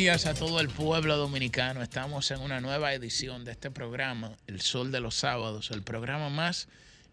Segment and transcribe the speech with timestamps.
[0.00, 1.82] Días a todo el pueblo dominicano.
[1.82, 6.30] Estamos en una nueva edición de este programa, El Sol de los Sábados, el programa
[6.30, 6.68] más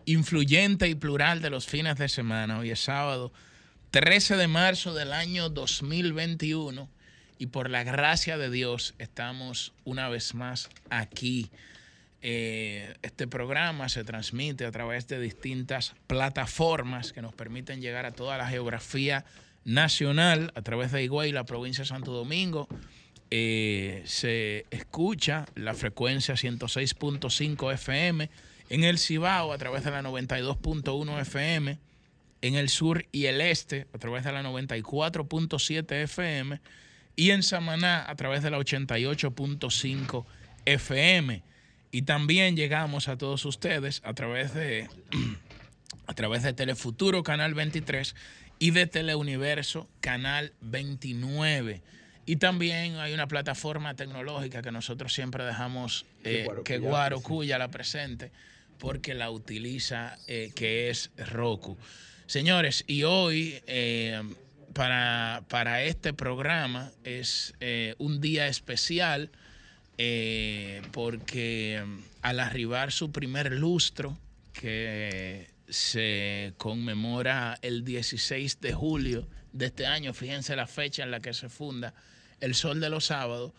[0.05, 2.59] influyente y plural de los fines de semana.
[2.59, 3.33] Hoy es sábado
[3.91, 6.89] 13 de marzo del año 2021
[7.37, 11.51] y por la gracia de Dios estamos una vez más aquí.
[12.21, 18.13] Eh, este programa se transmite a través de distintas plataformas que nos permiten llegar a
[18.13, 19.25] toda la geografía
[19.67, 22.67] nacional a través de Higüey, la provincia de Santo Domingo.
[23.29, 28.29] Eh, se escucha la frecuencia 106.5 FM
[28.69, 31.77] en el Cibao a través de la 92.1 FM,
[32.41, 36.61] en el sur y el este a través de la 94.7 FM
[37.17, 40.25] y en Samaná a través de la 88.5
[40.65, 41.43] FM.
[41.91, 44.87] Y también llegamos a todos ustedes a través de
[46.07, 48.15] a través de Telefuturo Canal 23
[48.59, 51.81] y de Teleuniverso Canal 29.
[52.25, 57.69] Y también hay una plataforma tecnológica que nosotros siempre dejamos eh, que Guaro Cuya la
[57.69, 58.31] presente
[58.79, 61.77] porque la utiliza, eh, que es Roku.
[62.25, 64.21] Señores, y hoy eh,
[64.73, 67.53] para, para, este programa es
[67.97, 69.31] un día especial
[70.91, 71.83] porque
[72.21, 74.15] al arribar su primer lustro,
[74.53, 81.19] que se conmemora el 16 de julio de este año, fíjense la fecha en la
[81.19, 81.93] que se funda
[82.39, 83.53] el Sol de los Sábados,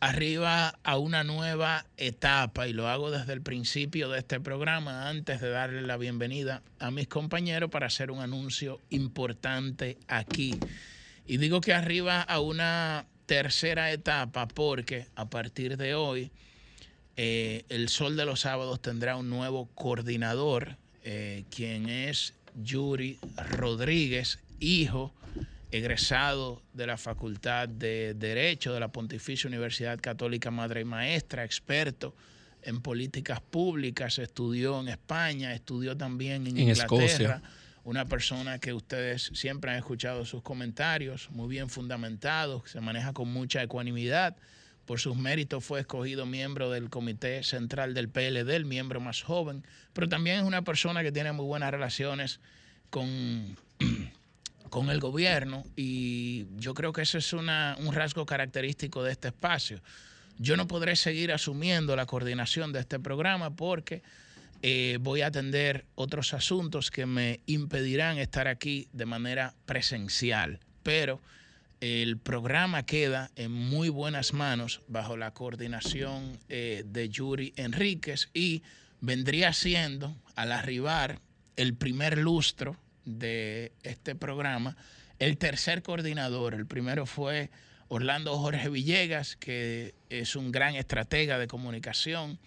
[0.00, 5.40] arriba a una nueva etapa y lo hago desde el principio de este programa antes
[5.40, 10.58] de darle la bienvenida a mis compañeros para hacer un anuncio importante aquí.
[11.26, 16.30] Y digo que arriba a una tercera etapa porque a partir de hoy
[17.16, 23.18] eh, el Sol de los Sábados tendrá un nuevo coordinador eh, quien es Yuri
[23.50, 25.12] Rodríguez, hijo
[25.70, 32.14] egresado de la Facultad de Derecho de la Pontificia Universidad Católica Madre y Maestra, experto
[32.62, 37.42] en políticas públicas, estudió en España, estudió también en, Inglaterra.
[37.82, 43.30] Una persona que ustedes siempre han escuchado sus comentarios, muy bien fundamentados, se maneja con
[43.30, 44.36] mucha ecuanimidad
[44.86, 49.64] por sus méritos fue escogido miembro del Comité Central del PLD, el miembro más joven,
[49.92, 52.40] pero también es una persona que tiene muy buenas relaciones
[52.90, 53.56] con,
[54.70, 59.28] con el gobierno y yo creo que ese es una, un rasgo característico de este
[59.28, 59.80] espacio.
[60.38, 64.02] Yo no podré seguir asumiendo la coordinación de este programa porque
[64.62, 71.20] eh, voy a atender otros asuntos que me impedirán estar aquí de manera presencial, pero
[71.84, 78.62] el programa queda en muy buenas manos bajo la coordinación eh, de Yuri Enríquez y
[79.02, 81.20] vendría siendo, al arribar
[81.56, 84.78] el primer lustro de este programa,
[85.18, 86.54] el tercer coordinador.
[86.54, 87.50] El primero fue
[87.88, 92.38] Orlando Jorge Villegas, que es un gran estratega de comunicación,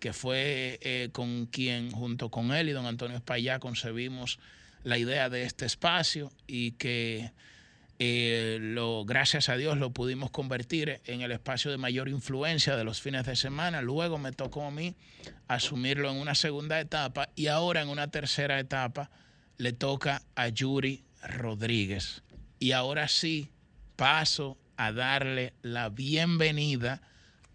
[0.00, 4.38] que fue eh, con quien, junto con él y don Antonio Espaillá, concebimos
[4.82, 7.32] la idea de este espacio y que
[8.00, 12.84] eh, lo, gracias a Dios lo pudimos convertir en el espacio de mayor influencia de
[12.84, 13.82] los fines de semana.
[13.82, 14.94] Luego me tocó a mí
[15.48, 19.10] asumirlo en una segunda etapa y ahora en una tercera etapa
[19.56, 22.22] le toca a Yuri Rodríguez.
[22.60, 23.50] Y ahora sí
[23.96, 27.02] paso a darle la bienvenida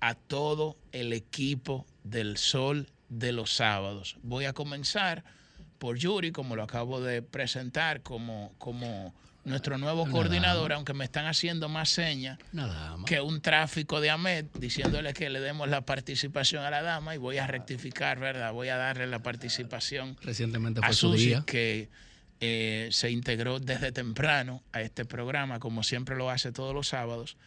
[0.02, 4.18] a todo el equipo del Sol de los Sábados.
[4.24, 5.24] Voy a comenzar
[5.80, 9.14] por Yuri, como lo acabo de presentar, como, como
[9.46, 12.40] nuestro nuevo coordinador, aunque me están haciendo más señas
[13.06, 17.18] que un tráfico de AMED, diciéndole que le demos la participación a la dama y
[17.18, 18.54] voy a rectificar, ¿verdad?
[18.54, 21.90] Voy a darle la participación Recientemente fue a Susi, que
[22.40, 27.38] eh, se integró desde temprano a este programa, como siempre lo hace todos los sábados.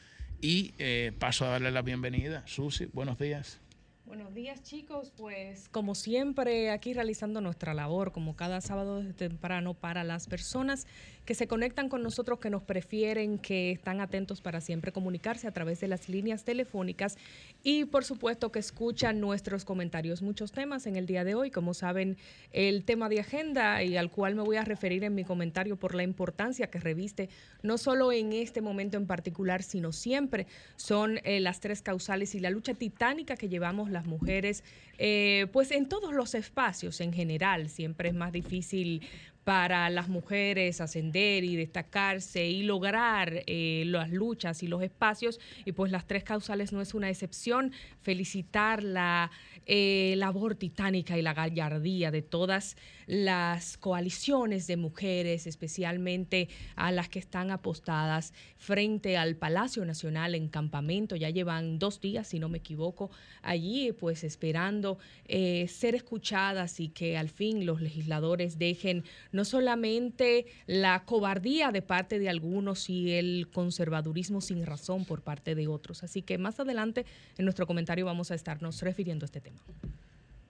[0.40, 2.42] Y eh, paso a darle la bienvenida.
[2.46, 3.60] Susi, buenos días.
[4.06, 9.74] Buenos días chicos, pues como siempre aquí realizando nuestra labor como cada sábado desde temprano
[9.74, 10.86] para las personas
[11.26, 15.50] que se conectan con nosotros, que nos prefieren, que están atentos para siempre comunicarse a
[15.50, 17.18] través de las líneas telefónicas
[17.62, 20.22] y por supuesto que escuchan nuestros comentarios.
[20.22, 22.16] Muchos temas en el día de hoy, como saben,
[22.52, 25.96] el tema de agenda y al cual me voy a referir en mi comentario por
[25.96, 27.28] la importancia que reviste,
[27.62, 30.46] no solo en este momento en particular, sino siempre,
[30.76, 34.62] son eh, las tres causales y la lucha titánica que llevamos las mujeres,
[34.98, 37.68] eh, pues en todos los espacios en general.
[37.68, 39.02] Siempre es más difícil
[39.46, 45.38] para las mujeres ascender y destacarse y lograr eh, las luchas y los espacios.
[45.64, 47.70] Y pues las tres causales no es una excepción.
[48.00, 49.30] Felicitar la
[49.64, 52.76] eh, labor titánica y la gallardía de todas
[53.06, 60.48] las coaliciones de mujeres, especialmente a las que están apostadas frente al Palacio Nacional en
[60.48, 61.16] campamento.
[61.16, 63.10] Ya llevan dos días, si no me equivoco,
[63.42, 70.46] allí, pues esperando eh, ser escuchadas y que al fin los legisladores dejen no solamente
[70.66, 76.02] la cobardía de parte de algunos y el conservadurismo sin razón por parte de otros.
[76.02, 77.06] Así que más adelante
[77.38, 79.60] en nuestro comentario vamos a estarnos refiriendo a este tema.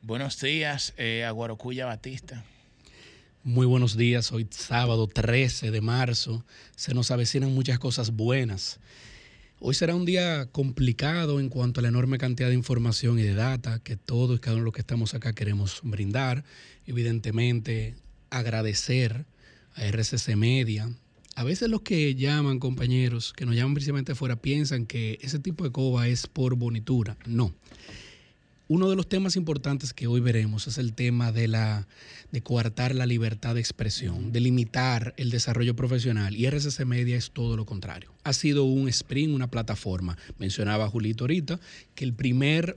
[0.06, 2.44] Buenos días, eh, Aguarocuya Batista.
[3.42, 6.44] Muy buenos días, hoy sábado 13 de marzo.
[6.76, 8.78] Se nos avecinan muchas cosas buenas.
[9.58, 13.34] Hoy será un día complicado en cuanto a la enorme cantidad de información y de
[13.34, 16.44] data que todos y cada uno de los que estamos acá queremos brindar.
[16.86, 17.96] Evidentemente,
[18.30, 19.26] agradecer
[19.74, 20.88] a RCC Media.
[21.34, 25.64] A veces los que llaman, compañeros, que nos llaman precisamente afuera, piensan que ese tipo
[25.64, 27.16] de coba es por bonitura.
[27.26, 27.52] No.
[28.68, 31.86] Uno de los temas importantes que hoy veremos es el tema de la
[32.32, 37.30] de coartar la libertad de expresión, de limitar el desarrollo profesional y RCC Media es
[37.30, 38.12] todo lo contrario.
[38.24, 40.18] Ha sido un sprint, una plataforma.
[40.38, 41.60] Mencionaba Julito ahorita
[41.94, 42.74] que el primer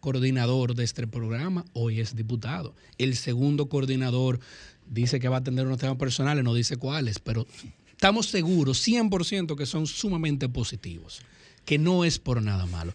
[0.00, 2.74] coordinador de este programa hoy es diputado.
[2.98, 4.38] El segundo coordinador
[4.86, 7.46] dice que va a tener unos temas personales, no dice cuáles, pero
[7.90, 11.22] estamos seguros 100% que son sumamente positivos,
[11.64, 12.94] que no es por nada malo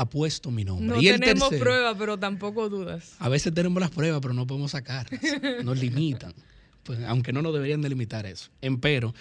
[0.00, 0.96] apuesto mi nombre.
[0.96, 3.14] No tenemos pruebas, pero tampoco dudas.
[3.18, 5.20] A veces tenemos las pruebas, pero no podemos sacarlas.
[5.64, 6.34] Nos limitan.
[6.84, 8.50] Pues, aunque no nos deberían delimitar eso.
[8.62, 9.14] Empero.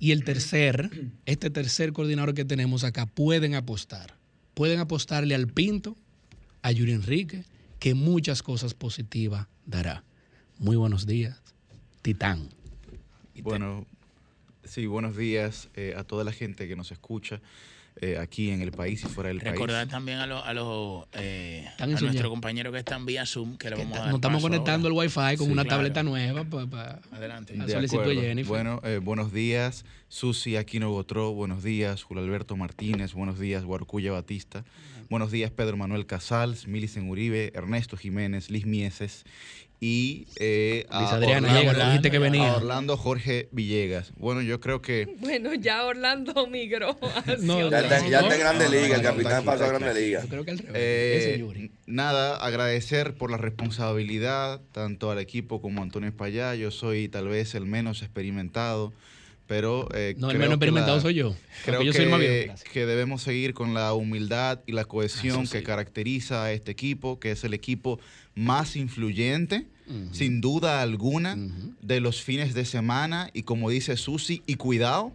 [0.00, 0.90] Y el tercer,
[1.26, 4.16] este tercer coordinador que tenemos acá, pueden apostar.
[4.54, 5.96] Pueden apostarle al Pinto,
[6.62, 7.44] a Yuri Enrique,
[7.78, 10.02] que muchas cosas positivas dará.
[10.58, 11.38] Muy buenos días,
[12.02, 12.48] Titán.
[13.42, 13.86] Bueno,
[14.64, 17.40] sí, buenos días eh, a toda la gente que nos escucha.
[18.02, 19.52] Eh, aquí en el país y fuera del país.
[19.52, 23.70] Recordar también a, los a, los, eh, a nuestros compañeros que están vía Zoom, que
[23.70, 27.54] le vamos a dar Nos estamos conectando el Wi-Fi con una tableta nueva para, Adelante.
[28.46, 34.12] Bueno, eh, buenos días, Susi Aquino Botró, buenos días, Julio Alberto Martínez, buenos días, Guarcuya
[34.12, 34.66] Batista,
[35.08, 39.24] buenos días, Pedro Manuel Casals, Milicen Uribe, Ernesto Jiménez, Liz Mieses
[39.78, 42.56] y eh, a, Adriana Orlando, que venía.
[42.56, 44.12] Orlando Jorge Villegas.
[44.16, 45.16] Bueno, yo creo que.
[45.20, 46.98] Bueno, ya Orlando migró.
[47.40, 50.22] no, ya, está, ya en Grande Liga, el capitán pasó a Grande Liga.
[50.22, 50.72] Yo creo que al revés.
[50.74, 56.54] Eh, nada, agradecer por la responsabilidad, tanto al equipo como a Antonio Espallá.
[56.54, 58.92] Yo soy tal vez el menos experimentado.
[59.46, 61.36] Pero eh, no, el menos experimentado soy yo.
[61.64, 65.62] Creo yo que, soy más que debemos seguir con la humildad y la cohesión que
[65.62, 68.00] caracteriza a este equipo, que es el equipo
[68.36, 69.66] más influyente,
[70.12, 71.36] sin duda alguna,
[71.82, 73.30] de los fines de semana.
[73.32, 75.12] Y como dice Susi, y cuidado,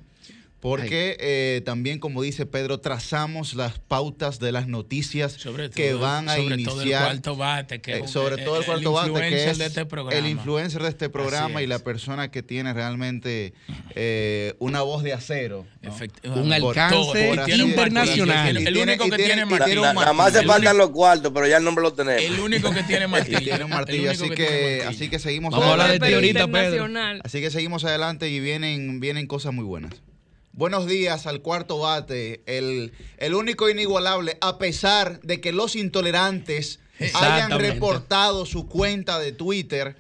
[0.62, 5.38] porque eh, también, como dice Pedro, trazamos las pautas de las noticias
[5.74, 6.76] que van a sobre iniciar.
[6.76, 10.28] Todo el cuarto bate, que eh, sobre todo el, cuarto bate, que es este el
[10.28, 13.56] influencer de este programa y la persona que tiene realmente
[13.96, 15.66] eh, una voz de acero.
[16.26, 18.56] Un alcance internacional.
[18.56, 19.82] el único que tiene martillo.
[19.82, 22.22] Nada más se faltan los cuartos, pero ya el nombre lo tenemos.
[22.22, 23.40] El único que tiene martillo.
[23.40, 26.88] tiene un martillo, así que, así que seguimos Vamos a hablar de teorita, Pedro.
[27.24, 29.96] Así que seguimos adelante y vienen, vienen cosas muy buenas.
[30.54, 36.80] Buenos días al cuarto bate, el, el único inigualable, a pesar de que los intolerantes
[37.14, 39.96] hayan reportado su cuenta de Twitter.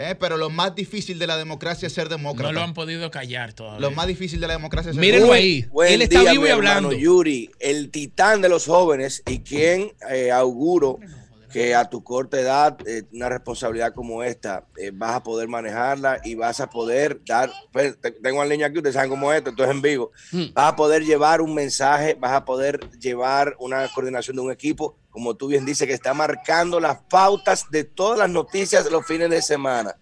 [0.00, 2.52] Eh, pero lo más difícil de la democracia es ser demócrata.
[2.52, 3.80] No lo han podido callar todavía.
[3.80, 5.66] Lo más difícil de la democracia es ser Mírenlo ahí.
[5.88, 6.92] Él está vivo y hablando.
[6.92, 11.00] Yuri, el titán de los jóvenes y quien eh, auguro
[11.52, 16.20] que a tu corta edad, eh, una responsabilidad como esta, eh, vas a poder manejarla
[16.24, 19.50] y vas a poder dar, pues, tengo una línea aquí, ustedes saben cómo es esto,
[19.50, 20.52] esto en vivo, mm.
[20.52, 24.96] vas a poder llevar un mensaje, vas a poder llevar una coordinación de un equipo,
[25.10, 29.06] como tú bien dices, que está marcando las pautas de todas las noticias de los
[29.06, 29.96] fines de semana.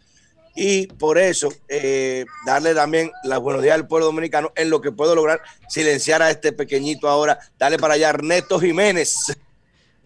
[0.57, 4.91] Y por eso, eh, darle también las buenos días al pueblo dominicano en lo que
[4.91, 7.39] puedo lograr silenciar a este pequeñito ahora.
[7.59, 9.37] Dale para allá, Ernesto Jiménez.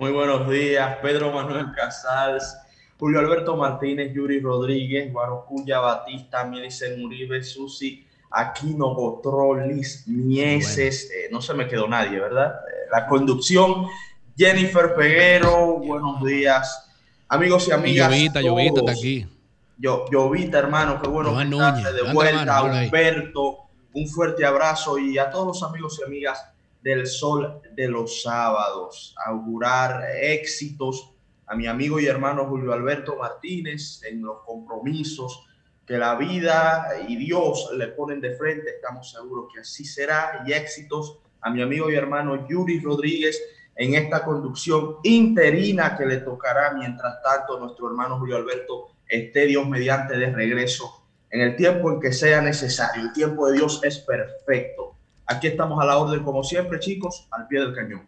[0.01, 2.57] Muy buenos días, Pedro Manuel Casals,
[2.99, 11.43] Julio Alberto Martínez, Yuri Rodríguez, Guarocuya Batista, Milicen Uribe, Susi, Aquino Botrolis, Mieses, eh, no
[11.43, 12.61] se me quedó nadie, ¿verdad?
[12.67, 13.89] Eh, la conducción,
[14.35, 16.91] Jennifer Peguero, buenos días,
[17.29, 18.11] amigos y amigas.
[18.11, 19.27] Llovita, Llovita está aquí.
[19.77, 23.59] Yo, Llovita, hermano, qué bueno que de vuelta, Humberto,
[23.93, 26.43] un fuerte abrazo y a todos los amigos y amigas
[26.83, 31.13] del sol de los sábados, augurar éxitos
[31.47, 35.47] a mi amigo y hermano Julio Alberto Martínez en los compromisos
[35.85, 40.53] que la vida y Dios le ponen de frente, estamos seguros que así será, y
[40.53, 43.43] éxitos a mi amigo y hermano Yuri Rodríguez
[43.75, 49.69] en esta conducción interina que le tocará mientras tanto nuestro hermano Julio Alberto esté Dios
[49.69, 53.03] mediante de regreso en el tiempo en que sea necesario.
[53.03, 54.97] El tiempo de Dios es perfecto.
[55.31, 58.05] Aquí estamos a la orden, como siempre, chicos, al pie del cañón.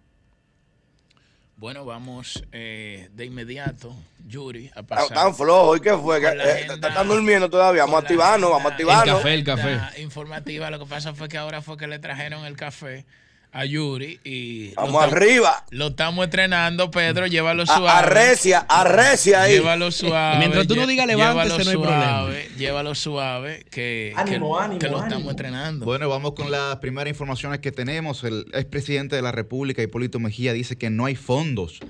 [1.56, 3.94] Bueno, vamos eh, de inmediato,
[4.26, 5.16] Yuri, a pasar.
[5.16, 6.18] Tan flojo, ¿y qué fue?
[6.18, 7.82] Eh, están durmiendo todavía.
[7.84, 9.24] Vamos a activarnos, vamos a activarnos.
[9.24, 10.02] El café, el café.
[10.02, 13.06] Informativa, lo que pasa fue que ahora fue que le trajeron el café
[13.52, 15.64] a Yuri y vamos arriba.
[15.70, 17.88] Lo estamos entrenando, Pedro, llévalo suave.
[17.88, 19.56] Arrecia, arrecia ahí.
[19.56, 20.38] Llévalo suave.
[20.38, 22.28] Mientras tú no digas levántese, no hay problema.
[22.56, 25.84] Llévalo suave, que, ánimo, que, ánimo, que lo estamos entrenando.
[25.84, 28.24] Bueno, vamos con las primeras informaciones que tenemos.
[28.24, 31.80] El expresidente de la República, Hipólito Mejía, dice que no hay fondos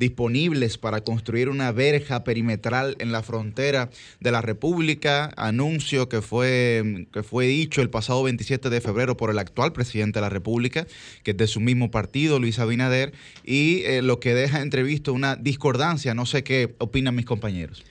[0.00, 7.06] disponibles para construir una verja perimetral en la frontera de la República, anuncio que fue,
[7.12, 10.86] que fue dicho el pasado 27 de febrero por el actual presidente de la República,
[11.22, 13.12] que es de su mismo partido, Luis Abinader,
[13.44, 17.84] y eh, lo que deja entrevisto una discordancia, no sé qué opinan mis compañeros.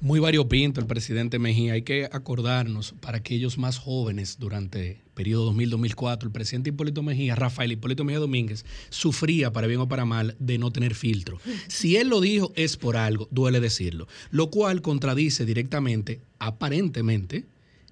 [0.00, 1.74] Muy variopinto el presidente Mejía.
[1.74, 7.70] Hay que acordarnos para aquellos más jóvenes durante periodo 2000-2004, el presidente Hipólito Mejía, Rafael
[7.70, 11.38] Hipólito Mejía Domínguez, sufría para bien o para mal de no tener filtro.
[11.68, 17.44] Si él lo dijo es por algo, duele decirlo, lo cual contradice directamente, aparentemente,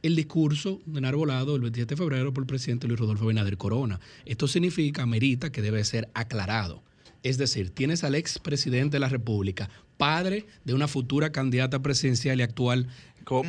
[0.02, 4.00] el discurso de enarbolado el 27 de febrero por el presidente Luis Rodolfo Benader Corona.
[4.24, 6.82] Esto significa, merita, que debe ser aclarado.
[7.22, 12.42] Es decir, tienes al expresidente de la República padre de una futura candidata presidencial y
[12.42, 12.88] actual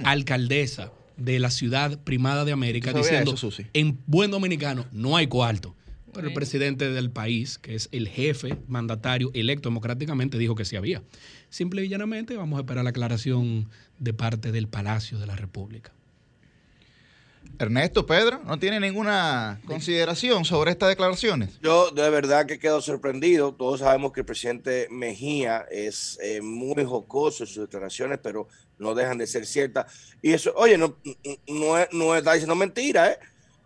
[0.03, 3.35] alcaldesa de la ciudad primada de América, diciendo
[3.73, 5.75] en buen dominicano no hay cuarto.
[6.13, 10.75] Pero el presidente del país, que es el jefe mandatario electo democráticamente, dijo que sí
[10.75, 11.01] había.
[11.49, 15.93] Simple y llanamente vamos a esperar la aclaración de parte del Palacio de la República.
[17.59, 21.59] Ernesto, Pedro, ¿no tiene ninguna consideración sobre estas declaraciones?
[21.61, 23.53] Yo de verdad que quedo sorprendido.
[23.53, 28.47] Todos sabemos que el presidente Mejía es eh, muy jocoso en sus declaraciones, pero
[28.81, 29.85] no dejan de ser ciertas.
[30.21, 30.97] Y eso, oye, no,
[31.91, 33.11] no, está diciendo mentira.
[33.11, 33.19] ¿eh?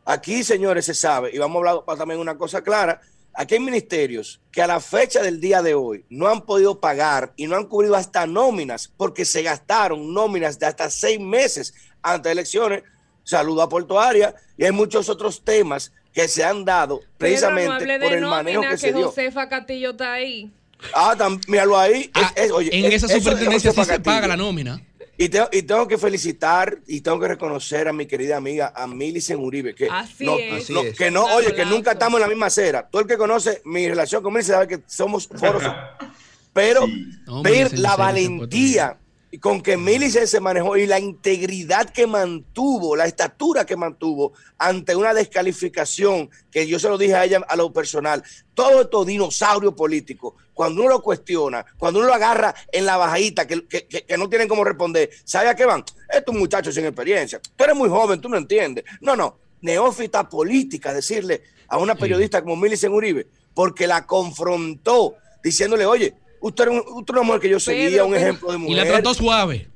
[0.05, 3.01] Aquí, señores, se sabe, y vamos a hablar para también una cosa clara.
[3.33, 7.33] Aquí hay ministerios que a la fecha del día de hoy no han podido pagar
[7.35, 12.23] y no han cubrido hasta nóminas porque se gastaron nóminas de hasta seis meses antes
[12.23, 12.83] de elecciones
[13.25, 18.13] saludo a Puerto Aria y hay muchos otros temas que se han dado precisamente por
[18.13, 19.07] el manejo que, se dio.
[19.07, 20.49] Josefa Castillo está ahí.
[20.93, 21.15] Ah,
[21.47, 22.09] míralo ahí.
[22.13, 24.81] Ah, en esa superintendencia sí se paga la nómina.
[25.17, 28.85] Y tengo, y tengo, que felicitar y tengo que reconocer a mi querida amiga a
[28.85, 30.97] Milicen Uribe, que así no, es.
[30.97, 32.87] que no, oye, que nunca estamos en la misma acera.
[32.89, 35.63] Todo el que conoce mi relación con Milicen sabe que somos foros.
[36.51, 36.85] Pero
[37.43, 38.97] ver la valentía
[39.39, 44.95] con que Millicent se manejó y la integridad que mantuvo, la estatura que mantuvo ante
[44.95, 49.73] una descalificación, que yo se lo dije a ella a lo personal, todo estos dinosaurios
[49.73, 53.65] políticos, cuando uno lo cuestiona, cuando uno lo agarra en la bajadita, que,
[54.17, 55.83] no tienen cómo responder, ¿sabe a qué van?
[56.09, 58.85] Estos muchachos sin experiencia, tú eres muy joven, tú no entiendes.
[59.01, 65.85] No, no, neófita política, decirle a una periodista como Millicent Uribe, porque la confrontó diciéndole,
[65.85, 66.15] oye,
[66.45, 68.71] Usted era, una mujer que yo seguía, un ejemplo de mujer.
[68.71, 69.67] Y la trató suave.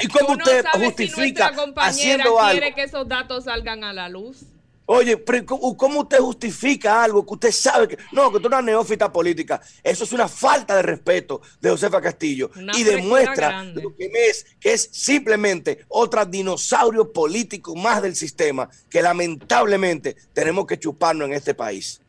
[0.00, 2.58] ¿Y cómo usted justifica haciendo algo?
[2.58, 4.38] quiere que esos datos salgan a la luz?
[4.86, 7.98] Oye, ¿cómo usted justifica algo que usted sabe que...
[8.12, 9.60] No, que tú eres una neófita política.
[9.84, 12.50] Eso es una falta de respeto de Josefa Castillo.
[12.78, 19.02] y demuestra lo que es, que es simplemente otro dinosaurio político más del sistema que
[19.02, 22.00] lamentablemente tenemos que chuparnos en este país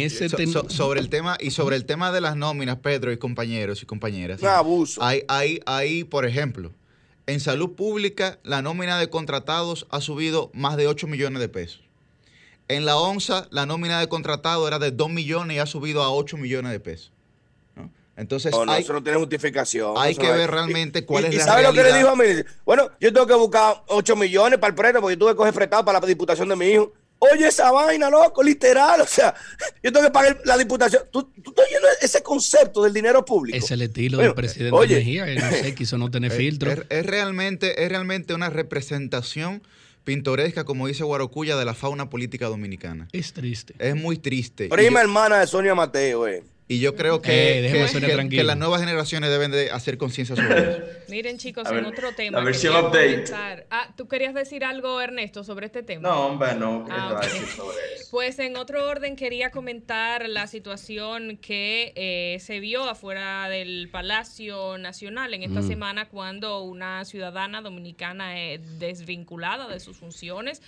[0.00, 0.28] ese
[0.68, 4.40] sobre el tema y sobre el tema de las nóminas, Pedro y compañeros y compañeras.
[4.42, 5.02] Un abuso.
[5.02, 6.72] Hay, hay, hay, por ejemplo,
[7.26, 11.82] en salud pública la nómina de contratados ha subido más de 8 millones de pesos.
[12.68, 16.10] En la ONSA la nómina de contratados era de 2 millones y ha subido a
[16.10, 17.12] 8 millones de pesos.
[18.16, 19.94] Entonces, no, eso no tiene justificación.
[19.96, 22.24] Hay que ver realmente cuál es y la ¿sabe lo que le dijo a mí?
[22.64, 25.52] Bueno, yo tengo que buscar 8 millones para el préstamo porque yo tuve que coger
[25.54, 26.92] prestado para la diputación de mi hijo.
[27.18, 29.00] Oye, esa vaina, loco, literal.
[29.00, 29.34] O sea,
[29.82, 31.04] yo tengo que pagar la diputación.
[31.10, 33.56] Tú, tú estás oyendo ese concepto del dinero público.
[33.56, 36.70] Es el estilo del presidente Mejía, que no sé, quiso no tener filtro.
[36.70, 39.62] Es, realmente, es realmente una representación
[40.04, 43.08] pintoresca, como dice Guarocuya, de la fauna política dominicana.
[43.12, 43.74] Es triste.
[43.78, 44.68] Es muy triste.
[44.68, 46.42] Prima hermana de Sonia Mateo, eh.
[46.66, 50.82] Y yo creo que, eh, que, las nuevas generaciones deben de hacer conciencia sobre eso.
[51.10, 52.38] Miren, chicos, en otro tema.
[52.38, 53.24] La versión update.
[53.70, 56.08] Ah, ¿tú querías decir algo, Ernesto, sobre este tema?
[56.08, 56.86] No, hombre, no.
[56.90, 57.70] Ah, sobre eso?
[58.10, 64.78] Pues en otro orden quería comentar la situación que eh, se vio afuera del Palacio
[64.78, 65.68] Nacional en esta mm.
[65.68, 70.62] semana cuando una ciudadana dominicana es desvinculada de sus funciones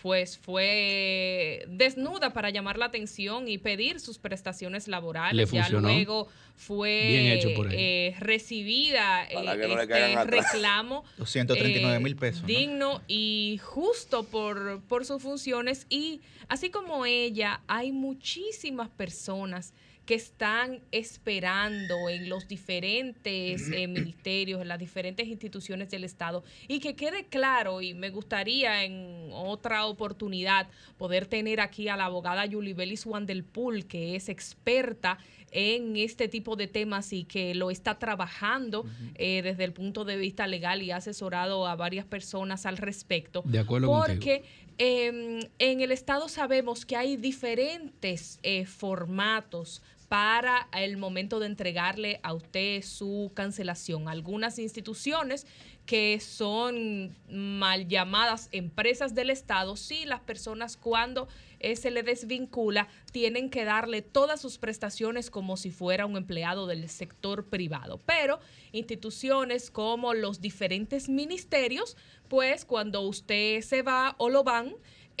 [0.00, 5.50] pues fue desnuda para llamar la atención y pedir sus prestaciones laborales.
[5.50, 14.82] ya luego fue eh, recibida eh, este reclamo 239 mil pesos digno y justo por,
[14.88, 15.86] por sus funciones.
[15.88, 19.72] Y así como ella hay muchísimas personas
[20.06, 26.42] que están esperando en los diferentes eh, ministerios, en las diferentes instituciones del Estado.
[26.66, 30.68] Y que quede claro, y me gustaría en otra oportunidad
[30.98, 35.18] poder tener aquí a la abogada Julie Bellis Wandelpool, que es experta
[35.52, 40.16] en este tipo de temas y que lo está trabajando eh, desde el punto de
[40.16, 43.42] vista legal y ha asesorado a varias personas al respecto.
[43.44, 44.44] De acuerdo Porque
[44.84, 52.18] em, en el Estado sabemos que hay diferentes eh, formatos para el momento de entregarle
[52.24, 54.08] a usted su cancelación.
[54.08, 55.46] Algunas instituciones
[55.86, 61.28] que son mal llamadas empresas del Estado, sí, las personas cuando
[61.62, 66.66] eh, se le desvincula tienen que darle todas sus prestaciones como si fuera un empleado
[66.66, 68.00] del sector privado.
[68.04, 68.40] Pero
[68.72, 71.96] instituciones como los diferentes ministerios,
[72.28, 74.74] pues cuando usted se va o lo van,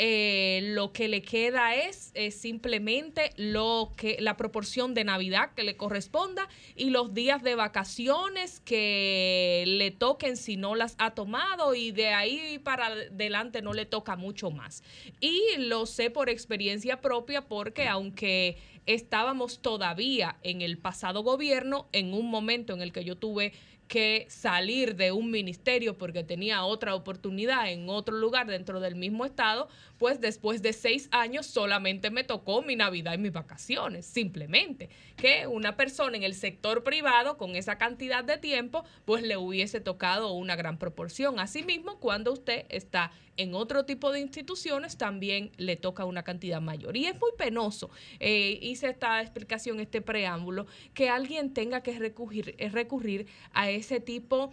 [0.04, 5.76] eh, lo que le queda es, simplemente lo que la proporción de Navidad que le
[5.76, 11.92] corresponda y los días de vacaciones que le toquen si no las ha tomado y
[11.92, 14.82] de ahí para adelante no le toca mucho más.
[15.20, 22.12] Y lo sé por experiencia propia porque aunque estábamos todavía en el pasado gobierno, en
[22.12, 23.52] un momento en el que yo tuve
[23.92, 29.26] que salir de un ministerio porque tenía otra oportunidad en otro lugar dentro del mismo
[29.26, 29.68] estado,
[29.98, 34.88] pues después de seis años solamente me tocó mi Navidad y mis vacaciones, simplemente.
[35.18, 39.78] Que una persona en el sector privado con esa cantidad de tiempo, pues le hubiese
[39.82, 41.38] tocado una gran proporción.
[41.38, 46.96] Asimismo, cuando usted está en otro tipo de instituciones, también le toca una cantidad mayor.
[46.96, 47.90] Y es muy penoso,
[48.20, 54.52] eh, hice esta explicación, este preámbulo, que alguien tenga que recurrir, recurrir a ese tipo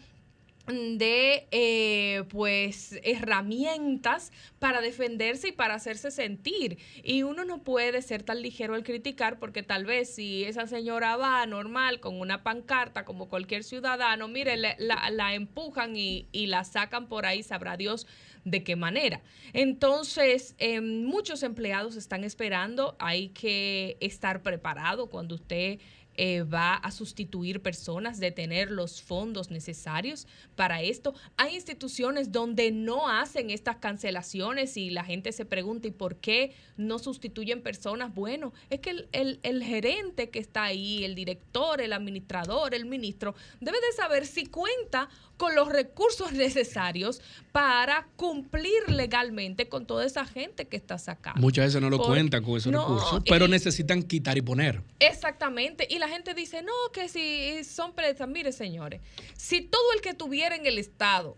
[0.70, 8.24] de eh, pues herramientas para defenderse y para hacerse sentir y uno no puede ser
[8.24, 13.04] tan ligero al criticar porque tal vez si esa señora va normal con una pancarta
[13.04, 18.06] como cualquier ciudadano mire la, la, empujan y, y, la sacan por ahí sabrá Dios
[18.46, 19.22] de qué manera
[19.54, 25.80] entonces em, muchos empleados están esperando hay que estar preparado cuando usted
[26.22, 31.14] eh, va a sustituir personas, de tener los fondos necesarios para esto.
[31.38, 36.52] Hay instituciones donde no hacen estas cancelaciones y la gente se pregunta, ¿y por qué
[36.76, 38.14] no sustituyen personas?
[38.14, 43.34] Bueno, es que el, el gerente que está ahí, el director, el administrador, el ministro,
[43.62, 45.08] debe de saber si cuenta
[45.40, 47.22] con los recursos necesarios
[47.54, 51.40] para cumplir legalmente con toda esa gente que está sacando.
[51.40, 54.84] Muchas veces no lo cuentan con esos recursos, pero necesitan quitar y poner.
[55.00, 55.88] Exactamente.
[55.90, 59.00] Y la gente dice, no, que si son presas, mire señores,
[59.38, 61.38] si todo el que tuviera en el Estado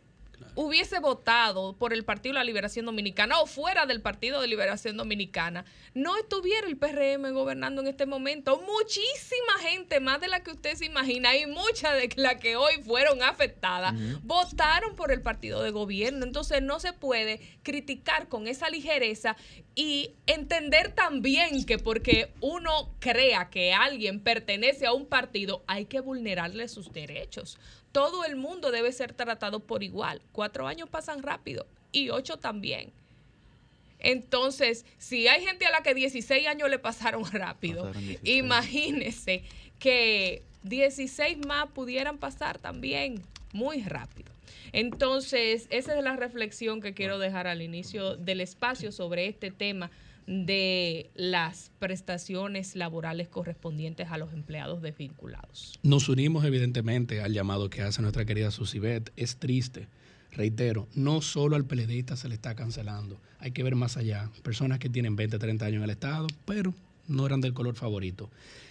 [0.55, 4.97] hubiese votado por el Partido de la Liberación Dominicana o fuera del Partido de Liberación
[4.97, 8.61] Dominicana, no estuviera el PRM gobernando en este momento.
[8.61, 12.73] Muchísima gente, más de la que usted se imagina, y muchas de las que hoy
[12.83, 16.25] fueron afectadas, votaron por el partido de gobierno.
[16.25, 19.35] Entonces no se puede criticar con esa ligereza
[19.75, 26.01] y entender también que porque uno crea que alguien pertenece a un partido, hay que
[26.01, 27.57] vulnerarle sus derechos
[27.91, 30.21] todo el mundo debe ser tratado por igual.
[30.31, 32.91] Cuatro años pasan rápido y ocho también.
[33.99, 37.91] Entonces, si hay gente a la que 16 años le pasaron rápido,
[38.23, 39.43] imagínese
[39.79, 43.21] que 16 más pudieran pasar también
[43.53, 44.31] muy rápido.
[44.73, 49.91] Entonces, esa es la reflexión que quiero dejar al inicio del espacio sobre este tema
[50.31, 55.77] de las prestaciones laborales correspondientes a los empleados desvinculados.
[55.83, 59.11] Nos unimos evidentemente al llamado que hace nuestra querida Susibet.
[59.17, 59.89] Es triste,
[60.31, 64.29] reitero, no solo al PLDista se le está cancelando, hay que ver más allá.
[64.41, 66.73] Personas que tienen 20, 30 años en el Estado, pero
[67.09, 68.29] no eran del color favorito.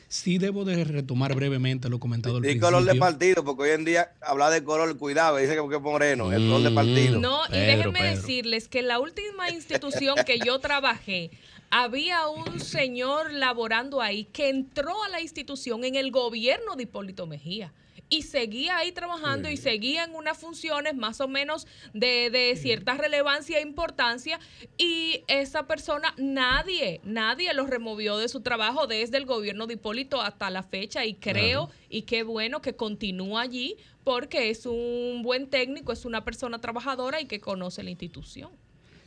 [0.08, 2.66] Sí debo de retomar brevemente lo comentado al principio.
[2.66, 6.32] color de partido, porque hoy en día habla de color, cuidado, dice que es moreno,
[6.32, 7.20] el color de partido.
[7.20, 11.30] No, y déjenme decirles que la última institución que yo trabajé,
[11.70, 17.26] había un señor laborando ahí que entró a la institución en el gobierno de Hipólito
[17.26, 17.72] Mejía
[18.10, 23.58] y seguía ahí trabajando y seguía en unas funciones más o menos de, cierta relevancia
[23.58, 24.40] e importancia
[24.76, 30.20] y esa persona nadie, nadie lo removió de su trabajo desde el gobierno de Hipólito
[30.20, 35.48] hasta la fecha y creo y qué bueno que continúa allí porque es un buen
[35.48, 38.50] técnico, es una persona trabajadora y que conoce la institución.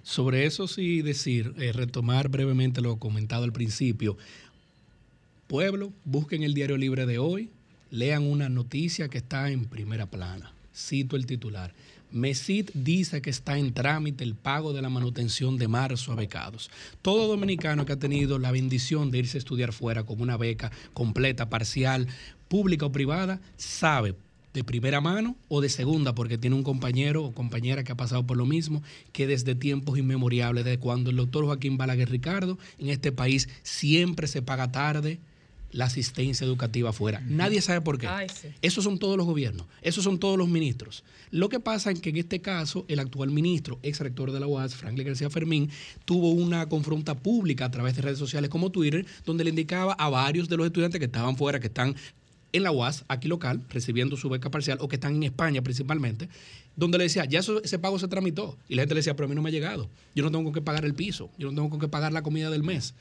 [0.03, 4.17] Sobre eso sí decir, eh, retomar brevemente lo comentado al principio.
[5.47, 7.49] Pueblo, busquen el diario libre de hoy,
[7.89, 10.53] lean una noticia que está en primera plana.
[10.75, 11.73] Cito el titular.
[12.11, 16.69] MESID dice que está en trámite el pago de la manutención de marzo a becados.
[17.01, 20.71] Todo dominicano que ha tenido la bendición de irse a estudiar fuera con una beca
[20.93, 22.07] completa, parcial,
[22.49, 24.15] pública o privada, sabe
[24.53, 28.25] de primera mano o de segunda, porque tiene un compañero o compañera que ha pasado
[28.25, 32.89] por lo mismo, que desde tiempos inmemoriales, desde cuando el doctor Joaquín Balaguer Ricardo, en
[32.89, 35.19] este país siempre se paga tarde
[35.73, 37.21] la asistencia educativa afuera.
[37.27, 38.07] Nadie sabe por qué.
[38.61, 41.03] Esos son todos los gobiernos, esos son todos los ministros.
[41.31, 44.47] Lo que pasa es que en este caso, el actual ministro, ex rector de la
[44.47, 45.69] UAS, Franklin García Fermín,
[46.05, 50.09] tuvo una confronta pública a través de redes sociales como Twitter, donde le indicaba a
[50.09, 51.95] varios de los estudiantes que estaban fuera, que están
[52.53, 56.29] en la UAS, aquí local, recibiendo su beca parcial, o que están en España principalmente,
[56.75, 58.57] donde le decía, ya ese pago se tramitó.
[58.69, 59.89] Y la gente le decía, pero a mí no me ha llegado.
[60.15, 62.21] Yo no tengo con qué pagar el piso, yo no tengo con qué pagar la
[62.21, 62.93] comida del mes.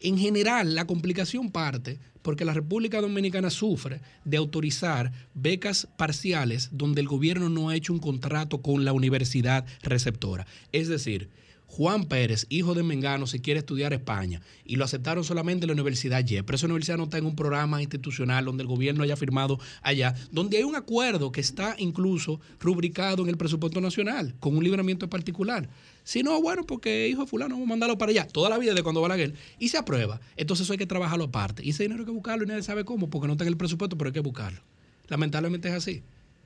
[0.00, 7.00] En general, la complicación parte porque la República Dominicana sufre de autorizar becas parciales donde
[7.00, 10.46] el gobierno no ha hecho un contrato con la universidad receptora.
[10.70, 11.30] Es decir,
[11.68, 15.74] Juan Pérez, hijo de Mengano, se quiere estudiar España y lo aceptaron solamente en la
[15.74, 19.16] Universidad Y, pero esa universidad no está en un programa institucional donde el gobierno haya
[19.16, 24.56] firmado allá, donde hay un acuerdo que está incluso rubricado en el presupuesto nacional con
[24.56, 25.68] un libramiento particular.
[26.04, 28.72] Si no, bueno, porque hijo de fulano, vamos a mandarlo para allá, toda la vida
[28.72, 30.20] de cuando va la guerra, y se aprueba.
[30.36, 31.62] Entonces eso hay que trabajarlo aparte.
[31.64, 33.58] Y ese dinero hay que buscarlo y nadie sabe cómo, porque no está en el
[33.58, 34.62] presupuesto, pero hay que buscarlo.
[35.08, 36.02] Lamentablemente es así.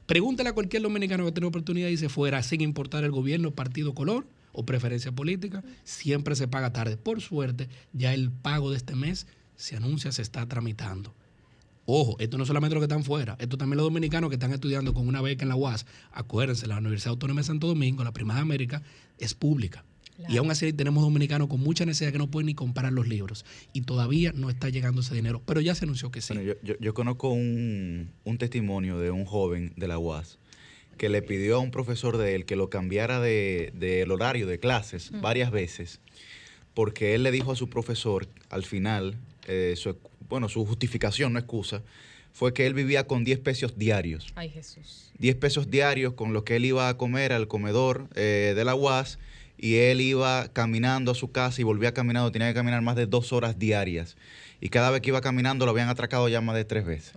[0.06, 3.94] Pregúntele a cualquier dominicano que tenga oportunidad y se fuera sin importar el gobierno, partido,
[3.94, 6.96] color o preferencia política, siempre se paga tarde.
[6.96, 11.14] Por suerte, ya el pago de este mes se anuncia, se está tramitando.
[11.84, 14.94] Ojo, esto no solamente los que están fuera, esto también los dominicanos que están estudiando
[14.94, 15.84] con una beca en la UAS.
[16.12, 18.82] Acuérdense, la Universidad Autónoma de Santo Domingo, la Prima de América,
[19.18, 19.84] es pública.
[20.28, 23.44] Y aún así tenemos dominicanos con mucha necesidad que no pueden ni comprar los libros.
[23.72, 25.42] Y todavía no está llegando ese dinero.
[25.44, 26.34] Pero ya se anunció que sí.
[26.62, 30.38] yo, conozco un, testimonio de un joven de la UAS
[30.96, 34.58] que le pidió a un profesor de él que lo cambiara del de, horario de
[34.58, 36.00] clases varias veces,
[36.74, 39.96] porque él le dijo a su profesor al final, eh, su,
[40.28, 41.82] bueno, su justificación, no excusa,
[42.32, 44.32] fue que él vivía con 10 pesos diarios.
[44.34, 45.12] Ay, Jesús.
[45.18, 48.74] 10 pesos diarios con los que él iba a comer al comedor eh, de la
[48.74, 49.18] UAS
[49.58, 53.06] y él iba caminando a su casa y volvía caminando, tenía que caminar más de
[53.06, 54.16] dos horas diarias.
[54.60, 57.12] Y cada vez que iba caminando lo habían atracado ya más de tres veces,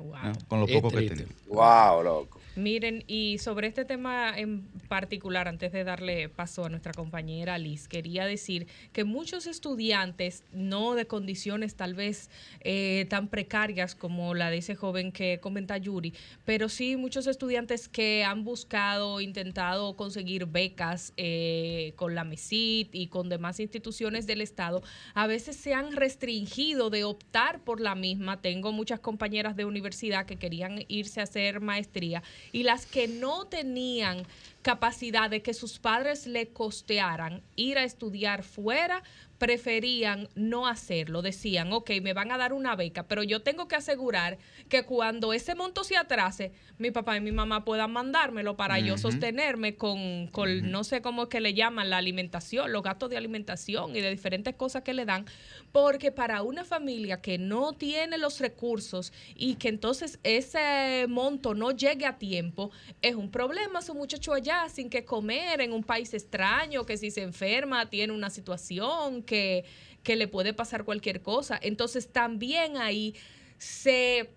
[0.47, 1.25] con lo poco que tenía.
[1.47, 2.34] Wow, loco.
[2.55, 7.89] Miren, y sobre este tema en particular, antes de darle paso a nuestra compañera Liz,
[7.89, 12.29] quería decir que muchos estudiantes, no de condiciones tal vez
[12.61, 16.13] eh, tan precarias como la de ese joven que comenta Yuri,
[16.45, 23.07] pero sí muchos estudiantes que han buscado, intentado conseguir becas eh, con la MESIT y
[23.07, 24.81] con demás instituciones del Estado,
[25.13, 28.39] a veces se han restringido de optar por la misma.
[28.39, 33.45] Tengo muchas compañeras de universidad que querían irse a hacer maestría y las que no
[33.47, 34.25] tenían
[34.65, 39.03] capacidad de que sus padres le costearan ir a estudiar fuera,
[39.37, 41.21] preferían no hacerlo.
[41.21, 45.33] Decían, ok, me van a dar una beca, pero yo tengo que asegurar que cuando
[45.33, 50.27] ese monto se atrase, mi papá y mi mamá puedan mandármelo para yo sostenerme con,
[50.27, 54.01] con no sé cómo es que le llaman la alimentación, los gastos de alimentación y
[54.01, 55.25] de diferentes cosas que le dan,
[55.71, 61.69] porque para una familia que no tiene los recursos y que entonces ese monto no
[61.69, 62.71] llegue a tiempo,
[63.03, 63.83] es un problema.
[63.83, 68.13] Su muchacho allá sin que comer en un país extraño, que si se enferma tiene
[68.13, 69.65] una situación que,
[70.03, 71.59] que le puede pasar cualquier cosa.
[71.61, 73.15] Entonces también ahí
[73.57, 74.29] se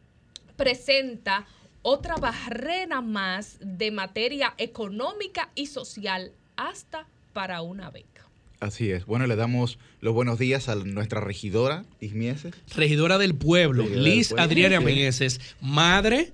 [0.56, 1.46] presenta
[1.82, 8.28] otra barrera más de materia económica y social hasta para una beca.
[8.60, 9.06] Así es.
[9.06, 12.54] Bueno, le damos los buenos días a nuestra regidora, Ismieses.
[12.74, 16.32] Regidora del pueblo, Liz Adriana Mieses, madre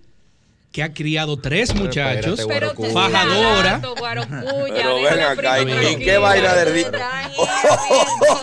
[0.74, 3.80] que ha criado tres muchachos, pero fajadora.
[3.80, 6.84] pero ven acá, ¿y qué vaina de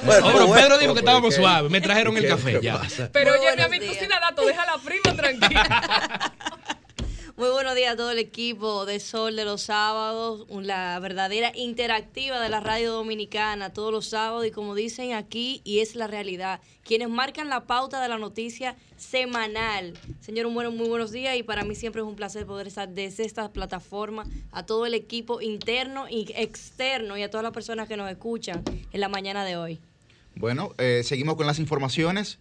[0.07, 2.81] pero Pedro dijo que estábamos suaves, me trajeron el café ya.
[3.11, 6.31] Pero oye, mi amigo, tú dato, deja la prima tranquila.
[7.41, 12.39] Muy buenos días a todo el equipo de Sol de los sábados, la verdadera interactiva
[12.39, 16.61] de la radio dominicana todos los sábados y como dicen aquí, y es la realidad,
[16.83, 19.97] quienes marcan la pauta de la noticia semanal.
[20.19, 23.25] Señor, un muy buenos días y para mí siempre es un placer poder estar desde
[23.25, 27.97] esta plataforma a todo el equipo interno y externo y a todas las personas que
[27.97, 29.79] nos escuchan en la mañana de hoy.
[30.35, 32.37] Bueno, eh, seguimos con las informaciones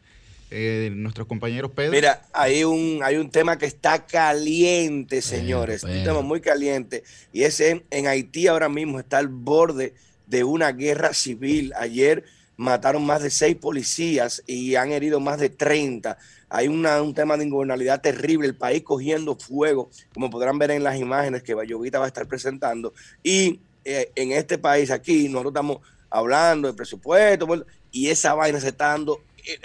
[0.50, 1.92] eh, nuestros compañeros Pedro.
[1.92, 7.42] Mira, hay un, hay un tema que está caliente, señores, un tema muy caliente, y
[7.42, 9.94] ese en, Haití ahora mismo está al borde
[10.26, 11.72] de una guerra civil.
[11.76, 12.24] Ayer
[12.56, 16.18] mataron más de seis policías y han herido más de 30.
[16.48, 20.98] Hay un tema de ingobernabilidad terrible, el país cogiendo fuego, como podrán ver en las
[20.98, 22.92] imágenes que Bayovita va a estar presentando.
[23.22, 25.78] Y eh, en este país aquí, nosotros estamos
[26.10, 27.46] hablando de presupuesto
[27.92, 29.61] y esa vaina se está dando eh,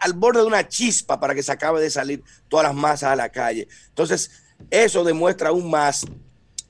[0.00, 3.16] al, borde de una chispa para que se acabe de salir todas las masas a
[3.16, 3.68] la calle.
[3.88, 4.30] Entonces,
[4.70, 6.04] eso demuestra aún más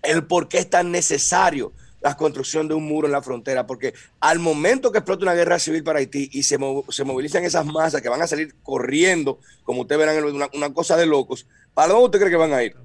[0.02, 3.92] el por qué es tan necesario la construcción de un muro en la frontera, porque
[4.20, 6.56] al momento que explota una guerra civil para Haití y se,
[6.90, 10.96] se movilizan esas masas que van a salir corriendo, como ustedes verán, una, una cosa
[10.96, 12.76] de locos, ¿para dónde usted cree que van a ir?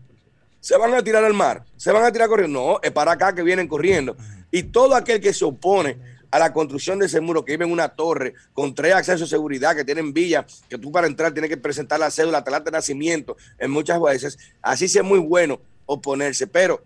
[0.59, 1.65] ¿Se van a tirar al mar?
[1.77, 2.59] ¿Se van a tirar corriendo?
[2.59, 4.15] No, es para acá que vienen corriendo.
[4.49, 5.97] Y todo aquel que se opone
[6.33, 9.35] a la construcción de ese muro, que vive en una torre con tres accesos de
[9.35, 12.71] seguridad, que tienen villas, que tú para entrar tienes que presentar la cédula, la de
[12.71, 16.83] nacimiento, en muchas veces, así sea muy bueno oponerse, pero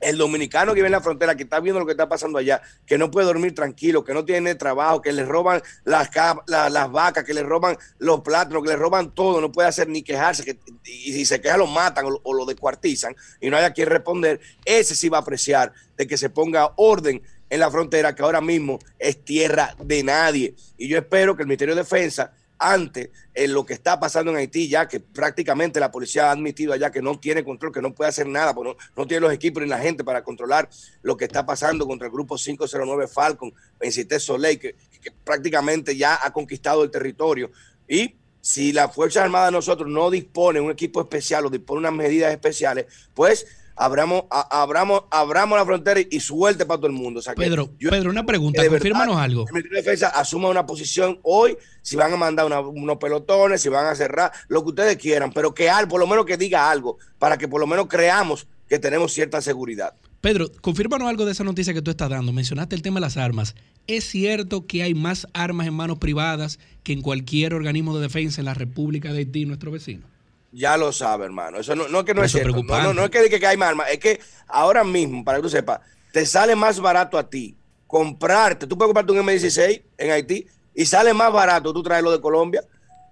[0.00, 2.60] el dominicano que vive en la frontera, que está viendo lo que está pasando allá,
[2.84, 6.10] que no puede dormir tranquilo, que no tiene trabajo, que le roban las,
[6.46, 10.02] las vacas, que le roban los plátanos, que le roban todo, no puede hacer ni
[10.02, 13.72] quejarse, que, y si se queja lo matan o, o lo descuartizan y no haya
[13.72, 18.14] quien responder, ese sí va a apreciar de que se ponga orden en la frontera,
[18.14, 20.54] que ahora mismo es tierra de nadie.
[20.78, 24.36] Y yo espero que el Ministerio de Defensa ante en lo que está pasando en
[24.36, 27.94] Haití, ya que prácticamente la policía ha admitido allá que no tiene control, que no
[27.94, 30.68] puede hacer nada, porque no, tiene los equipos ni la gente para controlar
[31.02, 34.76] lo que está pasando contra el grupo 509 Falcon en Cité Soleil, que,
[35.24, 37.50] prácticamente ya ha conquistado el territorio.
[37.88, 41.94] Y si la Fuerza Armada de nosotros no dispone un equipo especial o dispone unas
[41.94, 43.46] medidas especiales, pues
[43.80, 47.20] abramos, abramos, abramos la frontera y, suelte para todo el mundo.
[47.34, 49.46] Pedro, Pedro, una pregunta, confírmanos algo.
[49.48, 53.70] El Ministerio de Defensa asuma una posición hoy, si van a mandar unos pelotones, si
[53.70, 56.70] van a cerrar, lo que ustedes quieran, pero que al, por lo menos que diga
[56.70, 59.94] algo, para que por lo menos creamos que tenemos cierta seguridad.
[60.20, 62.32] Pedro, confírmanos algo de esa noticia que tú estás dando.
[62.32, 63.54] Mencionaste el tema de las armas.
[63.86, 68.42] ¿Es cierto que hay más armas en manos privadas que en cualquier organismo de defensa
[68.42, 70.06] en la República de Haití, nuestro vecino?
[70.52, 71.58] Ya lo sabe, hermano.
[71.58, 72.62] Eso no, no es que no es cierto.
[72.62, 73.90] No, no, es que, que, hay más armas.
[73.90, 75.80] Es que ahora mismo, para que tú sepas,
[76.12, 78.66] te sale más barato a ti comprarte.
[78.66, 82.20] Tú puedes comprarte un M16 en Haití y sale más barato tú traes lo de
[82.20, 82.62] Colombia.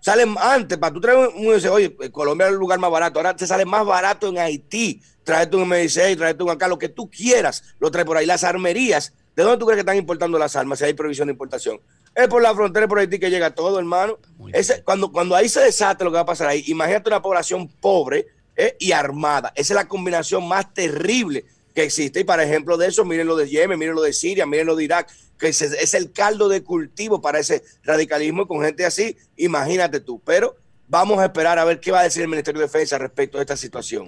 [0.00, 3.18] Sale antes, para tú traer un, M16, oye, Colombia es el lugar más barato.
[3.18, 5.02] Ahora te sale más barato en Haití.
[5.24, 8.24] Traerte un M16, traerte un acá, lo que tú quieras, lo traes por ahí.
[8.24, 11.32] Las armerías, ¿de dónde tú crees que están importando las armas si hay provisión de
[11.32, 11.80] importación?
[12.14, 14.18] Es por la frontera por Haití que llega todo, hermano.
[14.52, 17.68] Ese, cuando, cuando ahí se desate lo que va a pasar ahí, imagínate una población
[17.68, 19.52] pobre eh, y armada.
[19.54, 21.44] Esa es la combinación más terrible
[21.74, 22.20] que existe.
[22.20, 24.74] Y, por ejemplo, de eso, miren lo de Yemen, miren lo de Siria, miren lo
[24.74, 29.16] de Irak, que es, es el caldo de cultivo para ese radicalismo con gente así.
[29.36, 30.20] Imagínate tú.
[30.24, 30.56] Pero
[30.88, 33.42] vamos a esperar a ver qué va a decir el Ministerio de Defensa respecto a
[33.42, 34.06] esta situación.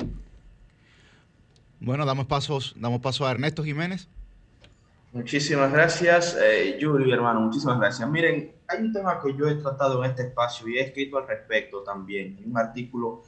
[1.78, 4.08] Bueno, damos pasos, damos paso a Ernesto Jiménez.
[5.12, 8.08] Muchísimas gracias, eh, Yuri, hermano, muchísimas gracias.
[8.08, 11.26] Miren, hay un tema que yo he tratado en este espacio y he escrito al
[11.26, 12.38] respecto también.
[12.46, 13.24] un artículo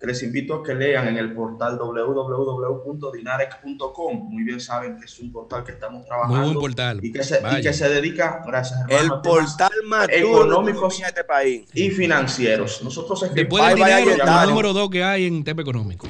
[0.00, 4.30] que les invito a que lean en el portal www.dinarec.com.
[4.30, 6.36] Muy bien saben que es un portal que estamos trabajando.
[6.36, 7.00] Muy buen portal.
[7.02, 11.68] Y que se, y que se dedica, gracias hermano, el portal más económicos este país.
[11.74, 12.82] y financieros.
[12.82, 16.08] Nosotros Después del dinero, el número dos que hay en tema económico.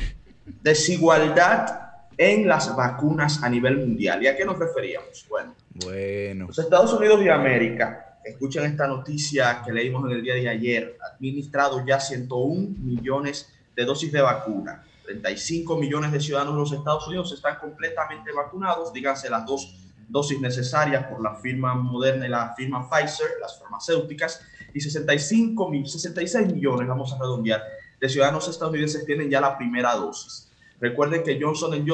[0.63, 1.86] Desigualdad
[2.19, 4.23] en las vacunas a nivel mundial.
[4.23, 5.27] ¿Y a qué nos referíamos?
[5.29, 6.47] Bueno, bueno.
[6.47, 10.97] los Estados Unidos de América, escuchen esta noticia que leímos en el día de ayer,
[11.13, 14.85] administrado ya 101 millones de dosis de vacuna.
[15.05, 20.41] 35 millones de ciudadanos de los Estados Unidos están completamente vacunados, díganse las dos dosis
[20.41, 24.41] necesarias por la firma Moderna y la firma Pfizer, las farmacéuticas,
[24.75, 27.63] y 65, 66 millones, vamos a redondear,
[28.01, 30.46] de ciudadanos estadounidenses tienen ya la primera dosis.
[30.81, 31.87] Recuerden que Johnson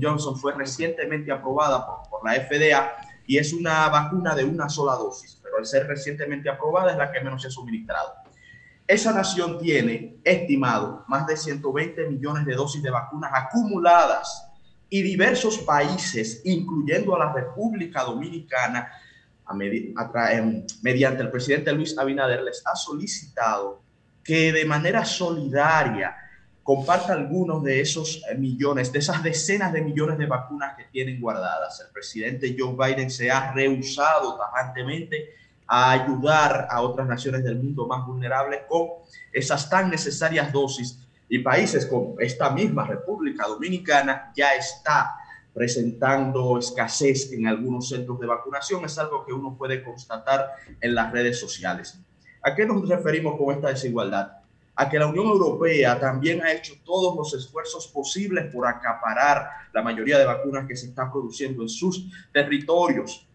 [0.00, 2.96] Johnson fue recientemente aprobada por, la FDA
[3.26, 7.10] y es una vacuna de una sola dosis, pero al ser recientemente aprobada es la
[7.12, 8.14] que menos se ha suministrado.
[8.86, 14.48] Esa nación tiene estimado más de 120 millones de dosis de vacunas acumuladas
[14.88, 18.90] y diversos países, incluyendo a la República Dominicana,
[20.30, 23.82] em, mediante el presidente Luis Abinader, les ha solicitado
[24.24, 26.16] que de manera solidaria
[26.68, 31.18] comparta algunos de esos eh, millones, de esas decenas de millones de vacunas que tienen
[31.18, 31.80] guardadas.
[31.80, 35.30] El presidente Joe Biden se ha rehusado tajantemente
[35.66, 38.86] a ayudar a otras naciones del mundo más vulnerables con
[39.32, 40.98] esas tan necesarias dosis
[41.30, 45.14] y países como esta misma República Dominicana ya está
[45.54, 48.84] presentando escasez en algunos centros de vacunación.
[48.84, 50.50] Es algo que uno puede constatar
[50.82, 51.98] en las redes sociales.
[52.42, 54.37] ¿A qué nos referimos con esta desigualdad?
[54.80, 59.82] A que la Unión Europea también ha hecho todos los esfuerzos posibles por acaparar la
[59.82, 63.26] mayoría de vacunas que se están produciendo en sus territorios.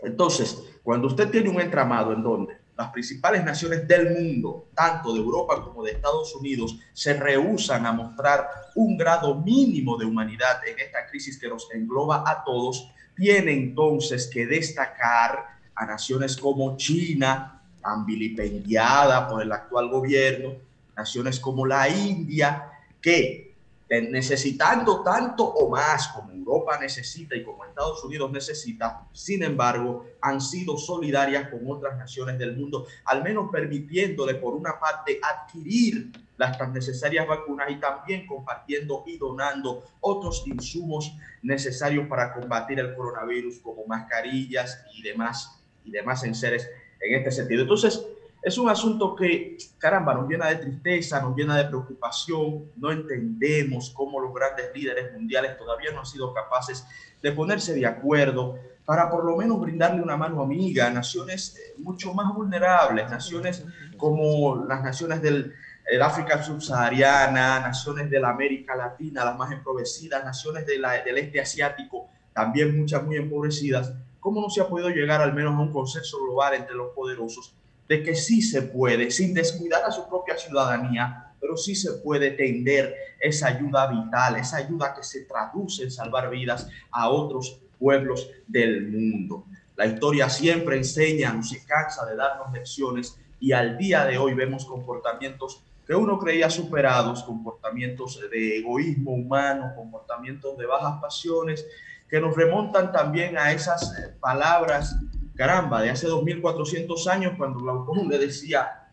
[0.00, 5.20] Entonces, cuando usted tiene un entramado en donde las principales naciones del mundo, tanto de
[5.20, 10.80] Europa como de Estados Unidos, se rehusan a mostrar un grado mínimo de humanidad en
[10.80, 17.55] esta crisis que nos engloba a todos, tiene entonces que destacar a naciones como China,
[17.86, 20.54] tan vilipendiada por el actual gobierno,
[20.96, 22.68] naciones como la India,
[23.00, 23.54] que
[23.88, 30.40] necesitando tanto o más como Europa necesita y como Estados Unidos necesita, sin embargo, han
[30.40, 36.58] sido solidarias con otras naciones del mundo, al menos permitiéndole por una parte adquirir las
[36.58, 43.60] tan necesarias vacunas y también compartiendo y donando otros insumos necesarios para combatir el coronavirus
[43.60, 46.68] como mascarillas y demás y demás enseres
[47.00, 47.62] en este sentido.
[47.62, 48.06] Entonces,
[48.42, 52.70] es un asunto que, caramba, nos llena de tristeza, nos llena de preocupación.
[52.76, 56.86] No entendemos cómo los grandes líderes mundiales todavía no han sido capaces
[57.22, 61.74] de ponerse de acuerdo para por lo menos brindarle una mano amiga a naciones eh,
[61.78, 63.64] mucho más vulnerables, naciones
[63.96, 65.52] como las naciones del
[66.00, 70.84] África subsahariana, naciones de la América Latina, las más empobrecidas, naciones del
[71.18, 73.92] este asiático, también muchas muy empobrecidas.
[74.26, 77.54] ¿Cómo no se ha podido llegar al menos a un consenso global entre los poderosos
[77.88, 82.32] de que sí se puede, sin descuidar a su propia ciudadanía, pero sí se puede
[82.32, 88.28] tender esa ayuda vital, esa ayuda que se traduce en salvar vidas a otros pueblos
[88.48, 89.44] del mundo.
[89.76, 94.34] La historia siempre enseña, no se cansa de darnos lecciones y al día de hoy
[94.34, 101.64] vemos comportamientos que uno creía superados, comportamientos de egoísmo humano, comportamientos de bajas pasiones,
[102.08, 104.96] que nos remontan también a esas palabras
[105.36, 108.88] caramba, de hace 2400 años, cuando Glaucón le decía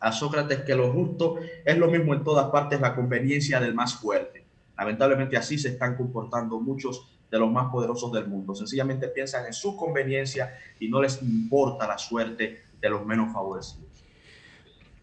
[0.00, 3.96] a Sócrates que lo justo es lo mismo en todas partes, la conveniencia del más
[3.96, 4.44] fuerte.
[4.78, 8.54] Lamentablemente así se están comportando muchos de los más poderosos del mundo.
[8.54, 13.84] Sencillamente piensan en su conveniencia y no les importa la suerte de los menos favorecidos.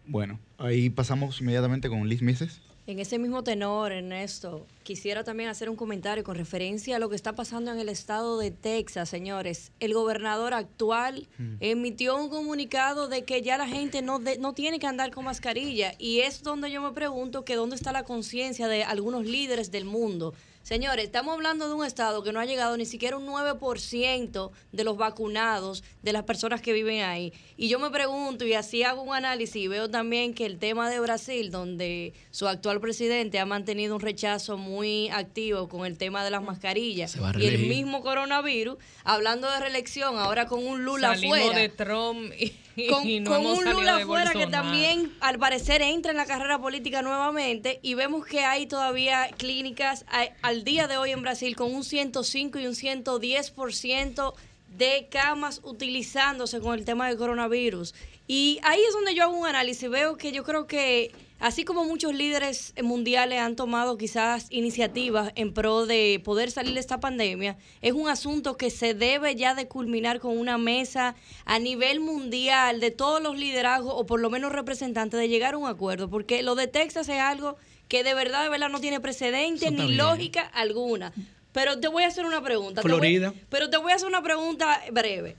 [0.06, 2.60] Bueno, ahí pasamos inmediatamente con Liz Mises.
[2.84, 7.14] En ese mismo tenor, Ernesto, quisiera también hacer un comentario con referencia a lo que
[7.14, 9.70] está pasando en el estado de Texas, señores.
[9.78, 11.58] El gobernador actual hmm.
[11.60, 15.94] emitió un comunicado de que ya la gente no, no tiene que andar con mascarilla
[15.96, 19.84] y es donde yo me pregunto que dónde está la conciencia de algunos líderes del
[19.84, 24.50] mundo Señores, estamos hablando de un estado que no ha llegado ni siquiera un 9%
[24.70, 27.32] de los vacunados de las personas que viven ahí.
[27.56, 30.88] Y yo me pregunto, y así hago un análisis, y veo también que el tema
[30.88, 36.24] de Brasil, donde su actual presidente ha mantenido un rechazo muy activo con el tema
[36.24, 41.54] de las mascarillas y el mismo coronavirus, hablando de reelección, ahora con un Lula Salimos
[41.56, 42.52] de Trump y
[42.88, 47.94] con, un Lula afuera que también al parecer entra en la carrera política nuevamente y
[47.94, 50.04] vemos que hay todavía clínicas
[50.42, 54.34] al día de hoy en Brasil con un 105 y un 110%
[54.68, 57.94] de camas utilizándose con el tema del coronavirus.
[58.26, 61.84] Y ahí es donde yo hago un análisis, veo que yo creo que Así como
[61.84, 67.58] muchos líderes mundiales han tomado quizás iniciativas en pro de poder salir de esta pandemia,
[67.80, 72.78] es un asunto que se debe ya de culminar con una mesa a nivel mundial
[72.78, 76.44] de todos los liderazgos o por lo menos representantes de llegar a un acuerdo, porque
[76.44, 77.56] lo de Texas es algo
[77.88, 81.12] que de verdad, de verdad no tiene precedente ni lógica alguna.
[81.50, 82.82] Pero te voy a hacer una pregunta.
[82.82, 83.34] Florida.
[83.50, 85.34] pero te voy a hacer una pregunta breve.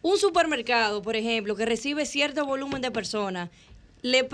[0.00, 3.50] Un supermercado, por ejemplo, que recibe cierto volumen de personas,
[4.02, 4.28] le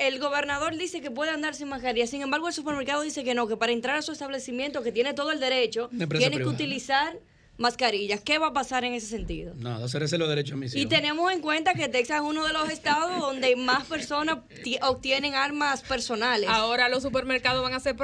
[0.00, 3.46] el, gobernador dice que puede andar sin mascarilla, sin embargo el supermercado dice que no,
[3.46, 7.18] que para entrar a su establecimiento, que tiene todo el derecho, tiene que utilizar
[7.60, 8.20] mascarillas.
[8.22, 9.54] ¿Qué va a pasar en ese sentido?
[9.56, 12.52] Nada, hacer ese los derechos de Y tenemos en cuenta que Texas es uno de
[12.52, 14.38] los estados donde más personas
[14.82, 16.48] obtienen armas personales.
[16.48, 17.96] Ahora los supermercados van a hacer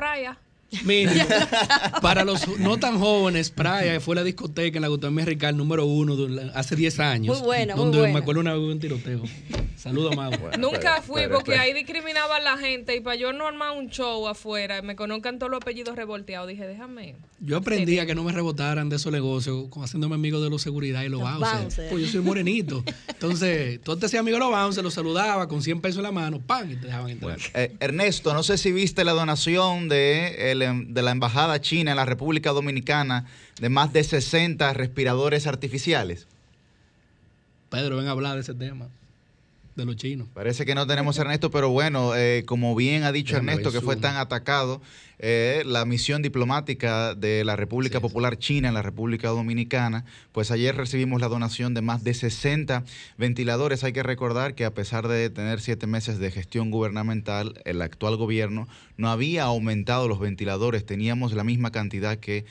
[0.71, 1.48] praya.
[2.02, 6.17] para los no tan jóvenes, Praia fue la discoteca en la Gutiérrez Rical número uno
[6.54, 7.38] hace 10 años.
[7.38, 9.23] Muy buena, donde muy me acuerdo una vez un tiroteo.
[9.77, 10.33] Saludos, Mau.
[10.58, 14.27] Nunca fui porque ahí discriminaban a la gente y para yo no armar un show
[14.27, 17.14] afuera, me conozcan todos los apellidos revolteados, dije, déjame.
[17.40, 21.02] Yo aprendí a que no me rebotaran de esos negocios, haciéndome amigo de los seguridad
[21.04, 21.88] y los, bouncers.
[21.90, 22.83] Pues yo soy morenito.
[23.08, 26.12] Entonces, tú te hacías amigo de los bouncers, los saludaba con 100 pesos en la
[26.12, 26.73] mano, ¡pam!
[26.73, 27.38] y te dejaban entrar.
[27.54, 31.96] Eh, Ernesto, no sé si viste la donación de Em, de la Embajada China en
[31.96, 33.27] la República Dominicana
[33.61, 36.27] de más de 60 respiradores artificiales.
[37.71, 38.88] Pedro, ven a hablar de ese tema
[39.77, 40.27] de los chinos.
[40.33, 43.83] Parece que no tenemos a Ernesto, pero bueno, eh, como bien ha dicho Ernesto, que
[43.83, 44.81] fue tan atacado,
[45.18, 50.74] eh, la misión diplomática de la República Popular China en la República Dominicana, pues ayer
[50.74, 52.85] recibimos la donación de más de 60
[53.18, 53.85] ventiladores.
[53.85, 58.16] Hay que recordar que a pesar de tener siete meses de gestión gubernamental, el actual
[58.16, 62.46] gobierno no había aumentado los ventiladores, teníamos la misma cantidad que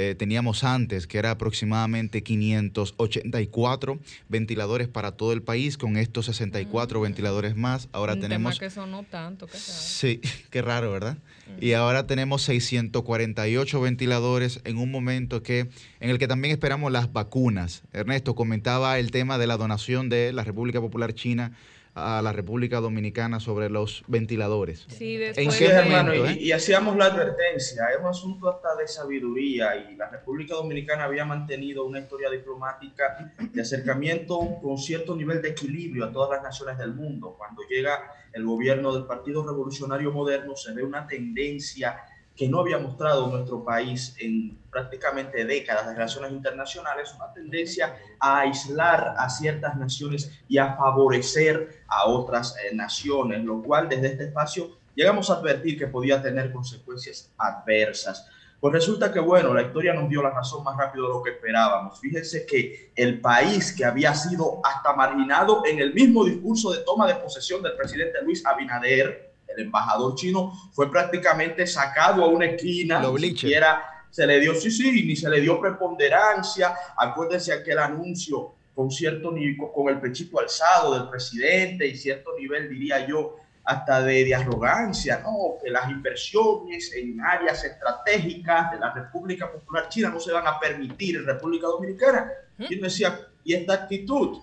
[0.00, 7.00] eh, teníamos antes, que era aproximadamente 584 ventiladores para todo el país, con estos 64
[7.00, 7.88] ventiladores más.
[7.90, 8.56] Ahora Un tenemos...
[8.56, 9.58] Tema que sonó tanto, qué.
[9.58, 10.20] Sí,
[10.50, 11.18] qué raro, ¿verdad?
[11.60, 15.68] Y ahora tenemos 648 ventiladores en un momento que
[15.98, 17.82] en el que también esperamos las vacunas.
[17.92, 21.50] Ernesto comentaba el tema de la donación de la República Popular China
[21.98, 24.86] a la República Dominicana sobre los ventiladores.
[24.88, 26.38] Sí, ¿En después qué de- hermano, y, eh?
[26.40, 31.24] y hacíamos la advertencia, es un asunto hasta de sabiduría y la República Dominicana había
[31.24, 36.78] mantenido una historia diplomática de acercamiento con cierto nivel de equilibrio a todas las naciones
[36.78, 37.34] del mundo.
[37.36, 41.96] Cuando llega el gobierno del Partido Revolucionario Moderno se ve una tendencia
[42.38, 48.40] que no había mostrado nuestro país en prácticamente décadas de relaciones internacionales, una tendencia a
[48.40, 54.24] aislar a ciertas naciones y a favorecer a otras eh, naciones, lo cual desde este
[54.26, 58.28] espacio llegamos a advertir que podía tener consecuencias adversas.
[58.60, 61.30] Pues resulta que, bueno, la historia nos dio la razón más rápido de lo que
[61.30, 61.98] esperábamos.
[61.98, 67.08] Fíjense que el país que había sido hasta marginado en el mismo discurso de toma
[67.08, 69.27] de posesión del presidente Luis Abinader,
[69.58, 74.54] el embajador chino, fue prácticamente sacado a una esquina, Lo ni siquiera se le dio,
[74.54, 76.74] sí, sí, ni se le dio preponderancia.
[76.96, 82.68] Acuérdense aquel anuncio con cierto nivel, con el pechito alzado del presidente y cierto nivel,
[82.70, 85.58] diría yo, hasta de, de arrogancia, ¿no?
[85.62, 90.58] Que las inversiones en áreas estratégicas de la República Popular China no se van a
[90.58, 92.32] permitir en República Dominicana.
[92.58, 94.38] Y decía, ¿y esta actitud?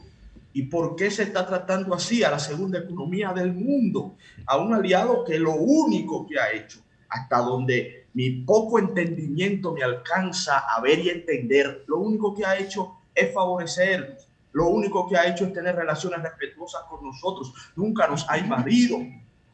[0.55, 4.15] ¿Y por qué se está tratando así a la segunda economía del mundo?
[4.45, 6.79] A un aliado que lo único que ha hecho,
[7.09, 12.57] hasta donde mi poco entendimiento me alcanza a ver y entender, lo único que ha
[12.57, 14.29] hecho es favorecernos.
[14.53, 17.53] Lo único que ha hecho es tener relaciones respetuosas con nosotros.
[17.75, 18.99] Nunca nos ha invadido.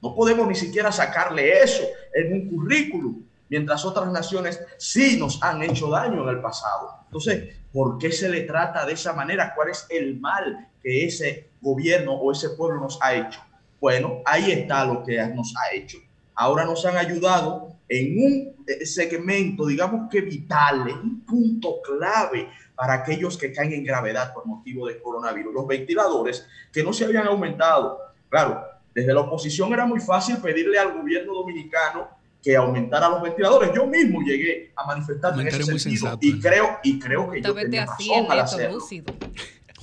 [0.04, 1.82] No podemos ni siquiera sacarle eso
[2.14, 7.00] en un currículum, mientras otras naciones sí nos han hecho daño en el pasado.
[7.06, 9.54] Entonces, ¿por qué se le trata de esa manera?
[9.56, 13.40] ¿Cuál es el mal que ese gobierno o ese pueblo nos ha hecho?
[13.80, 15.98] Bueno, ahí está lo que nos ha hecho.
[16.36, 22.48] Ahora nos han ayudado en un eh, segmento, digamos que vital, en un punto clave
[22.76, 25.54] para aquellos que caen en gravedad por motivo de coronavirus.
[25.54, 28.00] Los ventiladores que no se habían aumentado.
[28.30, 28.64] Claro,
[28.94, 33.72] desde la oposición era muy fácil pedirle al gobierno dominicano que aumentara los ventiladores.
[33.74, 37.54] Yo mismo llegué a manifestarme en ese sentido sensato, y creo, y creo que yo
[37.54, 38.80] tenía razón al hacerlo.
[38.80, 39.14] lúcido.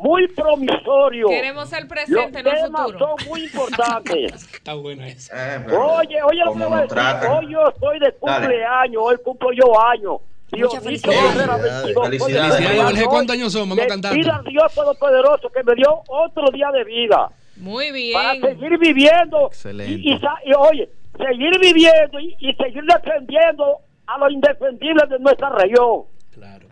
[0.00, 1.28] muy promisorio.
[1.28, 2.98] queremos el Los presente, no el temas futuro.
[3.18, 4.32] son muy importantes.
[4.54, 5.56] Está buena esa.
[5.56, 6.88] Eh, Oye, oye lo que ¿cómo voy a decir.
[6.94, 7.32] tratan?
[7.32, 10.16] Hoy yo estoy de cumpleaños, hoy cumplo yo años.
[10.52, 11.36] Muchas Dionisio felicidades.
[11.36, 12.54] Herrera, Felicidades, 22, soy de felicidades.
[12.56, 13.04] Felicidades, Jorge.
[13.04, 13.68] cumpleaños ¿Cuántos años son?
[13.68, 14.16] Vamos cantando.
[14.18, 18.42] pido al Dios Todopoderoso que me dio otro día de vida Muy para bien.
[18.58, 19.92] seguir viviendo Excelente.
[20.02, 23.76] y, y y, oye, seguir viviendo y, y seguir defendiendo
[24.06, 26.02] a los indefendibles de nuestra región.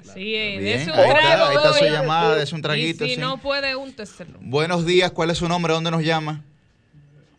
[0.03, 0.19] Claro.
[0.19, 3.05] Sí, Bien, dese un ahí está, ahí está su llamada, dese un Y traguito.
[3.05, 3.21] si sí.
[3.21, 4.39] no puede, únteselo.
[4.41, 5.73] Buenos días, ¿cuál es su nombre?
[5.73, 6.43] ¿Dónde nos llama?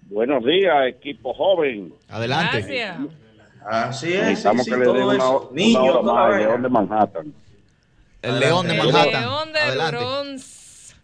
[0.03, 1.93] Buenos días, equipo joven.
[2.09, 2.57] Adelante.
[2.61, 2.97] Gracias.
[3.65, 6.39] Así es, Necesitamos sí, que le den una, Niño, hora más.
[6.39, 7.33] León de Manhattan.
[8.21, 9.21] El León de El Manhattan.
[9.21, 9.97] León de Adelante.
[9.97, 10.95] Bronx.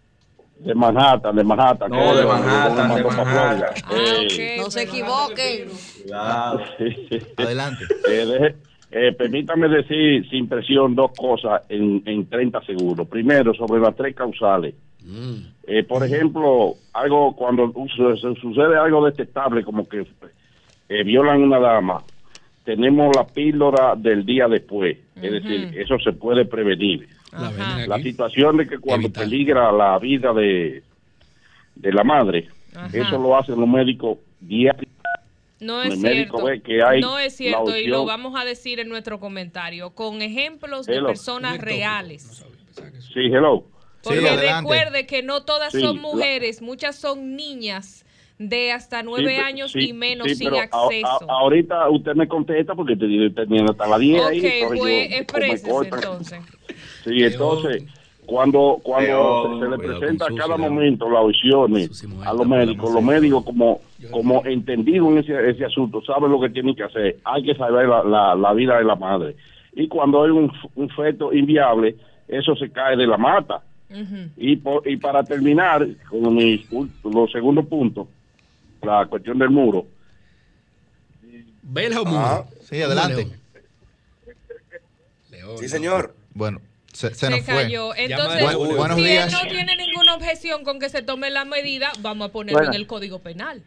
[0.59, 1.91] De Manhattan, de Manhattan.
[1.91, 3.63] No, de Manhattan, de Manhattan.
[3.85, 5.69] Ah, Eh, ok, No se equivoquen.
[6.01, 6.61] Cuidado.
[7.37, 7.83] Adelante.
[8.09, 8.55] eh, deje-
[8.97, 13.05] eh, permítame decir sin presión dos cosas en, en 30 segundos.
[13.09, 14.73] Primero, sobre las tres causales.
[15.03, 15.35] Mm.
[15.67, 20.07] Eh, por ejemplo, algo cuando sucede algo detestable, como que
[20.87, 22.01] eh, violan una dama,
[22.63, 24.97] tenemos la píldora del día después.
[25.21, 27.09] Es decir, eso se puede prevenir.
[27.87, 30.83] La situación de que cuando peligra la vida de,
[31.75, 32.47] de la madre,
[32.93, 34.94] eso lo hacen los médicos diariamente.
[35.65, 36.37] No es cierto.
[37.01, 41.59] no es cierto y lo vamos a decir en nuestro comentario con ejemplos de personas
[41.59, 42.45] reales.
[43.13, 43.65] Sí, hello.
[44.03, 48.05] Porque recuerde que no todas son mujeres, muchas son niñas
[48.37, 51.29] de hasta nueve años y menos sin acceso.
[51.29, 54.39] ahorita usted me contesta porque teniendo hasta la 10 ahí.
[54.39, 56.39] Ok, pues exprésese entonces.
[57.03, 57.83] Sí, entonces,
[58.25, 63.43] cuando cuando se, le presenta a cada momento las opciones a los médicos, los médicos
[63.43, 67.17] como como entendido en ese, ese asunto, saben lo que tienen que hacer.
[67.23, 69.35] Hay que saber la, la, vida de la madre.
[69.73, 71.95] Y cuando hay un, un feto inviable,
[72.27, 73.63] eso se cae de la mata.
[74.37, 76.65] y, y para terminar con mi
[77.03, 78.07] los segundos puntos,
[78.81, 79.85] la cuestión del muro.
[81.63, 82.45] Muro.
[82.61, 83.27] sí, adelante.
[85.57, 86.13] sí, señor.
[86.33, 86.59] Bueno,
[86.95, 87.95] se, nos cayó.
[87.95, 88.39] Entonces,
[88.95, 92.63] si él no tiene ninguna objeción con que se tome la medida, vamos a ponerlo
[92.63, 93.61] en el Código Penal.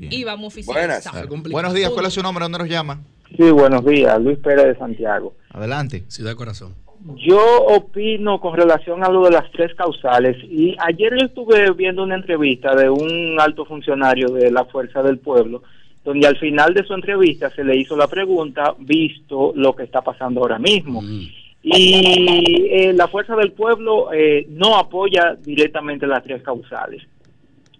[0.00, 1.26] Y vamos a oficializar.
[1.28, 2.42] Buenos días, ¿cuál es su nombre?
[2.42, 3.00] ¿Dónde nos llama?
[3.36, 5.34] Sí, buenos días, Luis Pérez de Santiago.
[5.50, 6.04] Adelante.
[6.08, 6.74] Ciudad Corazón.
[7.16, 12.02] Yo opino con relación a lo de las tres causales y ayer yo estuve viendo
[12.02, 15.62] una entrevista de un alto funcionario de la Fuerza del Pueblo
[16.04, 20.02] donde al final de su entrevista se le hizo la pregunta visto lo que está
[20.02, 21.02] pasando ahora mismo.
[21.02, 21.43] Mm.
[21.66, 27.02] Y eh, la Fuerza del Pueblo eh, no apoya directamente las tres causales.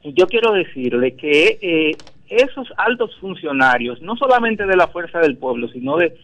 [0.02, 1.96] Y yo quiero decirle que eh,
[2.30, 6.16] esos altos funcionarios, no solamente de la Fuerza del Pueblo, sino de,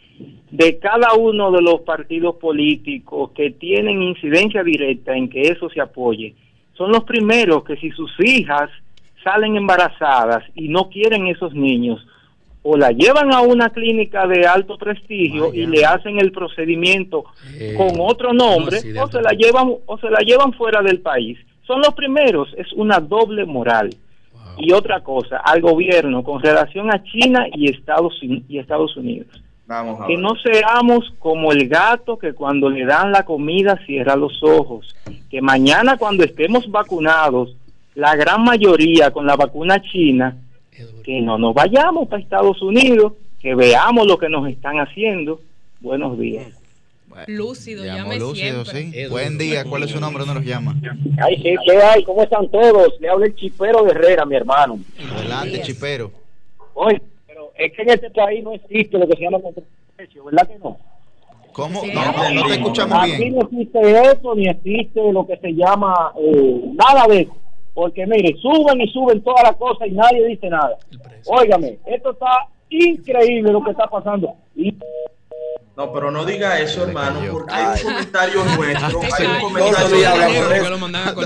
[0.51, 5.83] de cada uno de los partidos políticos que tienen incidencia directa en que eso se
[5.83, 6.35] apoye,
[6.73, 8.71] son los primeros que si sus hijas
[9.23, 12.07] salen embarazadas y no quieren esos niños,
[12.63, 17.75] o la llevan a una clínica de alto prestigio y le hacen el procedimiento eh,
[17.77, 21.39] con otro nombre, o se la llevan o se la llevan fuera del país.
[21.67, 23.91] Son los primeros, es una doble moral.
[24.59, 29.29] Y otra cosa, al gobierno con relación a China y Estados, y Estados Unidos.
[30.07, 34.95] que no seamos como el gato que cuando le dan la comida cierra los ojos.
[35.31, 37.57] Que mañana cuando estemos vacunados,
[37.95, 40.37] la gran mayoría con la vacuna china,
[41.05, 45.41] que no nos vayamos para Estados Unidos, que veamos lo que nos están haciendo.
[45.81, 46.49] Buenos días.
[47.27, 48.93] lúcido, llame lúcido, sí.
[49.09, 50.25] Buen día, ¿cuál es su nombre?
[50.25, 50.77] ¿Dónde nos llama?
[51.23, 52.05] Ay, ¿qué, hay?
[52.05, 53.01] ¿Cómo están todos?
[53.01, 54.79] Le habla el chipero de Herrera, mi hermano.
[55.17, 56.13] Adelante, chipero.
[56.75, 59.39] Oye, pero es que en este país no existe lo que se llama
[59.97, 60.79] precio, ¿verdad que no?
[61.53, 61.83] ¿Cómo?
[61.85, 63.17] No, no, te escuchamos bien.
[63.17, 67.40] Aquí no existe eso, ni existe lo que se llama eh, nada de eso
[67.75, 70.77] porque mire, suben y suben todas las cosas y nadie dice nada.
[71.27, 74.35] Óigame, esto está increíble lo que está pasando.
[75.81, 79.89] No, pero no diga eso, hermano, porque hay un comentario nuestro, hay un comentario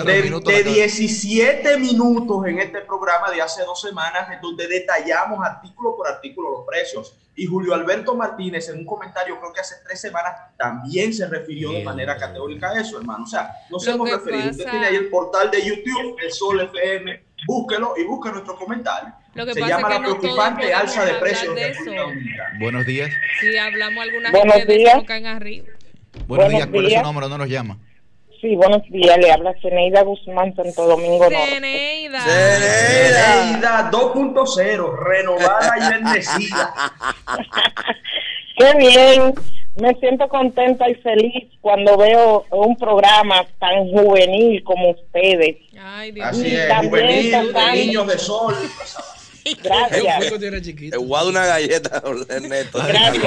[0.04, 5.96] de, de 17 minutos en este programa de hace dos semanas, en donde detallamos artículo
[5.96, 7.16] por artículo los precios.
[7.34, 11.72] Y Julio Alberto Martínez, en un comentario, creo que hace tres semanas, también se refirió
[11.72, 13.24] de manera categórica a eso, hermano.
[13.24, 14.50] O sea, nos hemos referido.
[14.50, 19.12] Usted tiene ahí el portal de YouTube, el Sol FM, búsquelo y busque nuestro comentario.
[19.34, 21.74] Lo que Se llama la preocupante alza de precios de,
[22.58, 23.10] Buenos días.
[23.40, 25.02] Sí, hablamos algunas Buenos días.
[25.06, 25.66] caen arriba.
[26.28, 27.22] Buenos, días, ¿cuál es su nombre?
[27.24, 27.78] ¿Dónde nos llama?
[28.40, 32.20] Sí, buenos días, le habla Ceneida Guzmán, Santo Domingo Ceneida.
[32.20, 36.74] Ceneida 2.0, renovada y bendecida.
[38.58, 39.34] Qué bien,
[39.76, 45.56] me siento contenta y feliz cuando veo un programa tan juvenil como ustedes.
[45.82, 48.54] Ay, Dios Así es, juvenil, de niños de sol.
[49.62, 50.32] Gracias.
[50.90, 52.78] Te guardo una galleta, Ernesto.
[52.86, 53.24] Gracias.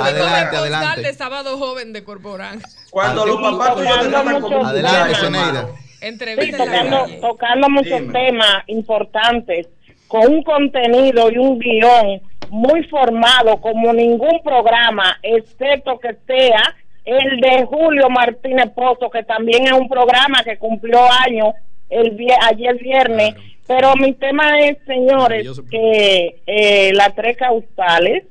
[0.00, 1.02] Adelante, adelante.
[1.02, 2.60] de sábado joven de Corporán.
[2.90, 5.68] Cuando los papás tuyos te tratan como Adelante, Zeneida.
[6.00, 9.68] Sí, tocando, tocando muchos temas importantes,
[10.08, 16.74] con un contenido y un guion muy formado como ningún programa, excepto que sea
[17.04, 21.54] el de Julio Martínez Pozo, que también es un programa que cumplió años
[21.90, 23.34] el ayer viernes.
[23.66, 28.24] Pero mi tema es, señores, que eh, las tres causales,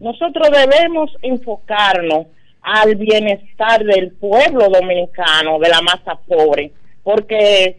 [0.00, 2.26] nosotros debemos enfocarnos
[2.60, 7.76] al bienestar del pueblo dominicano, de la masa pobre, porque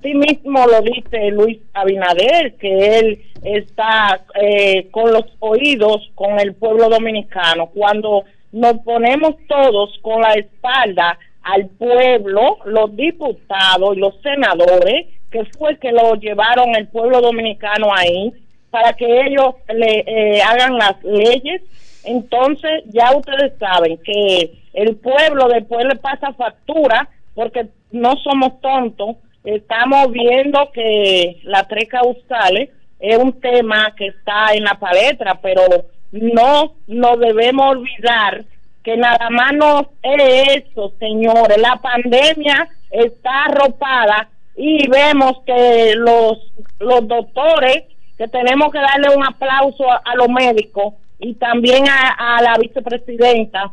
[0.00, 6.54] ti mismo lo dice Luis Abinader, que él está eh, con los oídos con el
[6.54, 7.66] pueblo dominicano.
[7.66, 11.18] Cuando nos ponemos todos con la espalda
[11.52, 17.88] al pueblo, los diputados y los senadores, que fue que lo llevaron el pueblo dominicano
[17.94, 18.32] ahí,
[18.70, 21.62] para que ellos le eh, hagan las leyes.
[22.04, 29.16] Entonces ya ustedes saben que el pueblo después le pasa factura porque no somos tontos.
[29.44, 32.70] Estamos viendo que las tres causales
[33.00, 35.62] es un tema que está en la palestra, pero
[36.10, 38.44] no nos debemos olvidar
[38.88, 41.58] que nada más no es eso, señores.
[41.58, 46.38] La pandemia está arropada y vemos que los,
[46.78, 47.82] los doctores,
[48.16, 53.72] que tenemos que darle un aplauso a, los médicos y también a, la vicepresidenta,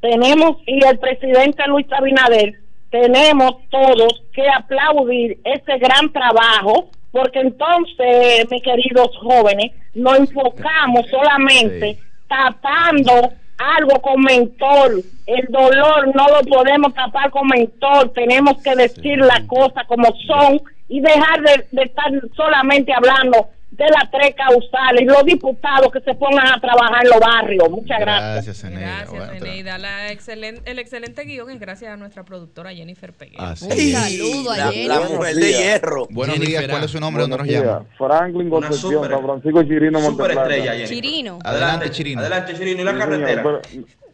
[0.00, 2.60] tenemos, y el presidente Luis Abinader,
[2.90, 11.98] tenemos todos que aplaudir ese gran trabajo, porque entonces, mis queridos jóvenes, nos enfocamos solamente
[12.28, 13.32] tapando
[13.76, 15.02] algo con mentor.
[15.26, 18.12] El dolor no lo podemos tapar con mentor.
[18.12, 21.40] Tenemos que decir las cosas como son y dejar
[21.70, 27.04] de, estar solamente hablando de las tres causales, los diputados que se pongan a trabajar
[27.04, 27.70] en los barrios.
[27.70, 28.62] Muchas gracias.
[28.62, 33.42] Gracias, La excelente, el excelente guion es gracias a nuestra productora Jennifer Peguero.
[33.42, 34.88] Un saludo a Jennifer.
[34.88, 36.06] La, mujer de hierro.
[36.10, 37.22] Buenos días, ¿cuál es su nombre?
[37.22, 37.86] ¿Dónde nos llama?
[37.96, 40.84] Franklin Concepción, San Francisco Chirino, Monteplata.
[40.84, 41.38] Chirino.
[41.42, 42.20] Adelante, Chirino.
[42.20, 42.82] Adelante, Chirino.
[42.82, 43.60] ¿Y la carretera?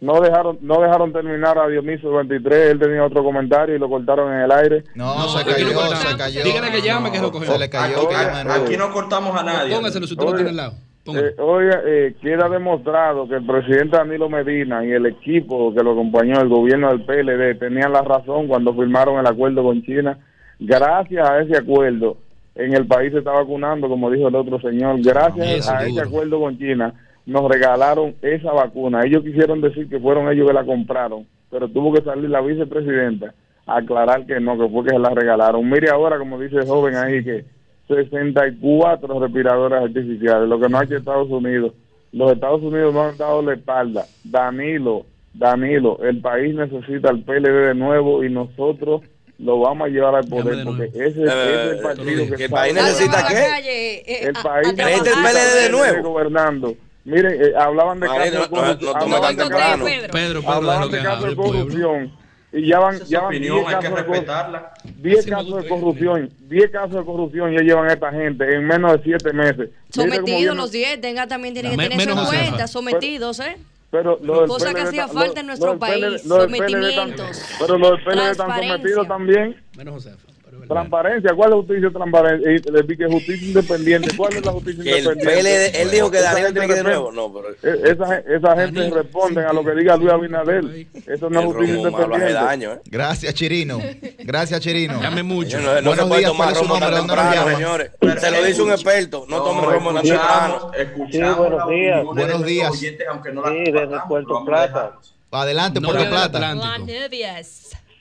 [0.01, 4.33] No dejaron no dejaron terminar a Dionisio 23 él tenía otro comentario y lo cortaron
[4.33, 4.85] en el aire.
[4.95, 6.45] No, se, cayó, se cayó.
[6.45, 7.53] Díganle que llame que lo cogió.
[7.53, 8.09] se le cayó
[8.51, 9.75] aquí, no cortamos a nadie.
[9.75, 10.75] Póngaselo si usted lo tiene al lado.
[11.15, 15.93] Eh, oiga, eh, queda demostrado que el presidente Danilo Medina y el equipo que lo
[15.93, 20.19] acompañó, el gobierno del PLD, tenían la razón cuando firmaron el acuerdo con China.
[20.59, 22.19] Gracias a ese acuerdo,
[22.55, 25.01] en el país se está vacunando, como dijo el otro señor.
[25.01, 26.93] Gracias a ese acuerdo con China,
[27.29, 29.03] nos regalaron esa vacuna.
[29.05, 33.35] Ellos quisieron decir que fueron ellos que la compraron, pero tuvo que salir la vicepresidenta
[33.67, 35.69] a aclarar que no, que fue que se la regalaron.
[35.69, 37.45] Mire ahora, como dice el joven ahí, que
[37.87, 41.75] 64 respiradores artificiales, lo que no hay que Estados Unidos.
[42.13, 44.07] Los Estados Unidos no han dado la espalda.
[44.25, 45.05] Danilo,
[45.35, 49.03] Danilo, el país necesita el PLD de nuevo y nosotros
[49.39, 53.25] lo vamos a llevar al poder porque ese, es el partido que, el país necesita
[53.29, 56.75] qué el país necesita el PLD de nuevo gobernando
[57.09, 58.97] Mire, eh, hablaban de casos de corrupción.
[58.97, 62.13] hablaban de casos, Pedro, hablaban de casos de corrupción.
[62.53, 67.53] Y ya van, ya van 10 casos, de, casos de corrupción, 10 casos de corrupción
[67.53, 69.71] ya llevan esta gente en menos de 7 meses.
[69.91, 73.57] Sometidos los 10, tenga también tiene que tener en cuenta, sometidos, ¿eh?
[73.91, 77.43] Pero lo Cosa que hacía falta en nuestro país, sometimientos.
[77.59, 79.63] Pero los del PLD están sometidos también.
[79.77, 80.38] Menos Josefa.
[80.69, 82.71] Transparencia, ¿cuál es la justicia transparente?
[82.71, 85.83] Le que justicia independiente, ¿cuál es la justicia independiente?
[85.83, 87.11] él dijo que Daniel tiene que de nuevo.
[87.11, 87.51] No, pero...
[87.63, 90.87] E, esa, esa gente responde a lo que diga Luis Abinader.
[91.07, 92.33] Eso no es justicia independiente.
[92.33, 92.81] Daño, ¿eh?
[92.85, 93.81] Gracias, Chirino.
[94.19, 95.01] Gracias, Chirino.
[95.01, 95.59] Llame mucho.
[95.61, 96.91] No, no Buenos días, ¿cuál es su nombre?
[96.91, 97.91] ¿Dónde nos señores?
[98.19, 99.27] Se lo dice un experto.
[99.29, 100.71] No tomen romo temprano.
[100.77, 101.39] Escuchamos.
[101.39, 102.05] buenos días.
[102.05, 102.79] Buenos días.
[102.79, 104.99] Sí, desde Puerto Plata.
[105.31, 106.55] Adelante, Puerto Plata.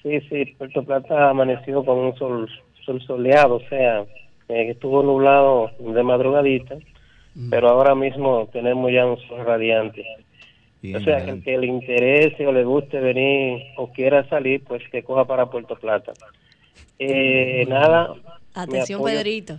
[0.07, 2.49] Sí, sí, Puerto Plata amaneció con un sol,
[2.85, 4.05] sol soleado, o sea,
[4.47, 6.75] eh, estuvo nublado de madrugadita,
[7.35, 7.49] mm.
[7.49, 10.05] pero ahora mismo tenemos ya un sol radiante.
[10.95, 14.81] o sea, que el que le interese o le guste venir o quiera salir, pues
[14.89, 16.13] que coja para Puerto Plata.
[16.99, 18.13] Eh, nada.
[18.53, 19.57] Atención, Pedrito.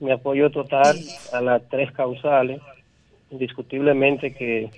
[0.00, 0.96] Mi apoyo total
[1.32, 2.60] a las tres causales.
[3.30, 4.70] Indiscutiblemente que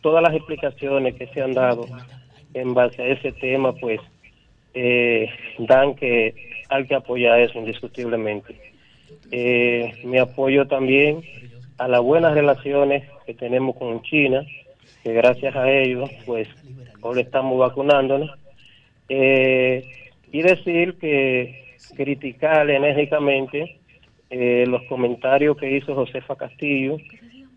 [0.00, 1.86] todas las explicaciones que se han dado
[2.54, 4.00] en base a ese tema, pues
[4.80, 6.34] eh, dan que
[6.68, 8.54] hay que apoyar eso indiscutiblemente.
[9.32, 11.22] Eh, mi apoyo también
[11.78, 14.46] a las buenas relaciones que tenemos con China,
[15.02, 16.48] que gracias a ellos, pues,
[17.02, 18.30] ahora estamos vacunándonos.
[19.08, 19.84] Eh,
[20.30, 23.78] y decir que criticar enérgicamente
[24.30, 26.98] eh, los comentarios que hizo Josefa Castillo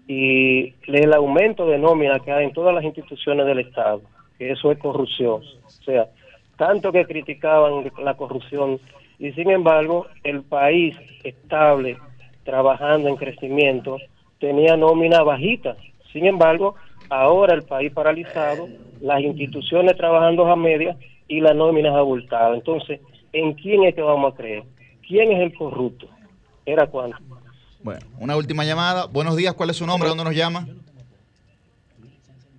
[0.08, 4.02] y el aumento de nómina que hay en todas las instituciones del Estado,
[4.40, 5.44] que eso es corrupción.
[5.66, 6.08] O sea,
[6.62, 8.80] tanto que criticaban la corrupción
[9.18, 11.98] y sin embargo el país estable,
[12.44, 13.98] trabajando en crecimiento,
[14.40, 15.76] tenía nómina bajita.
[16.14, 16.76] Sin embargo,
[17.10, 18.68] ahora el país paralizado,
[19.02, 20.96] las instituciones trabajando a media
[21.28, 22.54] y las nóminas abultadas.
[22.54, 23.00] Entonces,
[23.34, 24.64] ¿en quién es que vamos a creer?
[25.08, 26.06] ¿Quién es el corrupto?
[26.64, 27.18] ¿Era cuándo?
[27.82, 29.08] Bueno, una última llamada.
[29.08, 30.08] Buenos días, ¿cuál es su nombre?
[30.10, 30.68] ¿Dónde nos llama?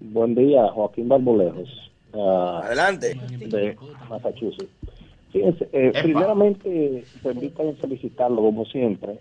[0.01, 1.91] Buen día, Joaquín Barbolejos.
[2.13, 3.15] Uh, Adelante.
[3.39, 3.77] De
[4.09, 4.71] Massachusetts.
[5.33, 9.19] Fíjense, eh, primeramente, permítanme felicitarlo como siempre.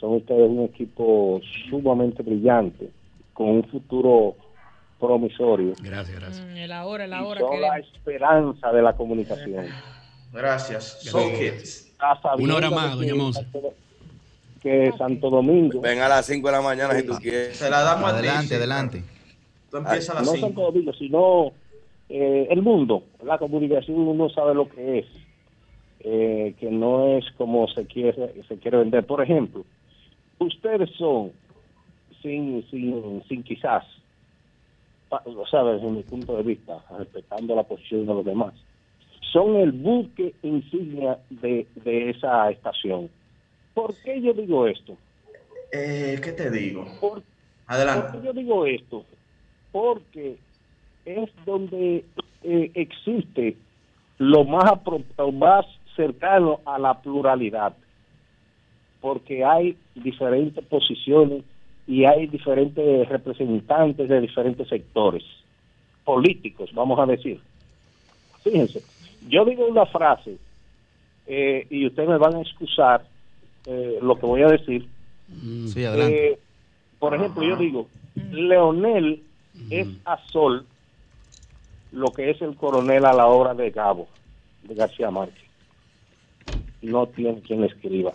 [0.00, 2.88] son ustedes un equipo sumamente brillante,
[3.34, 4.36] con un futuro
[5.02, 5.74] promisorio.
[5.82, 6.46] Gracias, gracias.
[6.46, 7.40] Mm, el ahora, el ahora.
[7.40, 9.66] son la esperanza de la comunicación.
[10.32, 11.12] Gracias.
[12.38, 13.44] Una hora más, doña Monza.
[14.62, 15.80] Que Santo Domingo.
[15.80, 17.56] Ven a las 5 de la mañana si tú quieres.
[17.56, 19.02] Se la damos Adelante, adelante.
[19.70, 20.46] Tú empiezas a las no 5.
[20.46, 21.52] Santo Domingo, sino
[22.14, 23.04] eh, el mundo.
[23.24, 25.06] La comunicación uno sabe lo que es.
[26.04, 29.06] eh, que no es como se quiere se quiere vender.
[29.06, 29.64] Por ejemplo,
[30.38, 31.32] ustedes son,
[32.20, 33.84] sin, sin, sin quizás,
[35.08, 38.52] pa- o sea, desde mi punto de vista, respetando la posición de los demás,
[39.32, 43.08] son el buque insignia de, de esa estación.
[43.74, 44.98] ¿Por qué yo digo esto?
[45.72, 46.84] Eh, ¿Qué te digo?
[47.00, 47.22] Por,
[47.66, 48.08] Adelante.
[48.12, 49.06] ¿Por qué yo digo esto?
[49.70, 50.38] Porque
[51.04, 52.04] es donde
[52.42, 53.56] eh, existe
[54.18, 57.74] lo más, apro- lo más cercano a la pluralidad.
[59.00, 61.42] Porque hay diferentes posiciones
[61.86, 65.24] y hay diferentes representantes de diferentes sectores
[66.04, 67.40] políticos, vamos a decir.
[68.44, 68.82] Fíjense,
[69.28, 70.36] yo digo una frase
[71.26, 73.04] eh, y ustedes me van a excusar
[73.66, 74.86] eh, lo que voy a decir.
[75.66, 76.32] Sí, adelante.
[76.32, 76.38] Eh,
[76.98, 77.88] por ejemplo, yo digo,
[78.30, 79.22] Leonel
[79.70, 80.64] es a Sol
[81.92, 84.08] lo que es el coronel a la obra de Gabo,
[84.64, 85.44] de García Márquez.
[86.80, 88.12] No tiene quien escriba.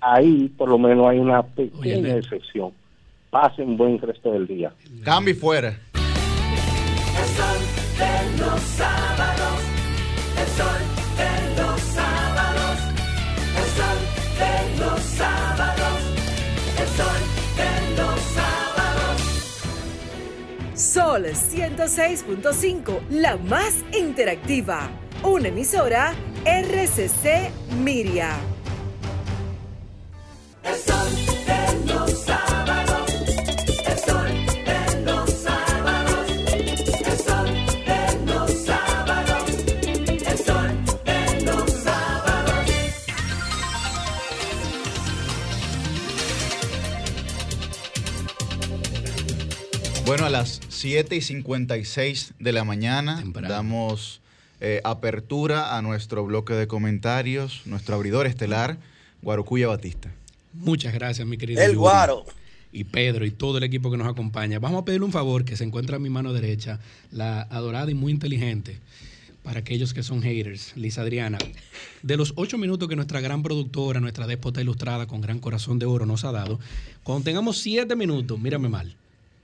[0.00, 2.72] Ahí, por lo menos, hay una pequeña excepción.
[3.30, 4.72] Pasen buen resto del día.
[5.04, 5.68] Cambio y fuera.
[5.68, 7.58] El sol
[7.98, 8.60] de los
[20.92, 24.88] Sol 106.5, la más interactiva.
[25.22, 26.14] Una emisora
[26.46, 27.50] RCC
[27.82, 28.30] Miria.
[30.64, 31.10] El sol
[31.44, 33.10] de los sábados.
[33.86, 34.32] El sol
[34.64, 36.26] de los sábados.
[37.04, 37.50] El sol
[37.84, 39.44] de los sábados.
[40.26, 40.70] El sol
[41.04, 42.64] de los sábados.
[50.06, 54.20] Bueno, a las 7 y 56 de la mañana damos
[54.60, 58.78] eh, apertura a nuestro bloque de comentarios, nuestro abridor estelar,
[59.20, 60.12] Guarocuya Batista.
[60.52, 61.60] Muchas gracias, mi querido.
[61.60, 61.78] El Yuri.
[61.78, 62.24] Guaro.
[62.70, 64.60] Y Pedro y todo el equipo que nos acompaña.
[64.60, 66.78] Vamos a pedirle un favor que se encuentra a mi mano derecha,
[67.10, 68.78] la adorada y muy inteligente,
[69.42, 71.38] para aquellos que son haters, Lisa Adriana.
[72.04, 75.86] De los ocho minutos que nuestra gran productora, nuestra déspota ilustrada con gran corazón de
[75.86, 76.60] oro nos ha dado,
[77.02, 78.94] cuando tengamos siete minutos, mírame mal,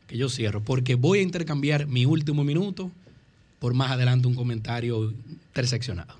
[0.06, 2.90] que yo cierro, porque voy a intercambiar mi último minuto
[3.58, 6.14] por más adelante un comentario interseccionado.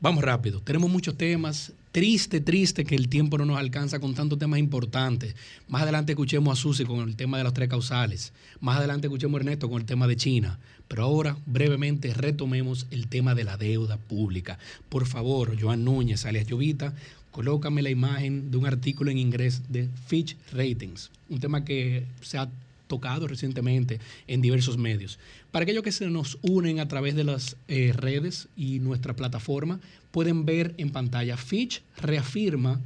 [0.00, 1.72] Vamos rápido, tenemos muchos temas.
[1.92, 5.36] Triste, triste que el tiempo no nos alcanza con tantos temas importantes.
[5.68, 8.32] Más adelante escuchemos a Susi con el tema de las tres causales.
[8.60, 10.58] Más adelante escuchemos a Ernesto con el tema de China.
[10.88, 14.58] Pero ahora, brevemente, retomemos el tema de la deuda pública.
[14.88, 16.94] Por favor, Joan Núñez, alias Llovita,
[17.30, 22.38] colócame la imagen de un artículo en inglés de Fitch Ratings, un tema que se
[22.38, 22.48] ha
[22.92, 25.18] tocado recientemente en diversos medios.
[25.50, 29.80] Para aquellos que se nos unen a través de las eh, redes y nuestra plataforma,
[30.10, 32.82] pueden ver en pantalla Fitch reafirma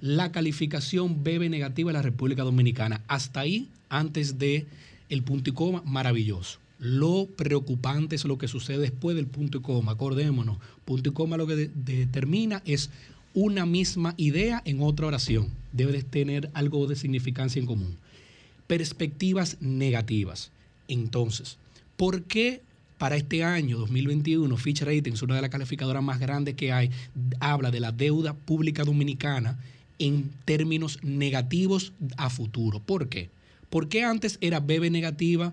[0.00, 3.02] la calificación BB negativa de la República Dominicana.
[3.06, 4.66] Hasta ahí, antes de
[5.24, 6.58] punto y coma, maravilloso.
[6.80, 9.92] Lo preocupante es lo que sucede después del punto y coma.
[9.92, 12.90] Acordémonos, punto y coma lo que de- determina es
[13.32, 15.48] una misma idea en otra oración.
[15.72, 17.96] Debe de tener algo de significancia en común
[18.66, 20.50] perspectivas negativas.
[20.88, 21.56] Entonces,
[21.96, 22.62] ¿por qué
[22.98, 26.90] para este año 2021 Fitch Ratings, una de las calificadoras más grandes que hay,
[27.40, 29.58] habla de la deuda pública dominicana
[29.98, 32.80] en términos negativos a futuro?
[32.80, 33.30] ¿Por qué?
[33.70, 35.52] ¿Por qué antes era BB negativa,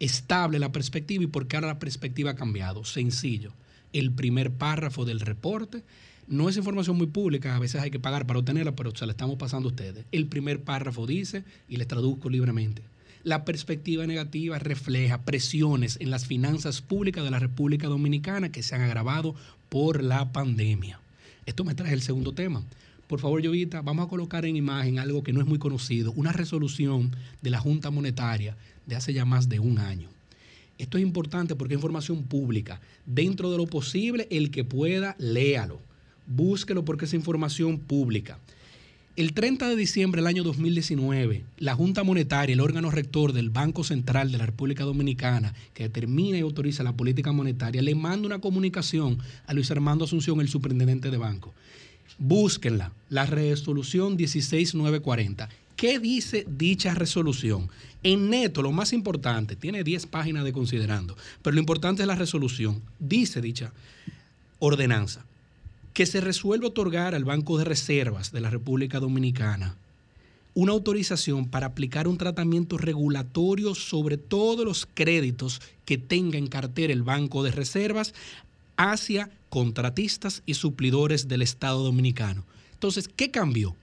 [0.00, 2.84] estable la perspectiva y por qué ahora la perspectiva ha cambiado?
[2.84, 3.52] Sencillo.
[3.92, 5.82] El primer párrafo del reporte
[6.30, 9.12] no es información muy pública, a veces hay que pagar para obtenerla, pero se la
[9.12, 10.04] estamos pasando a ustedes.
[10.12, 12.82] El primer párrafo dice, y les traduzco libremente,
[13.24, 18.76] la perspectiva negativa refleja presiones en las finanzas públicas de la República Dominicana que se
[18.76, 19.34] han agravado
[19.68, 21.00] por la pandemia.
[21.46, 22.62] Esto me trae el segundo tema.
[23.08, 26.30] Por favor, Llovita, vamos a colocar en imagen algo que no es muy conocido, una
[26.30, 27.10] resolución
[27.42, 28.56] de la Junta Monetaria
[28.86, 30.08] de hace ya más de un año.
[30.78, 32.80] Esto es importante porque es información pública.
[33.04, 35.89] Dentro de lo posible, el que pueda, léalo.
[36.26, 38.38] Búsquelo porque es información pública.
[39.16, 43.82] El 30 de diciembre del año 2019, la Junta Monetaria, el órgano rector del Banco
[43.82, 48.38] Central de la República Dominicana, que determina y autoriza la política monetaria, le manda una
[48.38, 51.52] comunicación a Luis Armando Asunción, el superintendente de banco.
[52.18, 55.48] Búsquenla, la resolución 16940.
[55.74, 57.68] ¿Qué dice dicha resolución?
[58.04, 62.14] En neto, lo más importante, tiene 10 páginas de considerando, pero lo importante es la
[62.14, 62.80] resolución.
[62.98, 63.72] Dice dicha
[64.60, 65.26] ordenanza
[65.92, 69.76] que se resuelve otorgar al Banco de Reservas de la República Dominicana
[70.54, 76.92] una autorización para aplicar un tratamiento regulatorio sobre todos los créditos que tenga en cartera
[76.92, 78.14] el Banco de Reservas
[78.76, 82.44] hacia contratistas y suplidores del Estado Dominicano.
[82.72, 83.76] Entonces, ¿qué cambió?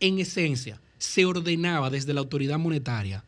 [0.00, 3.24] En esencia, se ordenaba desde la autoridad monetaria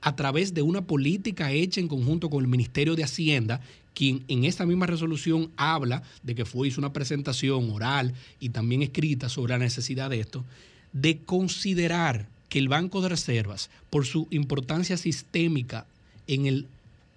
[0.00, 3.60] a través de una política hecha en conjunto con el Ministerio de Hacienda,
[3.96, 8.82] quien en esta misma resolución habla de que fue hizo una presentación oral y también
[8.82, 10.44] escrita sobre la necesidad de esto,
[10.92, 15.86] de considerar que el Banco de Reservas, por su importancia sistémica
[16.26, 16.66] en el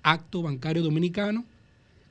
[0.03, 1.43] acto bancario dominicano,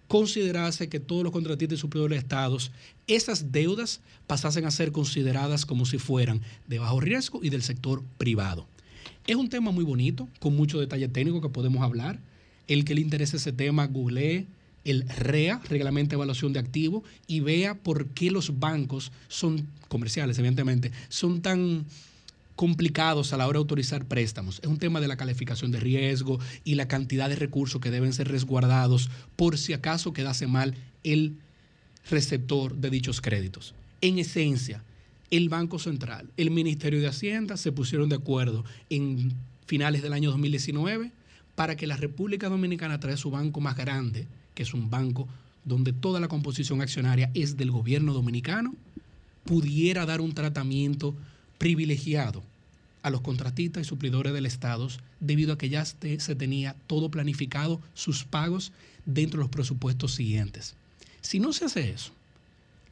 [0.07, 2.71] considerase que todos los contratistas y suplidores de estados,
[3.07, 8.03] esas deudas pasasen a ser consideradas como si fueran de bajo riesgo y del sector
[8.19, 8.67] privado.
[9.27, 12.19] Es un tema muy bonito, con mucho detalle técnico que podemos hablar.
[12.67, 14.47] El que le interese ese tema, googlee
[14.91, 20.39] el REA, Reglamento de Evaluación de Activos, y vea por qué los bancos son comerciales,
[20.39, 21.87] evidentemente, son tan
[22.57, 24.59] complicados a la hora de autorizar préstamos.
[24.63, 28.13] Es un tema de la calificación de riesgo y la cantidad de recursos que deben
[28.13, 30.75] ser resguardados por si acaso quedase mal
[31.05, 31.37] el
[32.11, 33.75] receptor de dichos créditos.
[34.01, 34.83] En esencia,
[35.31, 39.35] el Banco Central, el Ministerio de Hacienda se pusieron de acuerdo en
[39.67, 41.13] finales del año 2019
[41.55, 44.27] para que la República Dominicana trae su banco más grande,
[44.59, 45.29] que es un banco
[45.65, 48.75] donde toda la composición accionaria es del gobierno dominicano,
[49.45, 51.15] pudiera dar un tratamiento
[51.59, 52.43] privilegiado
[53.05, 54.89] a los contratistas y suplidores del Estado
[55.21, 58.73] debido a que ya se tenía todo planificado, sus pagos
[59.07, 60.75] dentro de los presupuestos siguientes.
[61.21, 62.11] Si no se hace eso,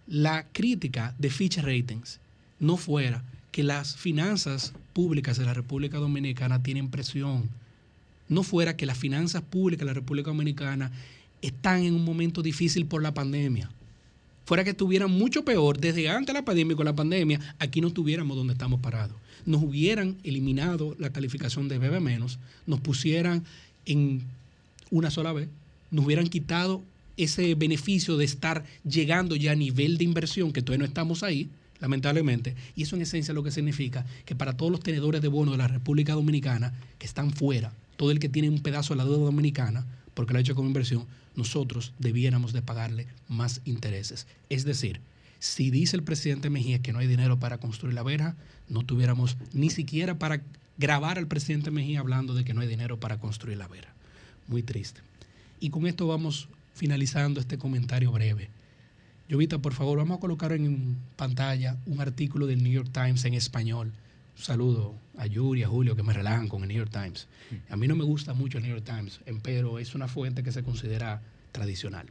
[0.06, 2.20] la crítica de Fitch Ratings
[2.60, 7.50] no fuera que las finanzas públicas de la República Dominicana tienen presión,
[8.28, 10.92] no fuera que las finanzas públicas de la República Dominicana
[11.46, 13.70] están en un momento difícil por la pandemia,
[14.44, 17.80] fuera que estuvieran mucho peor desde antes de la pandemia y con la pandemia, aquí
[17.80, 19.16] no estuviéramos donde estamos parados.
[19.44, 23.44] Nos hubieran eliminado la calificación de BB menos, nos pusieran
[23.84, 24.22] en
[24.90, 25.48] una sola vez,
[25.90, 26.82] nos hubieran quitado
[27.16, 31.48] ese beneficio de estar llegando ya a nivel de inversión, que todavía no estamos ahí,
[31.80, 35.54] lamentablemente, y eso en esencia lo que significa que para todos los tenedores de bonos
[35.54, 39.04] de la República Dominicana que están fuera, todo el que tiene un pedazo de la
[39.04, 39.86] deuda dominicana,
[40.16, 41.04] porque lo ha hecho como inversión,
[41.34, 44.26] nosotros debiéramos de pagarle más intereses.
[44.48, 45.02] Es decir,
[45.40, 48.34] si dice el presidente Mejía que no hay dinero para construir la verja,
[48.70, 50.40] no tuviéramos ni siquiera para
[50.78, 53.92] grabar al presidente Mejía hablando de que no hay dinero para construir la verja.
[54.48, 55.02] Muy triste.
[55.60, 58.48] Y con esto vamos finalizando este comentario breve.
[59.28, 63.34] Llovita, por favor, vamos a colocar en pantalla un artículo del New York Times en
[63.34, 63.92] español.
[64.36, 67.26] Un saludo a Yuri, a Julio, que me relajan con el New York Times.
[67.70, 70.52] A mí no me gusta mucho el New York Times, pero es una fuente que
[70.52, 71.22] se considera
[71.52, 72.06] tradicional.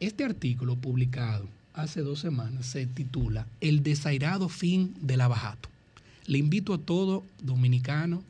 [0.00, 5.68] Este artículo publicado hace dos semanas se titula El desairado fin del abajato.
[6.26, 8.22] Le invito a todo dominicano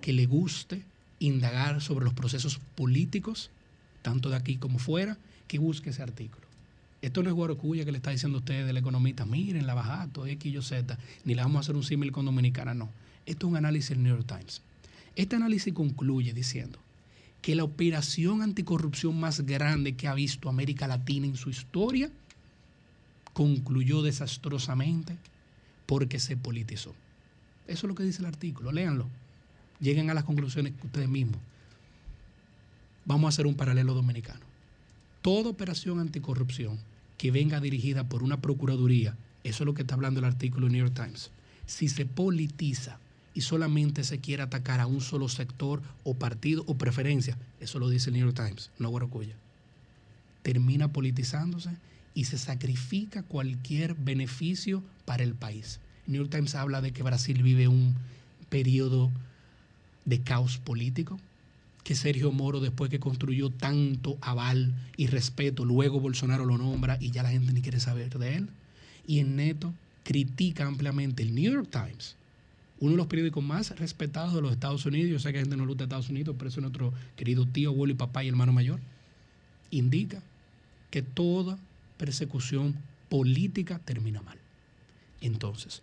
[0.00, 0.82] que le guste
[1.20, 3.50] indagar sobre los procesos políticos,
[4.02, 6.45] tanto de aquí como fuera, que busque ese artículo.
[7.06, 10.26] Esto no es guarocuya que le está diciendo a ustedes del economista, miren la bajato,
[10.26, 12.90] X, Y, Z, ni le vamos a hacer un símil con Dominicana, no.
[13.26, 14.60] Esto es un análisis del New York Times.
[15.14, 16.80] Este análisis concluye diciendo
[17.42, 22.10] que la operación anticorrupción más grande que ha visto América Latina en su historia
[23.34, 25.16] concluyó desastrosamente
[25.86, 26.92] porque se politizó.
[27.68, 29.06] Eso es lo que dice el artículo, léanlo.
[29.78, 31.38] Lleguen a las conclusiones ustedes mismos.
[33.04, 34.40] Vamos a hacer un paralelo dominicano.
[35.22, 36.80] Toda operación anticorrupción
[37.16, 40.84] que venga dirigida por una procuraduría, eso es lo que está hablando el artículo New
[40.84, 41.30] York Times,
[41.66, 42.98] si se politiza
[43.34, 47.88] y solamente se quiere atacar a un solo sector o partido o preferencia, eso lo
[47.88, 49.36] dice el New York Times, no Guaracuya,
[50.42, 51.70] termina politizándose
[52.14, 55.80] y se sacrifica cualquier beneficio para el país.
[56.06, 57.94] New York Times habla de que Brasil vive un
[58.48, 59.10] periodo
[60.04, 61.20] de caos político,
[61.86, 67.12] que Sergio Moro, después que construyó tanto aval y respeto, luego Bolsonaro lo nombra y
[67.12, 68.48] ya la gente ni quiere saber de él.
[69.06, 69.72] Y en neto
[70.02, 72.16] critica ampliamente el New York Times,
[72.80, 75.12] uno de los periódicos más respetados de los Estados Unidos.
[75.12, 77.46] Yo sé que a gente no le gusta Estados Unidos, pero eso es nuestro querido
[77.46, 78.80] tío, abuelo y papá y hermano mayor.
[79.70, 80.20] Indica
[80.90, 81.56] que toda
[81.98, 82.74] persecución
[83.08, 84.38] política termina mal.
[85.20, 85.82] Entonces,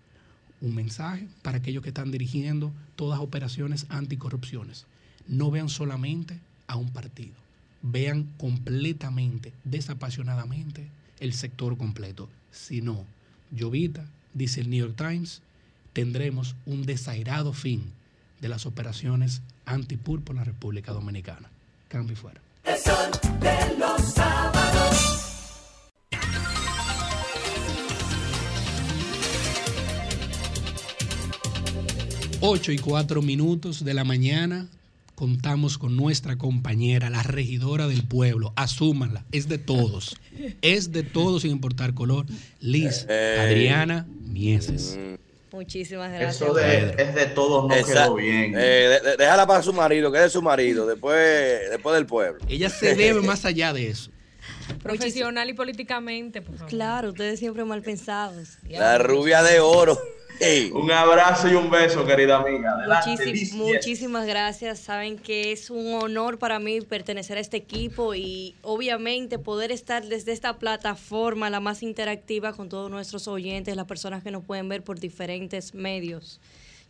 [0.59, 4.85] un mensaje para aquellos que están dirigiendo todas operaciones anticorrupciones.
[5.27, 7.33] No vean solamente a un partido,
[7.81, 10.87] vean completamente, desapasionadamente
[11.19, 12.29] el sector completo.
[12.51, 13.05] Si no,
[13.51, 15.41] Llovita, dice el New York Times,
[15.93, 17.91] tendremos un desairado fin
[18.41, 21.49] de las operaciones antipulpo en la República Dominicana.
[21.87, 22.41] Cambio y fuera.
[22.65, 25.23] El sol de los sábados.
[32.45, 34.67] 8 y 4 minutos de la mañana
[35.15, 38.53] contamos con nuestra compañera, la regidora del pueblo.
[38.55, 40.15] Asúmanla, es de todos.
[40.61, 42.25] Es de todos sin importar color.
[42.59, 44.97] Liz Eh, Adriana Mieses.
[45.51, 46.35] Muchísimas gracias.
[46.41, 48.55] Eso de, es de todos no Esa- quedó bien.
[48.57, 52.07] eh, de- de- déjala para su marido, que es de su marido, después, después del
[52.07, 52.43] pueblo.
[52.47, 54.09] Ella se debe más allá de eso.
[54.81, 56.69] Profesional y políticamente, por favor.
[56.69, 58.57] Claro, ustedes siempre mal pensados.
[58.67, 59.97] La rubia de oro.
[60.73, 62.73] Un abrazo y un beso, querida amiga.
[62.73, 64.79] Adelante, Muchísim- muchísimas gracias.
[64.79, 70.05] Saben que es un honor para mí pertenecer a este equipo y obviamente poder estar
[70.05, 74.67] desde esta plataforma, la más interactiva con todos nuestros oyentes, las personas que nos pueden
[74.67, 76.39] ver por diferentes medios.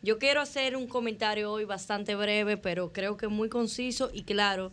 [0.02, 4.72] Yo quiero hacer un comentario hoy bastante breve, pero creo que muy conciso y claro.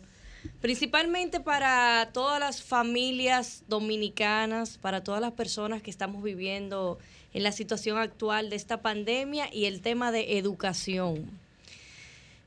[0.59, 6.97] Principalmente para todas las familias dominicanas, para todas las personas que estamos viviendo
[7.33, 11.29] en la situación actual de esta pandemia y el tema de educación.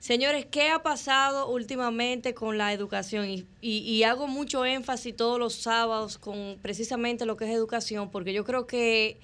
[0.05, 3.47] Señores, ¿qué ha pasado últimamente con la educación?
[3.63, 8.45] Y, hago mucho énfasis todos los sábados con precisamente lo que es educación, porque yo
[8.45, 9.19] creo que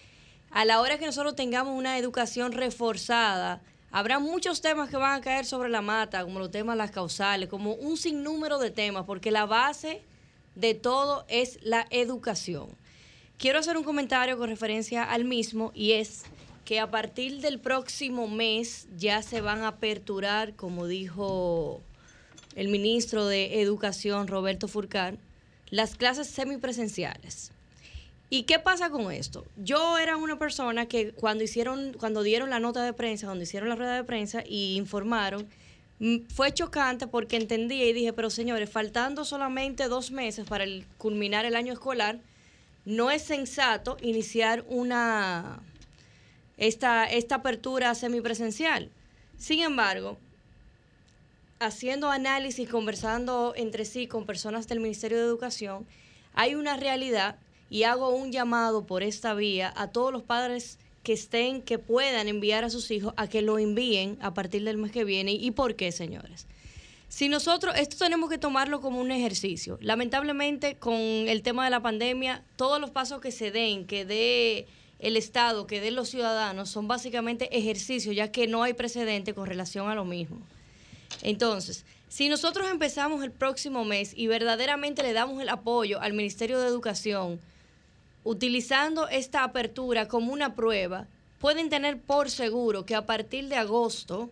[0.51, 5.21] a la hora que nosotros tengamos una educación reforzada, habrá muchos temas que van a
[5.21, 9.31] caer sobre la mata, como los temas las causales, como un sinnúmero de temas, porque
[9.31, 10.01] la base
[10.55, 12.69] de todo es la educación.
[13.41, 16.25] Quiero hacer un comentario con referencia al mismo y es
[16.67, 21.81] que a partir del próximo mes ya se van a aperturar, como dijo
[22.55, 25.17] el ministro de Educación, Roberto Furcar,
[25.71, 27.53] las clases semipresenciales.
[28.29, 29.47] ¿Y qué pasa con esto?
[29.57, 33.71] Yo era una persona que cuando hicieron, cuando dieron la nota de prensa, cuando hicieron
[33.71, 35.49] la rueda de prensa y informaron,
[35.99, 40.67] mm, fue chocante porque entendía y dije, pero señores, faltando solamente dos meses para
[40.99, 42.21] culminar el año escolar,
[42.91, 45.63] no es sensato iniciar una
[46.57, 48.91] esta, esta apertura semipresencial.
[49.39, 50.19] Sin embargo,
[51.59, 55.87] haciendo análisis, conversando entre sí con personas del Ministerio de Educación,
[56.35, 57.39] hay una realidad
[57.71, 62.29] y hago un llamado por esta vía a todos los padres que estén, que puedan
[62.29, 65.33] enviar a sus hijos a que lo envíen a partir del mes que viene.
[65.33, 66.47] ¿Y por qué, señores?
[67.11, 69.79] Si nosotros, esto tenemos que tomarlo como un ejercicio.
[69.83, 74.69] Lamentablemente, con el tema de la pandemia, todos los pasos que se den, que dé
[75.01, 79.47] el Estado, que den los ciudadanos, son básicamente ejercicios, ya que no hay precedente con
[79.47, 80.39] relación a lo mismo.
[81.23, 86.61] Entonces, si nosotros empezamos el próximo mes y verdaderamente le damos el apoyo al Ministerio
[86.61, 87.41] de Educación,
[88.23, 91.09] utilizando esta apertura como una prueba,
[91.41, 94.31] pueden tener por seguro que a partir de agosto,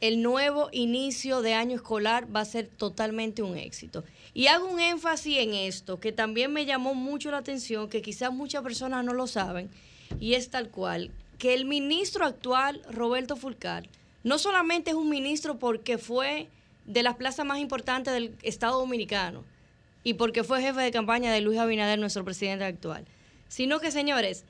[0.00, 4.04] el nuevo inicio de año escolar va a ser totalmente un éxito.
[4.32, 8.32] Y hago un énfasis en esto, que también me llamó mucho la atención, que quizás
[8.32, 9.70] muchas personas no lo saben,
[10.18, 13.88] y es tal cual, que el ministro actual, Roberto Fulcar,
[14.24, 16.48] no solamente es un ministro porque fue
[16.86, 19.44] de las plazas más importantes del Estado Dominicano
[20.02, 23.06] y porque fue jefe de campaña de Luis Abinader, nuestro presidente actual,
[23.48, 24.44] sino que, señores,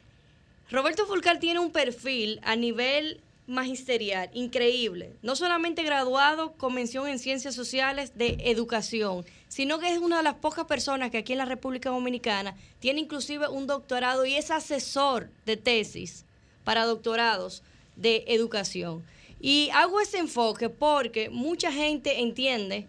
[0.71, 3.21] Roberto Fulcar tiene un perfil a nivel
[3.51, 5.13] magisterial increíble.
[5.23, 10.23] No solamente graduado con mención en ciencias sociales de educación, sino que es una de
[10.23, 14.53] las pocas personas que aquí en la República Dominicana tiene inclusive un doctorado y es
[14.53, 16.25] asesor de tesis
[16.63, 17.65] para doctorados
[17.97, 19.03] de educación.
[19.41, 22.87] Y hago ese enfoque porque mucha gente entiende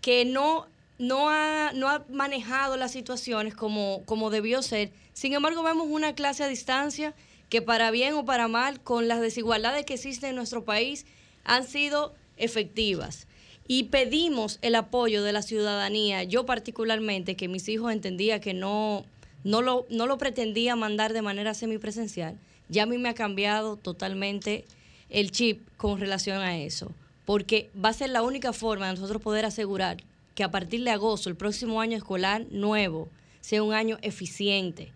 [0.00, 4.92] que no, no, ha, no ha manejado las situaciones como, como debió ser.
[5.12, 7.14] Sin embargo, vemos una clase a distancia
[7.54, 11.06] que para bien o para mal, con las desigualdades que existen en nuestro país,
[11.44, 13.28] han sido efectivas.
[13.68, 19.04] Y pedimos el apoyo de la ciudadanía, yo particularmente, que mis hijos entendía que no,
[19.44, 22.36] no, lo, no lo pretendía mandar de manera semipresencial,
[22.68, 24.64] ya a mí me ha cambiado totalmente
[25.08, 26.90] el chip con relación a eso,
[27.24, 29.98] porque va a ser la única forma de nosotros poder asegurar
[30.34, 33.08] que a partir de agosto, el próximo año escolar nuevo,
[33.40, 34.92] sea un año eficiente.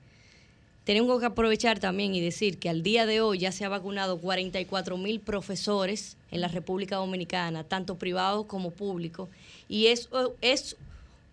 [0.88, 4.16] Tenemos que aprovechar también y decir que al día de hoy ya se ha vacunado
[4.16, 9.28] 44 mil profesores en la República Dominicana, tanto privados como públicos,
[9.68, 10.76] y eso es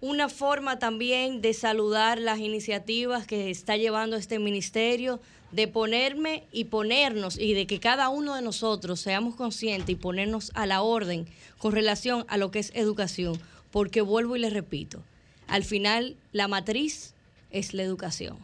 [0.01, 5.21] una forma también de saludar las iniciativas que está llevando este ministerio,
[5.53, 10.51] de ponerme y ponernos y de que cada uno de nosotros seamos conscientes y ponernos
[10.55, 11.27] a la orden
[11.59, 13.39] con relación a lo que es educación,
[13.71, 15.01] porque vuelvo y les repito,
[15.47, 17.13] al final la matriz
[17.51, 18.37] es la educación.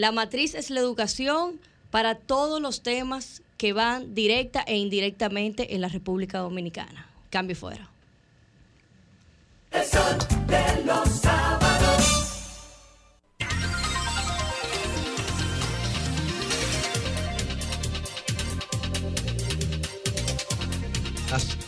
[0.00, 5.82] La matriz es la educación para todos los temas que van directa e indirectamente en
[5.82, 7.06] la República Dominicana.
[7.28, 7.90] Cambio fuera.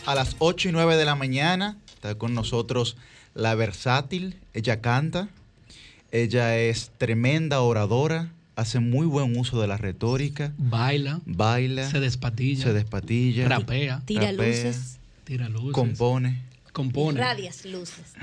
[0.07, 2.97] A las 8 y 9 de la mañana está con nosotros
[3.35, 4.41] la versátil.
[4.55, 5.29] Ella canta,
[6.13, 10.53] ella es tremenda oradora, hace muy buen uso de la retórica.
[10.59, 11.21] Baila.
[11.25, 11.91] Baila.
[11.91, 12.65] Se despatilla.
[12.65, 13.49] Se despatilla.
[13.49, 14.03] Rapea.
[14.05, 14.99] Tira rapea, luces.
[15.25, 15.73] Tira luces.
[15.73, 16.43] Compone.
[16.73, 17.19] Compone.
[17.19, 18.15] Radias luces.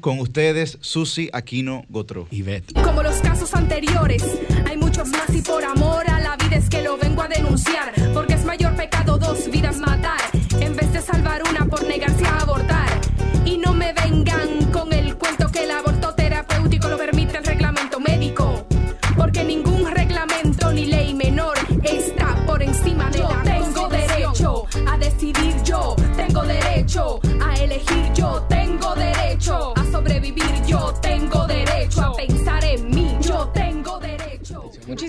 [0.00, 2.26] Con ustedes, Susi Aquino Gotro.
[2.30, 2.72] Ivette.
[2.82, 4.24] Como los casos anteriores,
[4.66, 7.92] hay muchos más y por amor a la vida es que lo vengo a denunciar.
[8.12, 10.20] Porque es mayor pecado dos vidas matar,
[10.60, 13.00] en vez de salvar una por negarse a abortar.
[13.44, 14.67] Y no me vengan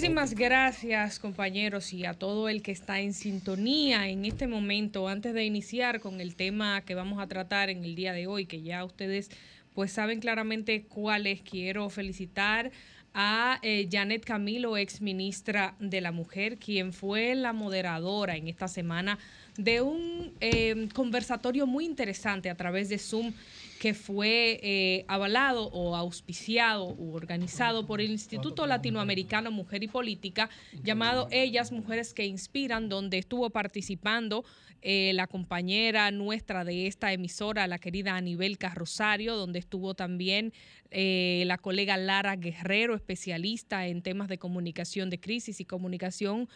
[0.10, 5.36] Muchísimas gracias compañeros y a todo el que está en sintonía en este momento antes
[5.36, 8.64] de iniciar con el tema que vamos a tratar en el día de hoy que
[8.64, 9.30] ya ustedes
[9.76, 11.42] pues saben claramente cuál es.
[11.44, 12.72] Quiero felicitar
[13.14, 18.68] a eh, Janet Camilo, ex ministra de la Mujer, quien fue la moderadora en esta
[18.68, 19.20] semana
[19.58, 23.32] de un eh, conversatorio muy interesante a través de Zoom
[23.80, 30.50] que fue eh, avalado o auspiciado u organizado por el Instituto Latinoamericano Mujer y Política,
[30.84, 34.44] llamado Ellas, Mujeres que Inspiran, donde estuvo participando
[34.82, 40.54] eh, la compañera nuestra de esta emisora, la querida Anibel Carrosario, donde estuvo también
[40.92, 46.50] eh, la colega Lara Guerrero, especialista en temas de comunicación de crisis y comunicación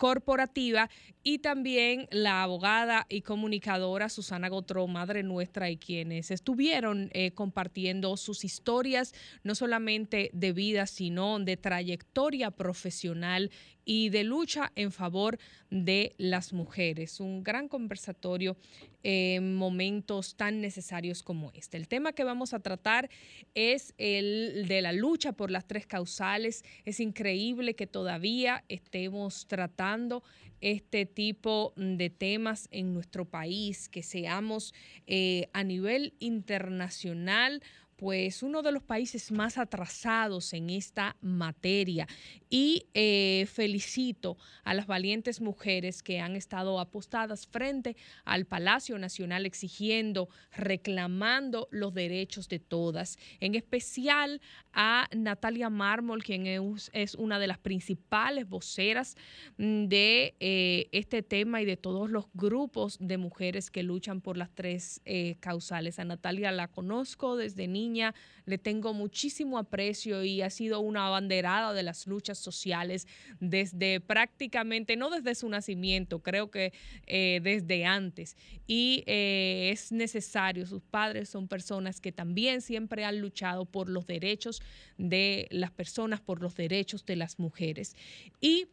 [0.00, 0.88] corporativa
[1.22, 8.16] y también la abogada y comunicadora Susana Gotró, madre nuestra, y quienes estuvieron eh, compartiendo
[8.16, 9.12] sus historias,
[9.44, 13.50] no solamente de vida, sino de trayectoria profesional
[13.92, 15.36] y de lucha en favor
[15.68, 17.18] de las mujeres.
[17.18, 18.56] Un gran conversatorio
[19.02, 21.76] en momentos tan necesarios como este.
[21.76, 23.10] El tema que vamos a tratar
[23.56, 26.62] es el de la lucha por las tres causales.
[26.84, 30.22] Es increíble que todavía estemos tratando
[30.60, 34.72] este tipo de temas en nuestro país, que seamos
[35.08, 37.60] eh, a nivel internacional
[38.00, 42.08] pues uno de los países más atrasados en esta materia.
[42.48, 49.44] Y eh, felicito a las valientes mujeres que han estado apostadas frente al Palacio Nacional
[49.44, 53.18] exigiendo, reclamando los derechos de todas.
[53.38, 54.40] En especial
[54.72, 59.14] a Natalia Mármol, quien es, una de las principales voceras
[59.58, 64.38] mm, de eh, este tema y de todos los grupos de mujeres que luchan por
[64.38, 65.98] las tres eh, causales.
[65.98, 71.72] A Natalia la conozco desde niña le tengo muchísimo aprecio y ha sido una abanderada
[71.72, 73.06] de las luchas sociales
[73.38, 76.72] desde prácticamente, no desde su nacimiento, creo que
[77.06, 78.36] eh, desde antes.
[78.66, 84.06] Y eh, es necesario, sus padres son personas que también siempre han luchado por los
[84.06, 84.62] derechos
[84.98, 87.96] de las personas, por los derechos de las mujeres.
[88.40, 88.66] Y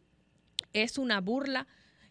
[0.72, 1.66] es una burla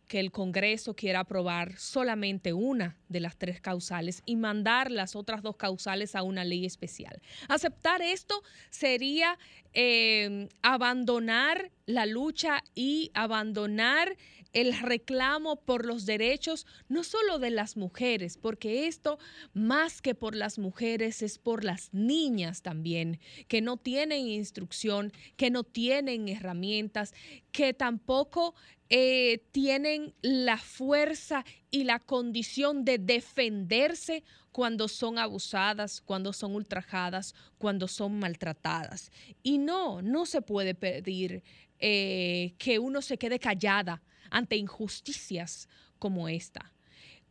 [0.08, 5.42] que el Congreso quiera aprobar solamente una de las tres causales y mandar las otras
[5.42, 7.22] dos causales a una ley especial.
[7.50, 9.38] Aceptar esto sería
[9.74, 14.18] eh, abandonar la lucha y abandonar
[14.54, 19.20] el reclamo por los derechos no solo de las mujeres, porque esto
[19.54, 25.50] más que por las mujeres es por las niñas también, que no tienen instrucción, que
[25.50, 27.14] no tienen herramientas,
[27.52, 28.56] que tampoco
[28.90, 37.36] eh, tienen la fuerza y la condición de defenderse cuando son abusadas, cuando son ultrajadas,
[37.58, 39.12] cuando son maltratadas.
[39.44, 41.44] Y no, no se puede pedir
[41.80, 45.68] eh, que uno se quede callada ante injusticias
[46.00, 46.74] como esta.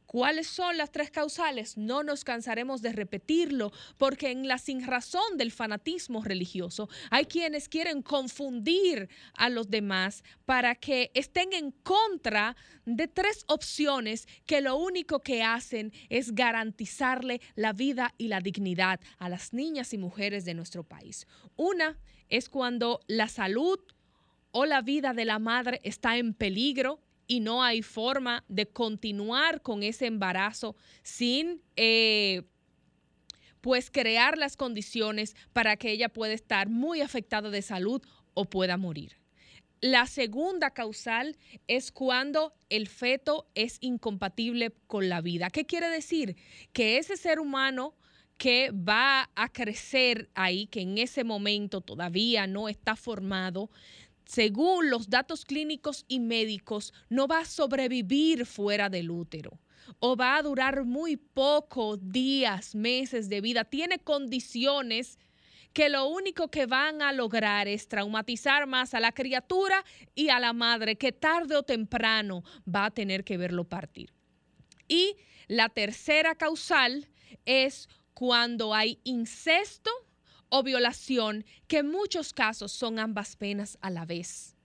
[0.07, 1.77] ¿Cuáles son las tres causales?
[1.77, 8.03] No nos cansaremos de repetirlo, porque en la sinrazón del fanatismo religioso hay quienes quieren
[8.03, 15.23] confundir a los demás para que estén en contra de tres opciones que lo único
[15.23, 20.55] que hacen es garantizarle la vida y la dignidad a las niñas y mujeres de
[20.55, 21.27] nuestro país.
[21.57, 21.99] Una
[22.29, 23.81] es cuando la salud
[24.59, 29.61] o la vida de la madre está en peligro y no hay forma de continuar
[29.61, 32.43] con ese embarazo sin eh,
[33.61, 38.01] pues crear las condiciones para que ella pueda estar muy afectada de salud
[38.33, 39.19] o pueda morir.
[39.83, 45.51] La segunda causal es cuando el feto es incompatible con la vida.
[45.51, 46.35] ¿Qué quiere decir?
[46.73, 47.95] Que ese ser humano
[48.39, 53.71] que va a crecer ahí, que en ese momento todavía no está formado,
[54.27, 59.59] según los datos clínicos y médicos, no va a sobrevivir fuera del útero
[60.01, 63.65] o va a durar muy pocos días, meses de vida.
[63.65, 65.19] Tiene condiciones
[65.73, 69.85] que lo único que van a lograr es traumatizar más a la criatura
[70.15, 74.13] y a la madre, que tarde o temprano va a tener que verlo partir.
[74.89, 75.17] Y
[75.47, 77.09] la tercera causal
[77.45, 79.91] es cuando hay incesto
[80.49, 84.57] o violación, que en muchos casos son ambas penas a la vez.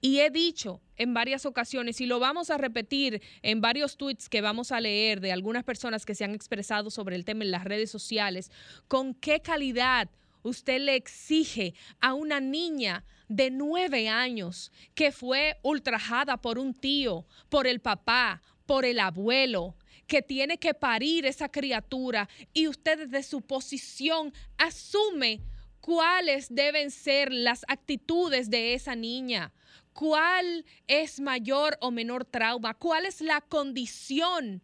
[0.00, 4.40] Y he dicho en varias ocasiones, y lo vamos a repetir en varios tweets que
[4.40, 7.64] vamos a leer de algunas personas que se han expresado sobre el tema en las
[7.64, 8.50] redes sociales,
[8.88, 10.10] con qué calidad
[10.42, 17.26] usted le exige a una niña de nueve años que fue ultrajada por un tío,
[17.48, 19.76] por el papá, por el abuelo,
[20.08, 25.42] que tiene que parir esa criatura y usted desde su posición asume
[25.80, 29.52] cuáles deben ser las actitudes de esa niña,
[29.92, 34.62] cuál es mayor o menor trauma, cuál es la condición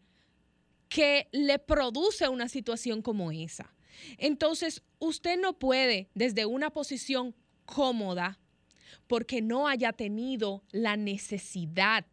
[0.89, 3.75] que le produce una situación como esa.
[4.17, 7.35] Entonces, usted no puede desde una posición
[7.67, 8.39] cómoda,
[9.07, 12.07] porque no haya tenido la necesidad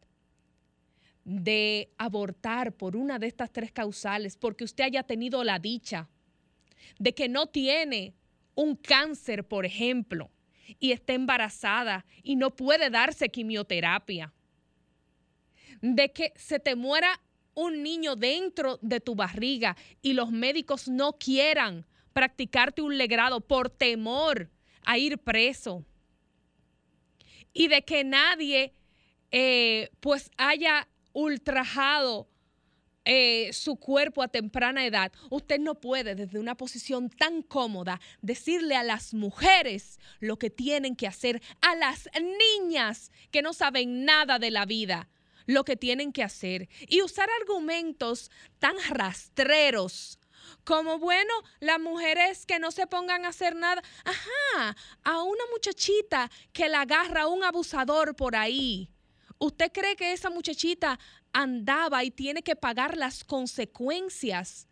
[1.23, 6.09] de abortar por una de estas tres causales, porque usted haya tenido la dicha
[6.97, 8.13] de que no tiene
[8.55, 10.31] un cáncer, por ejemplo,
[10.79, 14.33] y está embarazada y no puede darse quimioterapia,
[15.81, 17.21] de que se te muera
[17.53, 23.69] un niño dentro de tu barriga y los médicos no quieran practicarte un legrado por
[23.69, 24.49] temor
[24.83, 25.85] a ir preso
[27.53, 28.73] y de que nadie
[29.31, 32.27] eh, pues haya ultrajado
[33.03, 38.75] eh, su cuerpo a temprana edad, usted no puede desde una posición tan cómoda decirle
[38.75, 42.07] a las mujeres lo que tienen que hacer, a las
[42.59, 45.09] niñas que no saben nada de la vida,
[45.47, 48.29] lo que tienen que hacer y usar argumentos
[48.59, 50.19] tan rastreros
[50.63, 53.81] como, bueno, las mujeres que no se pongan a hacer nada.
[54.03, 58.89] Ajá, a una muchachita que la agarra un abusador por ahí.
[59.41, 60.99] ¿Usted cree que esa muchachita
[61.33, 64.67] andaba y tiene que pagar las consecuencias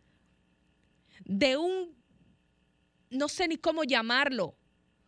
[1.25, 1.97] de un,
[3.09, 4.55] no sé ni cómo llamarlo,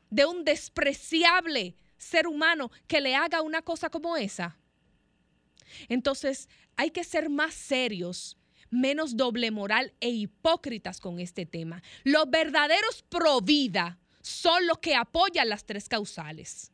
[0.10, 4.58] de un despreciable ser humano que le haga una cosa como esa?
[5.90, 8.38] Entonces, hay que ser más serios
[8.72, 11.84] menos doble moral e hipócritas con este tema.
[12.04, 16.71] Los verdaderos pro vida son los que apoyan las tres causales.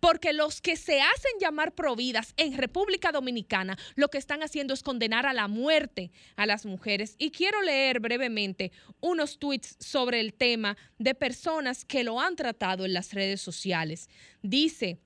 [0.00, 4.82] Porque los que se hacen llamar providas en República Dominicana lo que están haciendo es
[4.82, 7.14] condenar a la muerte a las mujeres.
[7.18, 12.84] Y quiero leer brevemente unos tweets sobre el tema de personas que lo han tratado
[12.84, 14.08] en las redes sociales.
[14.42, 14.98] Dice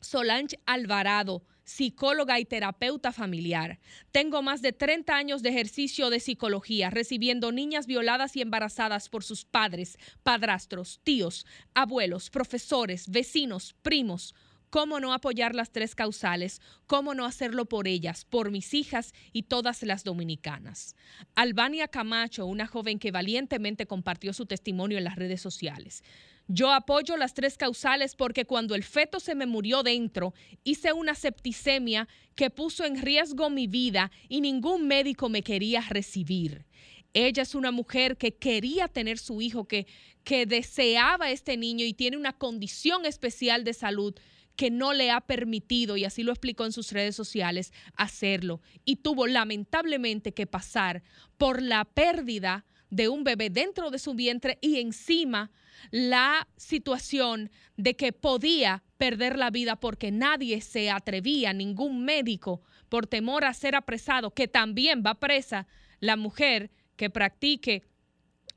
[0.00, 3.78] Solange Alvarado, psicóloga y terapeuta familiar.
[4.10, 9.24] Tengo más de 30 años de ejercicio de psicología, recibiendo niñas violadas y embarazadas por
[9.24, 14.34] sus padres, padrastros, tíos, abuelos, profesores, vecinos, primos.
[14.72, 16.62] ¿Cómo no apoyar las tres causales?
[16.86, 20.96] ¿Cómo no hacerlo por ellas, por mis hijas y todas las dominicanas?
[21.34, 26.02] Albania Camacho, una joven que valientemente compartió su testimonio en las redes sociales.
[26.48, 31.14] Yo apoyo las tres causales porque cuando el feto se me murió dentro, hice una
[31.14, 36.66] septicemia que puso en riesgo mi vida y ningún médico me quería recibir.
[37.14, 39.86] Ella es una mujer que quería tener su hijo, que,
[40.24, 44.14] que deseaba este niño y tiene una condición especial de salud
[44.56, 48.60] que no le ha permitido, y así lo explicó en sus redes sociales, hacerlo.
[48.84, 51.02] Y tuvo lamentablemente que pasar
[51.38, 55.50] por la pérdida de un bebé dentro de su vientre y encima
[55.90, 62.60] la situación de que podía perder la vida porque nadie se atrevía, ningún médico,
[62.90, 65.66] por temor a ser apresado, que también va presa
[66.00, 67.82] la mujer que practique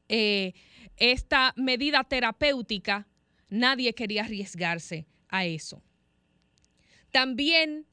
[0.09, 0.53] eh,
[0.97, 3.07] esta medida terapéutica,
[3.47, 5.81] nadie quería arriesgarse a eso.
[7.11, 7.87] También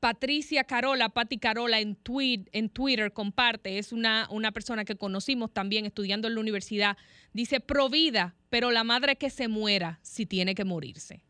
[0.00, 1.98] Patricia Carola, Patti Carola en,
[2.52, 6.96] en Twitter comparte, es una, una persona que conocimos también estudiando en la universidad,
[7.34, 11.22] dice, provida, pero la madre que se muera si tiene que morirse.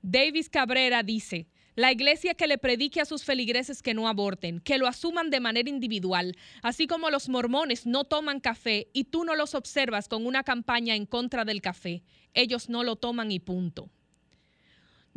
[0.00, 4.78] Davis Cabrera dice, la iglesia que le predique a sus feligreses que no aborten, que
[4.78, 9.36] lo asuman de manera individual, así como los mormones no toman café y tú no
[9.36, 12.02] los observas con una campaña en contra del café,
[12.32, 13.90] ellos no lo toman y punto.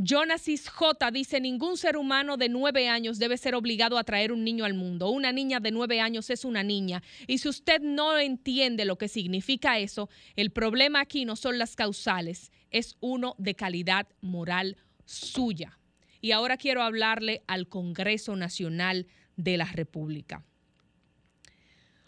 [0.01, 4.45] Jonasis J dice, ningún ser humano de nueve años debe ser obligado a traer un
[4.45, 5.09] niño al mundo.
[5.09, 7.03] Una niña de nueve años es una niña.
[7.27, 11.75] Y si usted no entiende lo que significa eso, el problema aquí no son las
[11.75, 15.77] causales, es uno de calidad moral suya.
[16.21, 19.05] Y ahora quiero hablarle al Congreso Nacional
[19.35, 20.45] de la República.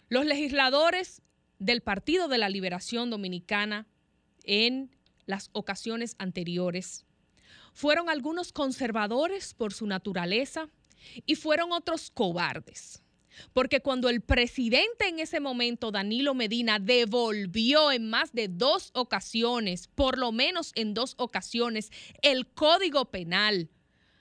[0.08, 1.20] Los legisladores
[1.58, 3.86] del Partido de la Liberación Dominicana
[4.44, 4.96] en
[5.26, 7.04] las ocasiones anteriores
[7.72, 10.68] fueron algunos conservadores por su naturaleza
[11.26, 13.02] y fueron otros cobardes.
[13.52, 19.88] Porque cuando el presidente en ese momento, Danilo Medina, devolvió en más de dos ocasiones,
[19.88, 21.90] por lo menos en dos ocasiones,
[22.20, 23.70] el código penal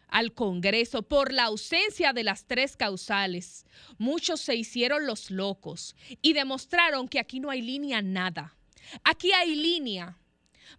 [0.07, 3.65] al Congreso por la ausencia de las tres causales,
[3.97, 8.55] muchos se hicieron los locos y demostraron que aquí no hay línea nada.
[9.03, 10.17] Aquí hay línea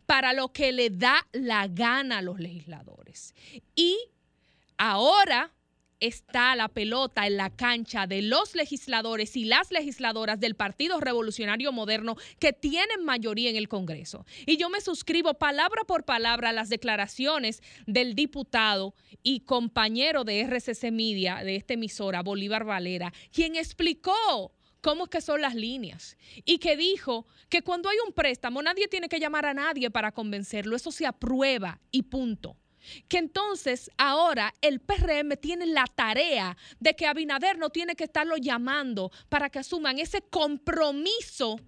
[0.06, 3.35] para lo que le da la gana a los legisladores.
[3.74, 3.98] Y
[4.77, 5.52] ahora
[6.02, 11.70] está la pelota en la cancha de los legisladores y las legisladoras del Partido Revolucionario
[11.70, 14.27] Moderno que tienen mayoría en el Congreso.
[14.44, 20.40] Y yo me suscribo palabra por palabra a las declaraciones del diputado y compañero de
[20.40, 24.52] RCC Media, de esta emisora, Bolívar Valera, quien explicó
[24.83, 28.89] cómo es que son las líneas y que dijo que cuando hay un préstamo nadie
[28.89, 32.57] tiene que llamar a nadie para convencerlo, eso se aprueba y punto.
[33.09, 38.37] Que entonces ahora el PRM tiene la tarea de que Abinader no tiene que estarlo
[38.37, 41.61] llamando para que asuman ese compromiso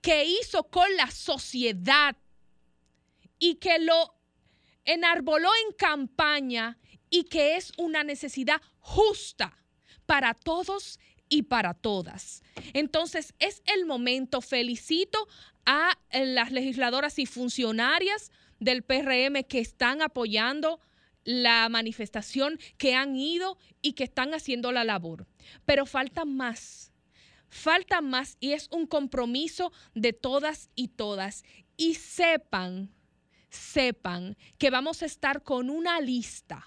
[0.00, 2.16] que hizo con la sociedad
[3.38, 4.14] y que lo
[4.86, 6.78] enarboló en campaña
[7.10, 9.58] y que es una necesidad justa
[10.06, 12.42] para todos y para todas.
[12.72, 15.28] Entonces es el momento, felicito
[15.66, 20.80] a eh, las legisladoras y funcionarias del PRM que están apoyando
[21.24, 25.26] la manifestación, que han ido y que están haciendo la labor.
[25.66, 26.90] Pero falta más,
[27.48, 31.44] falta más y es un compromiso de todas y todas.
[31.76, 32.90] Y sepan,
[33.50, 36.66] sepan que vamos a estar con una lista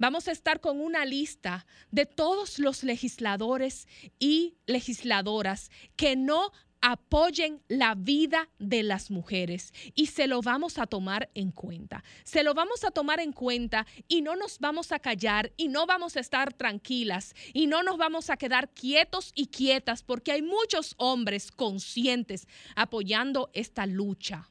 [0.00, 3.86] vamos a estar con una lista de todos los legisladores
[4.18, 6.50] y legisladoras que no
[6.80, 12.02] apoyen la vida de las mujeres y se lo vamos a tomar en cuenta.
[12.24, 15.84] Se lo vamos a tomar en cuenta y no nos vamos a callar y no
[15.84, 20.40] vamos a estar tranquilas y no nos vamos a quedar quietos y quietas porque hay
[20.40, 24.48] muchos hombres conscientes apoyando esta lucha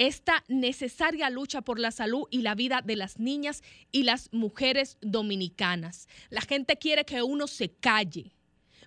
[0.00, 3.62] esta necesaria lucha por la salud y la vida de las niñas
[3.92, 6.08] y las mujeres dominicanas.
[6.30, 8.32] La gente quiere que uno se calle,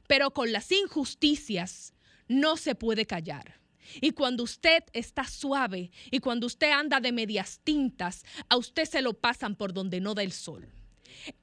[0.08, 1.94] pero con las injusticias
[2.28, 3.60] no se puede callar.
[4.02, 9.04] Y cuando usted está suave y cuando usted anda de medias tintas, a usted se
[9.04, 10.68] lo pasan por donde no da el sol.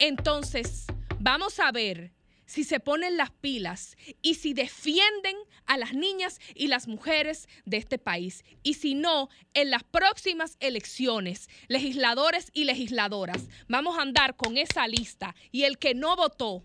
[0.01, 0.87] Entonces,
[1.21, 2.13] vamos a ver
[2.51, 5.37] si se ponen las pilas y si defienden
[5.67, 8.45] a las niñas y las mujeres de este país.
[8.65, 14.89] Y si no, en las próximas elecciones, legisladores y legisladoras, vamos a andar con esa
[14.89, 16.65] lista y el que no votó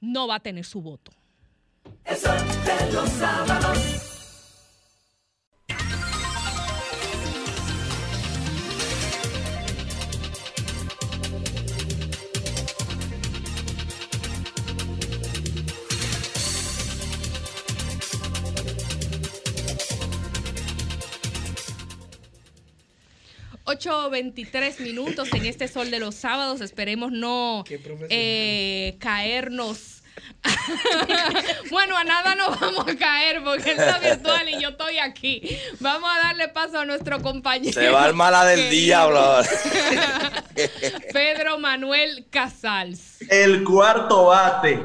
[0.00, 1.12] no va a tener su voto.
[24.10, 26.60] Veintitrés minutos en este sol de los sábados.
[26.60, 27.64] Esperemos no
[28.10, 30.02] eh, caernos.
[31.70, 35.58] bueno, a nada nos vamos a caer porque está virtual y yo estoy aquí.
[35.80, 37.80] Vamos a darle paso a nuestro compañero.
[37.80, 39.36] Se va al mala del diablo.
[41.12, 43.22] Pedro Manuel Casals.
[43.28, 44.84] El cuarto bate.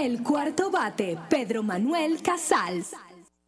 [0.00, 2.92] El cuarto bate, Pedro Manuel Casals.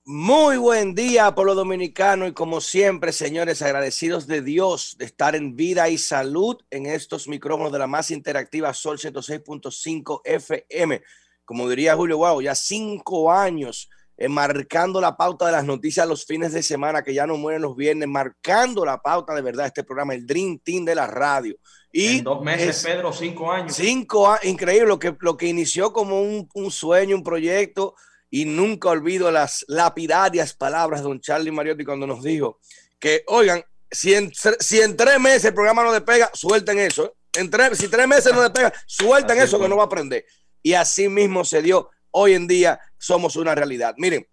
[0.05, 5.55] Muy buen día, pueblo dominicano, y como siempre, señores, agradecidos de Dios de estar en
[5.55, 11.01] vida y salud en estos micrófonos de la más interactiva Sol 106.5 FM.
[11.45, 16.27] como diría Julio Guau, ya cinco años eh, marcando la pauta de las noticias los
[16.27, 19.85] fines de semana, que ya no mueren los viernes, marcando la pauta de verdad este
[19.85, 21.55] programa, el Dream Team de la radio.
[21.93, 23.75] Y En dos meses, es- Pedro, cinco años.
[23.75, 27.95] Cinco años, increíble, lo que, lo que inició como un, un sueño, un proyecto,
[28.31, 32.61] y nunca olvido las lapidarias palabras de don Charlie Mariotti cuando nos dijo
[33.01, 34.31] que, oigan, si en,
[34.61, 37.07] si en tres meses el programa no despega, suelten eso.
[37.07, 37.13] ¿eh?
[37.41, 39.67] En tres, si tres meses no despega, suelten Así eso fue.
[39.67, 40.25] que no va a aprender.
[40.63, 41.91] Y así mismo se dio.
[42.13, 43.95] Hoy en día somos una realidad.
[43.97, 44.25] Miren,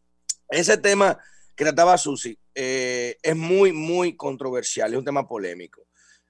[0.50, 1.18] ese tema
[1.56, 5.87] que trataba Susi eh, es muy, muy controversial, es un tema polémico.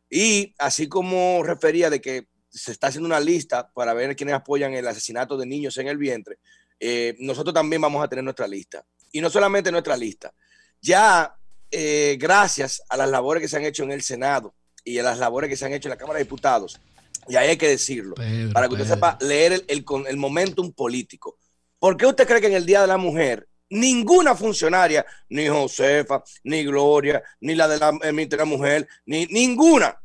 [0.09, 4.73] Y así como refería de que se está haciendo una lista para ver quiénes apoyan
[4.73, 6.38] el asesinato de niños en el vientre,
[6.79, 8.85] eh, nosotros también vamos a tener nuestra lista.
[9.11, 10.34] Y no solamente nuestra lista,
[10.81, 11.35] ya
[11.71, 14.53] eh, gracias a las labores que se han hecho en el Senado
[14.84, 16.79] y a las labores que se han hecho en la Cámara de Diputados,
[17.27, 18.95] y ahí hay que decirlo, Pedro, para que usted Pedro.
[18.95, 21.38] sepa leer el, el, con- el momentum político.
[21.77, 26.23] ¿Por qué usted cree que en el Día de la Mujer ninguna funcionaria, ni Josefa,
[26.44, 29.99] ni Gloria, ni la de la eh, ministra Mujer, ni ninguna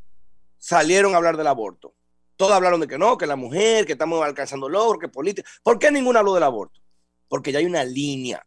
[0.58, 1.94] salieron a hablar del aborto?
[2.36, 5.48] Todos hablaron de que no, que la mujer, que estamos alcanzando logros, que política.
[5.62, 6.80] ¿Por qué ninguna habló del aborto?
[7.28, 8.44] Porque ya hay una línea.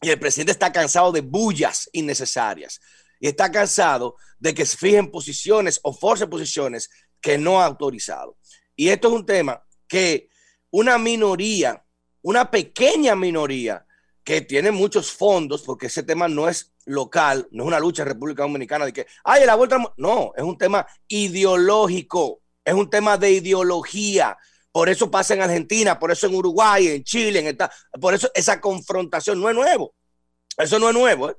[0.00, 2.80] Y el presidente está cansado de bullas innecesarias.
[3.20, 8.36] Y está cansado de que se fijen posiciones o force posiciones que no ha autorizado.
[8.74, 10.28] Y esto es un tema que
[10.70, 11.84] una minoría,
[12.22, 13.86] una pequeña minoría
[14.24, 18.08] que tiene muchos fondos, porque ese tema no es local, no es una lucha en
[18.08, 23.16] República Dominicana de que, ay, el aborto, no, es un tema ideológico, es un tema
[23.18, 24.36] de ideología.
[24.70, 27.70] Por eso pasa en Argentina, por eso en Uruguay, en Chile, en esta,
[28.00, 29.94] por eso esa confrontación no es nuevo.
[30.56, 31.30] Eso no es nuevo.
[31.30, 31.36] ¿eh?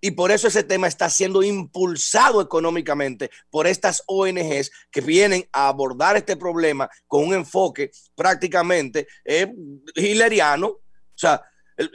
[0.00, 5.68] Y por eso ese tema está siendo impulsado económicamente por estas ONGs que vienen a
[5.68, 9.52] abordar este problema con un enfoque prácticamente eh,
[9.96, 10.68] hileriano.
[10.68, 10.80] O
[11.18, 11.42] sea,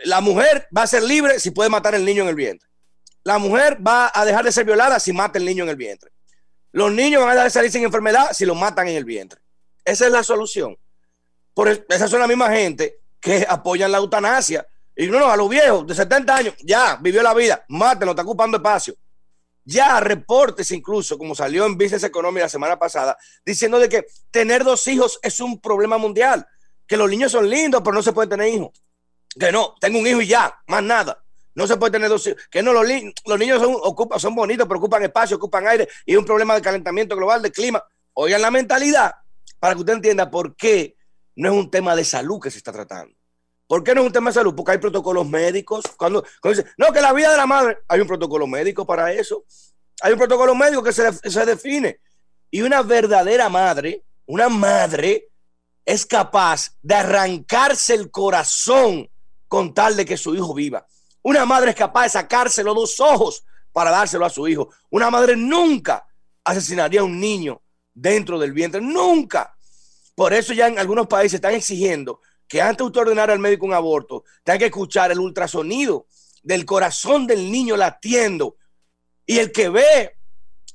[0.05, 2.67] la mujer va a ser libre si puede matar el niño en el vientre.
[3.23, 6.11] La mujer va a dejar de ser violada si mata el niño en el vientre.
[6.71, 9.39] Los niños van a dejar de salir sin enfermedad si lo matan en el vientre.
[9.83, 10.77] Esa es la solución.
[11.53, 14.65] Por es- esas son la misma gente que apoyan la eutanasia.
[14.95, 18.23] Y no, no, a los viejos de 70 años, ya, vivió la vida, mátenlo, está
[18.23, 18.95] ocupando espacio.
[19.63, 24.63] Ya reportes incluso, como salió en Business Economy la semana pasada, diciendo de que tener
[24.63, 26.45] dos hijos es un problema mundial,
[26.87, 28.71] que los niños son lindos, pero no se puede tener hijos.
[29.39, 31.23] Que no, tengo un hijo y ya, más nada.
[31.53, 32.41] No se puede tener dos hijos.
[32.49, 32.85] Que no, los,
[33.25, 36.55] los niños son, ocupan, son bonitos, pero ocupan espacio, ocupan aire y es un problema
[36.55, 37.83] de calentamiento global, de clima.
[38.13, 39.13] Oigan la mentalidad
[39.59, 40.95] para que usted entienda por qué
[41.35, 43.15] no es un tema de salud que se está tratando.
[43.67, 44.53] ¿Por qué no es un tema de salud?
[44.53, 45.85] Porque hay protocolos médicos.
[45.97, 49.45] Cuando, dicen, no, que la vida de la madre, hay un protocolo médico para eso.
[50.01, 52.01] Hay un protocolo médico que se, se define.
[52.49, 55.29] Y una verdadera madre, una madre,
[55.85, 59.09] es capaz de arrancarse el corazón
[59.51, 60.87] con tal de que su hijo viva.
[61.23, 64.69] Una madre es capaz de sacarse los dos ojos para dárselo a su hijo.
[64.89, 66.07] Una madre nunca
[66.45, 67.61] asesinaría a un niño
[67.93, 68.79] dentro del vientre.
[68.79, 69.53] Nunca.
[70.15, 73.65] Por eso ya en algunos países están exigiendo que antes de usted ordenar al médico
[73.65, 76.07] un aborto, tenga que escuchar el ultrasonido
[76.43, 78.55] del corazón del niño latiendo.
[79.25, 80.15] Y el que ve,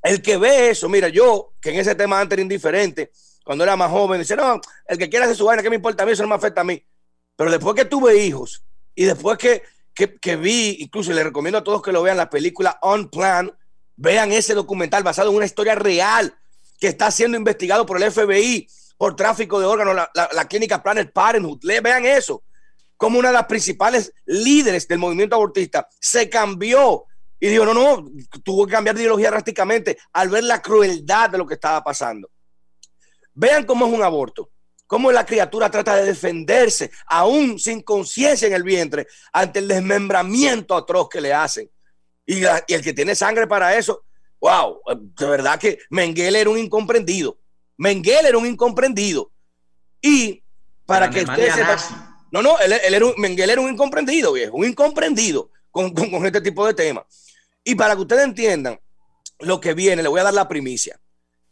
[0.02, 3.10] el que ve eso, mira, yo, que en ese tema antes era indiferente,
[3.42, 6.02] cuando era más joven, decía, no, el que quiera hacer su vaina, ¿qué me importa
[6.02, 6.12] a mí?
[6.12, 6.84] Eso no me afecta a mí.
[7.36, 8.65] Pero después que tuve hijos
[8.96, 9.62] y después que,
[9.94, 13.56] que, vi, incluso le recomiendo a todos que lo vean, la película On Plan,
[13.94, 16.36] vean ese documental basado en una historia real
[16.80, 18.68] que está siendo investigado por el FBI
[18.98, 21.60] por tráfico de órganos, la, la- la clínica Planet Parenthood.
[21.62, 22.42] Le, vean eso.
[22.96, 27.04] Como una de las principales líderes del movimiento abortista se cambió
[27.38, 28.10] y dijo, no, no,
[28.42, 32.30] tuvo que cambiar de ideología drásticamente al ver la crueldad de lo que estaba pasando.
[33.34, 34.50] Vean cómo es un aborto,
[34.86, 40.74] cómo la criatura trata de defenderse, aún sin conciencia en el vientre, ante el desmembramiento
[40.76, 41.70] atroz que le hacen.
[42.24, 44.04] Y, la- y el que tiene sangre para eso,
[44.40, 47.38] wow, de verdad que Mengele era un incomprendido.
[47.78, 49.30] Mengele era un incomprendido.
[50.00, 50.42] Y
[50.84, 54.32] para La que usted sepa- no, no, él, él era un, Mengele era un incomprendido,
[54.32, 57.04] viejo, un incomprendido con, con- con este tipo de temas.
[57.64, 58.80] Y para que ustedes entiendan
[59.40, 60.98] lo que viene, le voy a dar la primicia.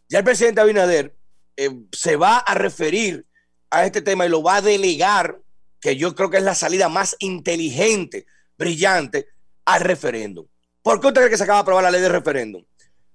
[0.09, 1.16] Ya el presidente Abinader
[1.56, 3.26] eh, se va a referir
[3.70, 5.40] a este tema y lo va a delegar,
[5.81, 8.26] que yo creo que es la salida más inteligente,
[8.56, 9.28] brillante,
[9.64, 10.47] al referéndum.
[10.82, 12.64] ¿Por qué usted cree que se acaba de aprobar la ley de referéndum?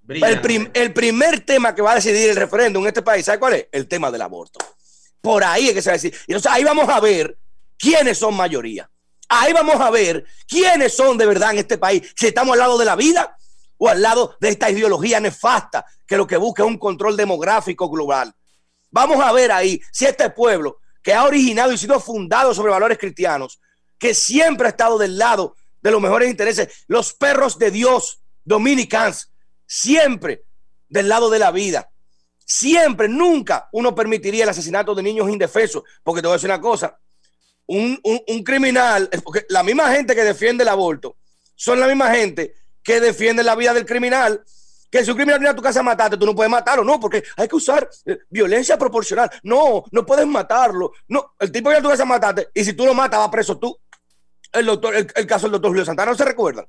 [0.08, 3.38] El, prim- el primer tema que va a decidir el referéndum en este país, ¿sabe
[3.38, 3.68] cuál es?
[3.70, 4.58] El tema del aborto.
[5.20, 6.12] Por ahí es que se va a decir.
[6.26, 7.38] Y entonces ahí vamos a ver
[7.78, 8.90] quiénes son mayoría.
[9.28, 12.12] Ahí vamos a ver quiénes son de verdad en este país.
[12.16, 13.36] Si estamos al lado de la vida
[13.82, 17.88] o al lado de esta ideología nefasta que lo que busca es un control demográfico
[17.88, 18.32] global.
[18.90, 22.98] Vamos a ver ahí si este pueblo que ha originado y sido fundado sobre valores
[22.98, 23.58] cristianos,
[23.98, 26.84] que siempre ha estado del lado de los mejores intereses.
[26.88, 29.32] Los perros de Dios, dominicans,
[29.66, 30.44] siempre
[30.86, 31.90] del lado de la vida.
[32.44, 35.84] Siempre, nunca uno permitiría el asesinato de niños indefensos.
[36.02, 36.98] Porque te voy a decir una cosa,
[37.66, 37.98] un,
[38.44, 39.08] criminal,
[39.48, 41.16] la misma gente que defiende el aborto,
[41.54, 44.42] son la misma gente que defiende la vida del criminal.
[44.90, 46.98] Que si un criminal viene a tu casa a matarte, tú no puedes matarlo, no,
[46.98, 49.30] porque hay que usar eh, violencia proporcional.
[49.42, 50.92] No, no puedes matarlo.
[51.08, 53.30] No, el tipo viene a tu casa a matarte y si tú lo matas, va
[53.30, 53.78] preso tú.
[54.52, 56.66] El, doctor, el, caso del doctor Julio Santana, ¿no se recuerdan?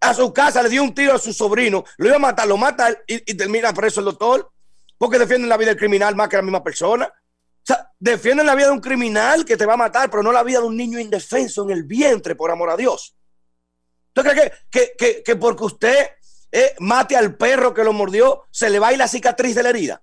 [0.00, 2.56] A su casa le dio un tiro a su sobrino, lo iba a matar, lo
[2.56, 4.50] mata y, y termina preso el doctor,
[4.98, 7.06] porque defienden la vida del criminal más que la misma persona.
[7.06, 10.30] O sea, defienden la vida de un criminal que te va a matar, pero no
[10.30, 13.15] la vida de un niño indefenso en el vientre, por amor a Dios.
[14.16, 16.10] ¿Tú crees que, que, que, que porque usted
[16.50, 19.62] eh, mate al perro que lo mordió, se le va a ir la cicatriz de
[19.62, 20.02] la herida?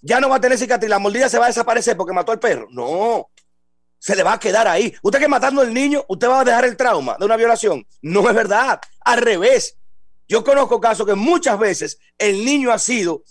[0.00, 2.38] Ya no va a tener cicatriz, la mordida se va a desaparecer porque mató al
[2.38, 2.68] perro.
[2.70, 3.32] No,
[3.98, 4.94] se le va a quedar ahí.
[5.02, 7.84] Usted que matando al niño, usted va a dejar el trauma de una violación.
[8.00, 9.76] No es verdad, al revés.
[10.28, 13.24] Yo conozco casos que muchas veces el niño ha sido,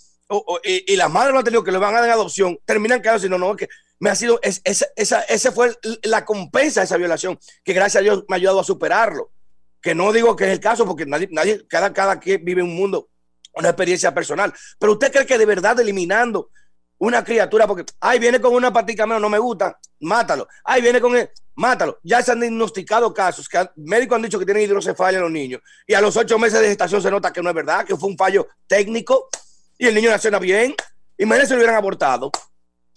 [0.62, 3.20] y, las madres lo han tenido que le van a dar en adopción, terminan quedando
[3.20, 3.68] si no, no, es que
[3.98, 8.04] me ha sido, es, es, esa, fue la compensa de esa violación, que gracias a
[8.04, 9.30] Dios me ha ayudado a superarlo
[9.80, 13.08] que no digo que es el caso, porque nadie, cada, cada quien vive un mundo,
[13.54, 14.52] una experiencia personal.
[14.78, 16.50] Pero usted cree que de verdad eliminando
[16.98, 20.48] una criatura, porque, ay, viene con una patica menos, no me gusta, mátalo.
[20.64, 21.98] Ay, viene con él, mátalo.
[22.02, 25.60] Ya se han diagnosticado casos que médicos han dicho que tienen hidrocefalia en los niños.
[25.86, 28.08] Y a los ocho meses de gestación se nota que no es verdad, que fue
[28.08, 29.28] un fallo técnico
[29.78, 30.74] y el niño nació bien.
[31.16, 32.30] Imagínense si lo hubieran abortado.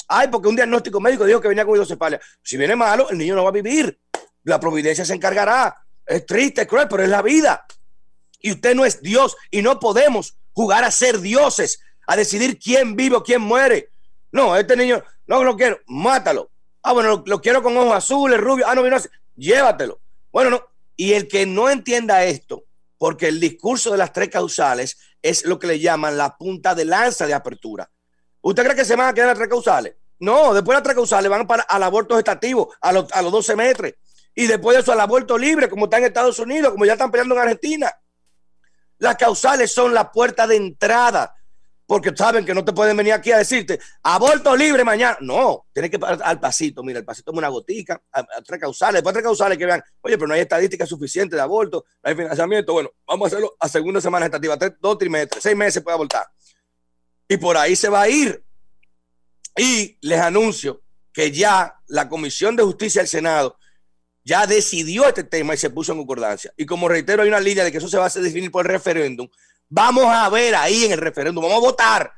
[0.08, 2.20] Ay, porque un diagnóstico médico dijo que venía con hidrocefalia.
[2.42, 4.00] Si viene malo, el niño no va a vivir.
[4.44, 5.78] La providencia se encargará.
[6.12, 7.66] Es triste, cruel, pero es la vida.
[8.42, 12.96] Y usted no es Dios y no podemos jugar a ser dioses, a decidir quién
[12.98, 13.92] vive o quién muere.
[14.32, 16.52] No, este niño no lo quiero, mátalo.
[16.84, 18.68] Ah, bueno, lo, quiero con ojos azules, rubios.
[18.70, 18.98] Ah, no, no,
[19.38, 20.02] llévatelo.
[20.32, 20.62] Bueno, no.
[20.98, 22.66] Y el que no entienda esto,
[22.98, 26.84] porque el discurso de las tres causales es lo que le llaman la punta de
[26.84, 27.90] lanza de apertura.
[28.42, 29.96] ¿Usted cree que se van a quedar las tres causales?
[30.20, 33.32] No, después de las tres causales van para al aborto gestativo, a, los, a los
[33.32, 33.94] 12 metros
[34.36, 37.12] y después de eso al aborto libre, como está en Estados Unidos, como ya están
[37.12, 37.92] peleando en Argentina.
[38.98, 41.36] Las causales son la puerta de entrada,
[41.86, 45.18] porque saben que no te pueden venir aquí a decirte aborto libre mañana.
[45.20, 46.84] No, tienes que ir al pasito.
[46.84, 49.84] Mira, el pasito es una gotica, a, a tres causales, después tres causales que vean,
[50.02, 52.74] oye, pero no hay estadística suficiente de aborto, no hay financiamiento.
[52.74, 56.28] Bueno, vamos a hacerlo a segunda semana estativa, tres, dos trimestres, seis meses puede abortar.
[57.28, 58.42] Y por ahí se va a ir.
[59.58, 63.58] Y les anuncio que ya la Comisión de Justicia del Senado
[64.24, 66.54] ya decidió este tema y se puso en concordancia.
[66.58, 68.72] Y como reitero, hay una línea de que eso se va a definir por el
[68.72, 69.28] referéndum.
[69.70, 72.12] Vamos a ver ahí en el referéndum, vamos a votar.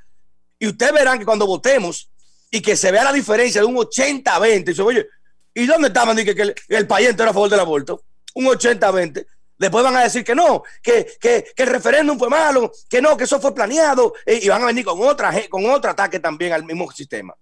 [0.60, 2.10] Y ustedes verán que cuando votemos
[2.50, 5.08] y que se vea la diferencia de un 80-20, dice, oye,
[5.54, 6.16] ¿y dónde estaban?
[6.16, 8.04] Que, que el, país entero a favor del aborto.
[8.36, 9.26] Un 80-20.
[9.58, 13.26] Después van a decir que no, que, que, el referéndum fue malo, que no, que
[13.26, 14.14] eso fue planeado.
[14.26, 17.36] Y, y van a venir con, otra, con otro ataque también al mismo sistema.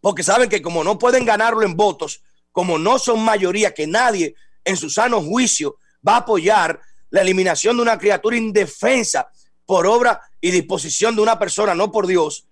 [0.00, 2.22] Porque saben que como no pueden ganarlo en votos,
[2.52, 4.34] como no son mayoría, que nadie
[4.64, 5.76] en su sano juicio
[6.06, 6.80] va a apoyar
[7.10, 9.28] la eliminación de una criatura indefensa
[9.64, 12.48] por obra y disposición de una persona, no por Dios,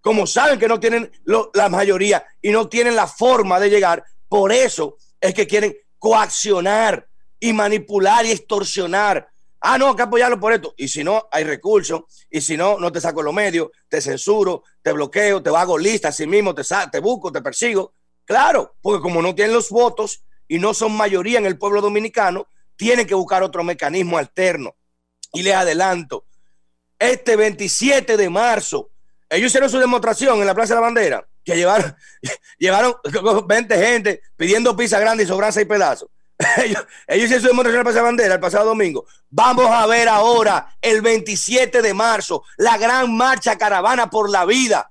[0.00, 4.04] como saben que no tienen lo, la mayoría y no tienen la forma de llegar,
[4.28, 7.06] por eso es que quieren coaccionar
[7.38, 9.28] y manipular y extorsionar.
[9.60, 10.74] Ah, no, hay que apoyarlo por esto.
[10.76, 12.02] Y si no, hay recursos.
[12.30, 16.08] Y si no, no te saco los medios, te censuro, te bloqueo, te hago lista,
[16.08, 17.92] así mismo te, te busco, te persigo.
[18.30, 22.46] Claro, porque como no tienen los votos y no son mayoría en el pueblo dominicano,
[22.76, 24.76] tienen que buscar otro mecanismo alterno.
[25.32, 26.26] Y les adelanto,
[26.96, 28.88] este 27 de marzo,
[29.28, 31.96] ellos hicieron su demostración en la Plaza de la Bandera, que llevaron,
[32.58, 32.94] llevaron
[33.48, 36.08] 20 gente pidiendo pizza grande y sobran seis pedazos.
[36.58, 39.06] Ellos, ellos hicieron su demostración en la Plaza de la Bandera el pasado domingo.
[39.28, 44.88] Vamos a ver ahora, el 27 de marzo, la gran marcha caravana por la vida.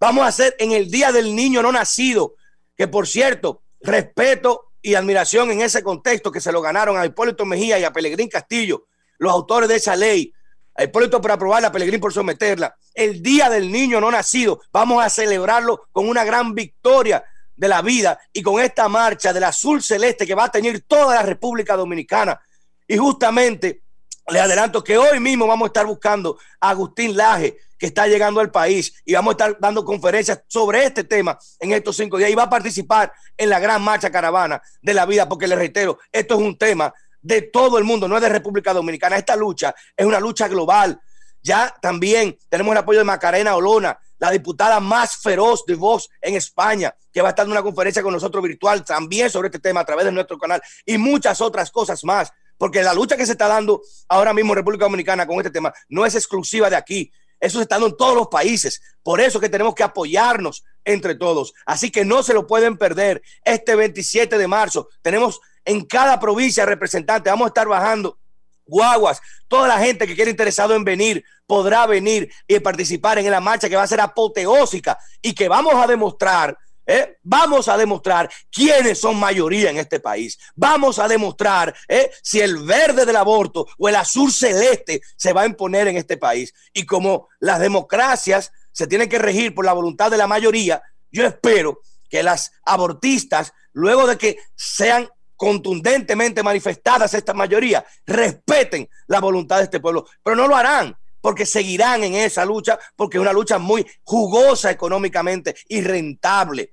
[0.00, 2.36] Vamos a hacer en el Día del Niño No Nacido,
[2.80, 7.44] que por cierto, respeto y admiración en ese contexto que se lo ganaron a Hipólito
[7.44, 8.86] Mejía y a Pelegrín Castillo,
[9.18, 10.32] los autores de esa ley.
[10.74, 12.74] A Hipólito por aprobarla, a Pelegrín por someterla.
[12.94, 17.22] El Día del Niño No Nacido, vamos a celebrarlo con una gran victoria
[17.54, 21.16] de la vida y con esta marcha del azul celeste que va a tener toda
[21.16, 22.40] la República Dominicana.
[22.88, 23.82] Y justamente
[24.30, 28.40] les adelanto que hoy mismo vamos a estar buscando a Agustín Laje, que está llegando
[28.40, 32.30] al país, y vamos a estar dando conferencias sobre este tema en estos cinco días.
[32.30, 35.98] Y va a participar en la gran marcha caravana de la vida, porque les reitero,
[36.12, 36.92] esto es un tema
[37.22, 39.16] de todo el mundo, no es de República Dominicana.
[39.16, 41.00] Esta lucha es una lucha global.
[41.42, 46.34] Ya también tenemos el apoyo de Macarena Olona, la diputada más feroz de voz en
[46.34, 49.80] España, que va a estar en una conferencia con nosotros virtual también sobre este tema
[49.80, 52.30] a través de nuestro canal y muchas otras cosas más.
[52.60, 55.72] Porque la lucha que se está dando ahora mismo en República Dominicana con este tema
[55.88, 57.10] no es exclusiva de aquí.
[57.40, 58.82] Eso se está dando en todos los países.
[59.02, 61.54] Por eso que tenemos que apoyarnos entre todos.
[61.64, 63.22] Así que no se lo pueden perder.
[63.46, 67.32] Este 27 de marzo tenemos en cada provincia representantes.
[67.32, 68.18] Vamos a estar bajando
[68.66, 69.22] guaguas.
[69.48, 73.70] Toda la gente que quiera interesado en venir podrá venir y participar en la marcha
[73.70, 76.58] que va a ser apoteósica y que vamos a demostrar.
[76.90, 77.18] ¿Eh?
[77.22, 80.38] Vamos a demostrar quiénes son mayoría en este país.
[80.56, 82.10] Vamos a demostrar ¿eh?
[82.22, 86.16] si el verde del aborto o el azul celeste se va a imponer en este
[86.16, 86.52] país.
[86.72, 91.24] Y como las democracias se tienen que regir por la voluntad de la mayoría, yo
[91.24, 99.58] espero que las abortistas, luego de que sean contundentemente manifestadas esta mayoría, respeten la voluntad
[99.58, 103.32] de este pueblo, pero no lo harán porque seguirán en esa lucha, porque es una
[103.32, 106.70] lucha muy jugosa económicamente y rentable.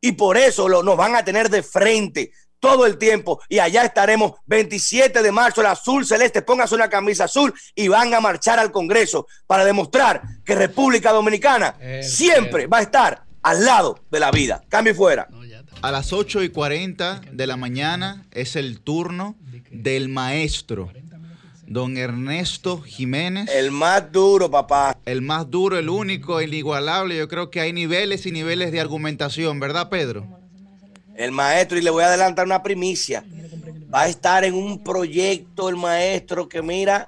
[0.00, 3.40] Y por eso lo, nos van a tener de frente todo el tiempo.
[3.48, 8.14] Y allá estaremos 27 de marzo, el azul celeste, póngase una camisa azul y van
[8.14, 14.04] a marchar al Congreso para demostrar que República Dominicana siempre va a estar al lado
[14.10, 14.62] de la vida.
[14.68, 15.28] Cambio y fuera.
[15.82, 19.36] A las 8 y 40 de la mañana es el turno
[19.70, 20.92] del maestro,
[21.70, 23.48] don Ernesto Jiménez.
[23.48, 24.98] El más duro, papá.
[25.04, 27.16] El más duro, el único, el inigualable.
[27.16, 30.26] Yo creo que hay niveles y niveles de argumentación, ¿verdad, Pedro?
[31.14, 33.24] El maestro, y le voy a adelantar una primicia.
[33.94, 37.06] Va a estar en un proyecto el maestro que, mira,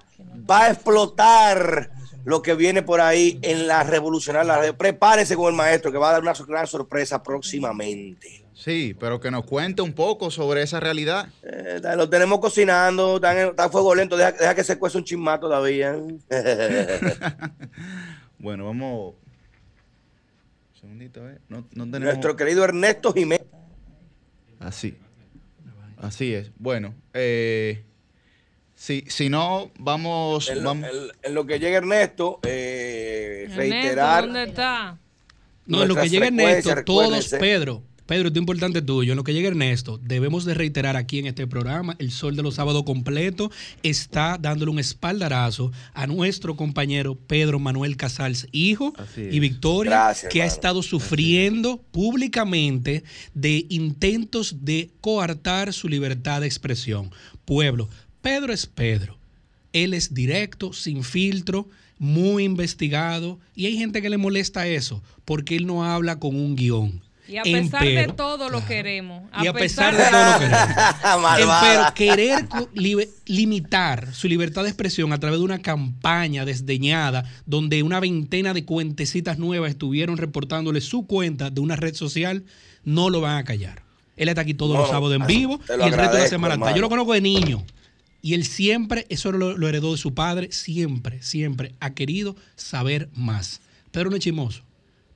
[0.48, 1.90] va a explotar
[2.24, 4.78] lo que viene por ahí en la revolucionaria.
[4.78, 8.41] Prepárense con el maestro que va a dar una gran sorpresa próximamente.
[8.54, 11.28] Sí, pero que nos cuente un poco sobre esa realidad.
[11.42, 14.98] Eh, lo tenemos cocinando, está, en, está a fuego lento, deja, deja, que se cuece
[14.98, 15.92] un chismato todavía.
[18.38, 19.14] bueno, vamos.
[20.74, 21.38] Un segundito, ¿eh?
[21.48, 22.14] no, no tenemos...
[22.14, 23.46] Nuestro querido Ernesto Jiménez.
[24.60, 24.96] Así.
[25.98, 26.50] Así es.
[26.58, 27.84] Bueno, eh,
[28.74, 30.50] si, si no, vamos.
[30.50, 30.88] En, vamos...
[30.92, 34.24] Lo, en, en lo que llega Ernesto, eh, reiterar.
[34.24, 34.98] ¿Dónde está?
[35.66, 39.12] No, en lo que llega Ernesto, todos, Pedro, Pedro, esto es importante tuyo.
[39.12, 42.42] En lo que llega Ernesto, debemos de reiterar aquí en este programa, el Sol de
[42.42, 43.50] los Sábados completo
[43.82, 50.38] está dándole un espaldarazo a nuestro compañero Pedro Manuel Casals, hijo y Victoria, Gracias, que
[50.38, 50.50] hermano.
[50.50, 53.04] ha estado sufriendo públicamente
[53.34, 57.10] de intentos de coartar su libertad de expresión.
[57.44, 57.88] Pueblo,
[58.20, 59.18] Pedro es Pedro.
[59.72, 61.68] Él es directo, sin filtro,
[61.98, 66.56] muy investigado, y hay gente que le molesta eso, porque él no habla con un
[66.56, 67.00] guion.
[67.32, 69.22] Y a pesar Empero, de todo lo queremos.
[69.32, 71.62] A y a pesar, pesar de todo lo queremos.
[71.62, 77.82] Pero querer li limitar su libertad de expresión a través de una campaña desdeñada donde
[77.82, 82.44] una veintena de cuentecitas nuevas estuvieron reportándole su cuenta de una red social,
[82.84, 83.82] no lo van a callar.
[84.16, 86.54] Él está aquí todos no, los sábados en vivo y el resto de la semana
[86.54, 86.74] está.
[86.74, 87.64] Yo lo conozco de niño.
[88.20, 93.08] Y él siempre, eso lo, lo, heredó de su padre, siempre, siempre ha querido saber
[93.14, 93.62] más.
[93.90, 94.62] Pedro no es chimoso.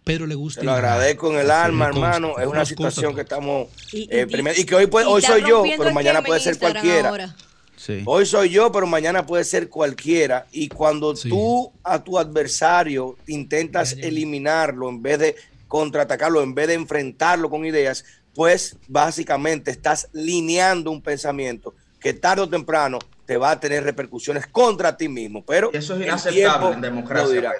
[0.06, 0.60] Pedro le gusta.
[0.60, 2.38] Te lo agradezco en el alma, hermano.
[2.38, 3.66] Es una situación que estamos.
[3.92, 7.34] Y, eh, y, y que hoy, puede, hoy soy yo, pero mañana puede ser cualquiera.
[7.74, 8.04] Sí.
[8.06, 10.46] Hoy soy yo, pero mañana puede ser cualquiera.
[10.52, 11.28] Y cuando sí.
[11.28, 17.66] tú a tu adversario intentas eliminarlo en vez de contraatacarlo, en vez de enfrentarlo con
[17.66, 23.82] ideas, pues básicamente estás lineando un pensamiento que tarde o temprano te va a tener
[23.82, 25.44] repercusiones contra ti mismo.
[25.44, 27.52] Pero eso es inaceptable en democracia.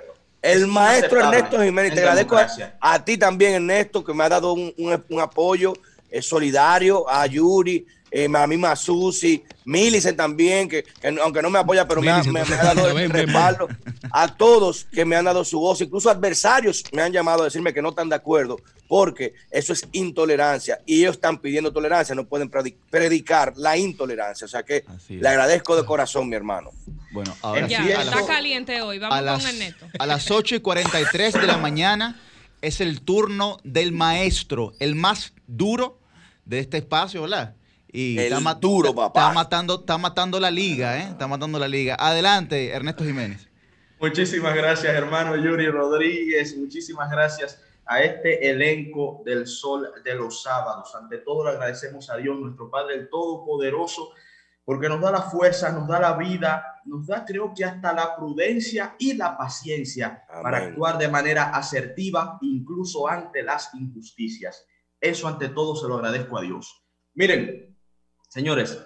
[0.47, 2.48] El maestro Ernesto Jiménez, te agradezco a,
[2.81, 5.73] a, ti también, Ernesto, que me ha dado un, un, un apoyo
[6.10, 11.59] eh, solidario, a Yuri, eh, a mi Susi, Milicen también, que, que, aunque no me
[11.59, 13.68] apoya, pero me ha, me, me ha, dado el respaldo.
[14.12, 17.74] A todos que me han dado su voz, incluso adversarios me han llamado a decirme
[17.74, 18.59] que no están de acuerdo,
[18.89, 24.44] porque eso es intolerancia y ellos están pidiendo tolerancia, no pueden predicar la intolerancia.
[24.44, 26.70] O sea que le agradezco de corazón, mi hermano.
[27.11, 29.87] Bueno, ahora ya, sí, está las, caliente hoy, vamos a las, con el neto.
[29.99, 32.20] A las 8 y 43 de la mañana
[32.62, 36.01] es el turno del maestro, el más duro
[36.45, 37.55] de este espacio, ¿verdad?
[37.93, 39.20] Y el está, duro, papá.
[39.20, 41.09] Está matando, está matando la liga, ¿eh?
[41.11, 41.97] Está matando la liga.
[41.99, 43.49] Adelante, Ernesto Jiménez.
[43.99, 46.57] Muchísimas gracias, hermano Yuri Rodríguez.
[46.59, 50.95] Muchísimas gracias a este elenco del Sol de los Sábados.
[50.95, 54.11] Ante todo, le agradecemos a Dios, nuestro Padre, el Todopoderoso,
[54.66, 58.16] porque nos da la fuerza, nos da la vida, nos da, creo que hasta la
[58.16, 60.43] prudencia y la paciencia Amén.
[60.43, 64.66] para actuar de manera asertiva, incluso ante las injusticias.
[65.01, 66.84] Eso, ante todo, se lo agradezco a Dios.
[67.14, 67.78] Miren,
[68.28, 68.76] señores,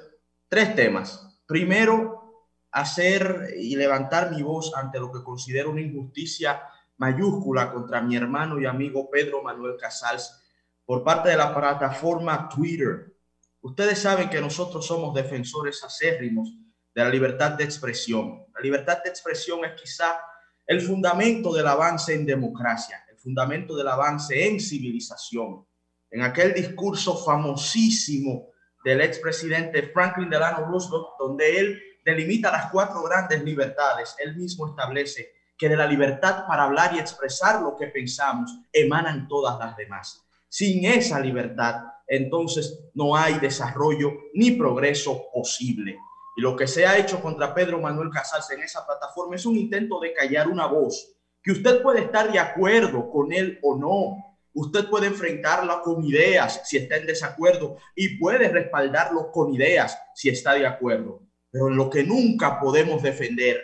[0.49, 1.41] tres temas.
[1.47, 6.61] Primero, hacer y levantar mi voz ante lo que considero una injusticia
[6.99, 10.45] mayúscula contra mi hermano y amigo Pedro Manuel Casals
[10.85, 13.15] por parte de la plataforma Twitter.
[13.63, 16.51] Ustedes saben que nosotros somos defensores acérrimos
[16.95, 18.47] de la libertad de expresión.
[18.55, 20.19] La libertad de expresión es quizá
[20.67, 25.67] el fundamento del avance en democracia, el fundamento del avance en civilización.
[26.11, 28.49] En aquel discurso famosísimo
[28.85, 35.33] del expresidente Franklin Delano Roosevelt, donde él delimita las cuatro grandes libertades, él mismo establece
[35.59, 40.27] que de la libertad para hablar y expresar lo que pensamos emanan todas las demás.
[40.49, 45.97] Sin esa libertad, entonces no hay desarrollo ni progreso posible.
[46.37, 49.57] Y lo que se ha hecho contra Pedro Manuel Casals en esa plataforma es un
[49.57, 54.31] intento de callar una voz, que usted puede estar de acuerdo con él o no,
[54.53, 60.29] Usted puede enfrentarla con ideas si está en desacuerdo y puede respaldarlo con ideas si
[60.29, 61.23] está de acuerdo.
[61.51, 63.61] Pero lo que nunca podemos defender,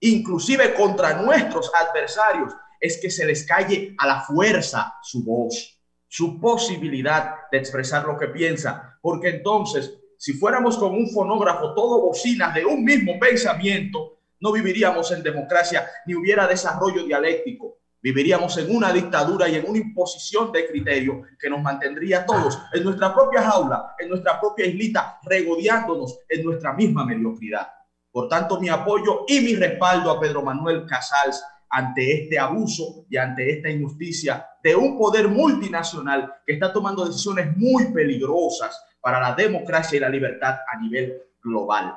[0.00, 5.73] inclusive contra nuestros adversarios, es que se les calle a la fuerza su voz,
[6.14, 8.96] su posibilidad de expresar lo que piensa.
[9.02, 15.10] Porque entonces, si fuéramos con un fonógrafo todo bocinas de un mismo pensamiento, no viviríamos
[15.10, 20.68] en democracia ni hubiera desarrollo dialéctico viviríamos en una dictadura y en una imposición de
[20.68, 26.44] criterio que nos mantendría todos en nuestra propia jaula, en nuestra propia islita, regodeándonos en
[26.44, 27.66] nuestra misma mediocridad.
[28.12, 33.16] Por tanto, mi apoyo y mi respaldo a Pedro Manuel Casals ante este abuso y
[33.16, 39.34] ante esta injusticia de un poder multinacional que está tomando decisiones muy peligrosas para la
[39.34, 41.94] democracia y la libertad a nivel global.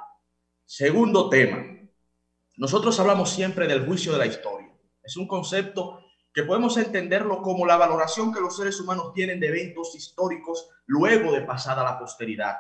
[0.66, 1.64] Segundo tema.
[2.58, 4.68] Nosotros hablamos siempre del juicio de la historia.
[5.04, 6.00] Es un concepto
[6.34, 11.32] que podemos entenderlo como la valoración que los seres humanos tienen de eventos históricos luego
[11.32, 12.58] de pasada la posteridad.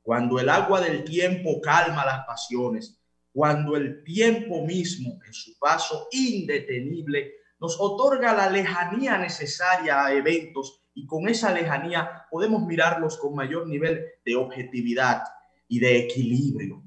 [0.00, 2.97] Cuando el agua del tiempo calma las pasiones,
[3.38, 10.82] cuando el tiempo mismo en su paso indetenible nos otorga la lejanía necesaria a eventos
[10.92, 15.22] y con esa lejanía podemos mirarlos con mayor nivel de objetividad
[15.68, 16.82] y de equilibrio.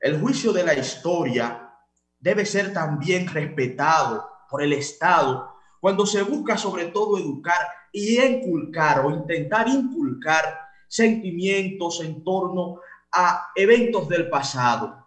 [0.00, 1.70] El juicio de la historia
[2.18, 5.50] debe ser también respetado por el Estado,
[5.82, 7.60] cuando se busca sobre todo educar
[7.92, 12.80] y inculcar o intentar inculcar sentimientos en torno
[13.12, 15.03] a eventos del pasado,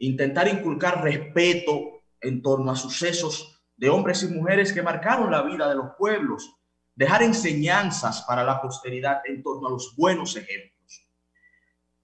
[0.00, 5.68] intentar inculcar respeto en torno a sucesos de hombres y mujeres que marcaron la vida
[5.68, 6.56] de los pueblos,
[6.94, 11.06] dejar enseñanzas para la posteridad en torno a los buenos ejemplos.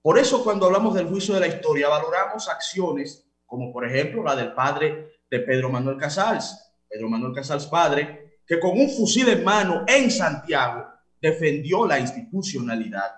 [0.00, 4.36] Por eso cuando hablamos del juicio de la historia valoramos acciones como por ejemplo la
[4.36, 9.44] del padre de Pedro Manuel Casals, Pedro Manuel Casals padre, que con un fusil en
[9.44, 10.86] mano en Santiago
[11.20, 13.12] defendió la institucionalidad.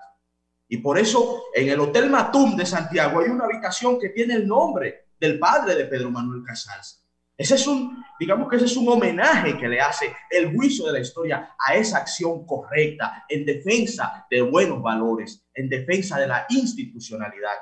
[0.69, 4.47] Y por eso en el Hotel Matum de Santiago hay una habitación que tiene el
[4.47, 7.05] nombre del padre de Pedro Manuel Casals.
[7.37, 10.93] Ese es un, digamos que ese es un homenaje que le hace el juicio de
[10.93, 16.45] la historia a esa acción correcta en defensa de buenos valores, en defensa de la
[16.49, 17.55] institucionalidad.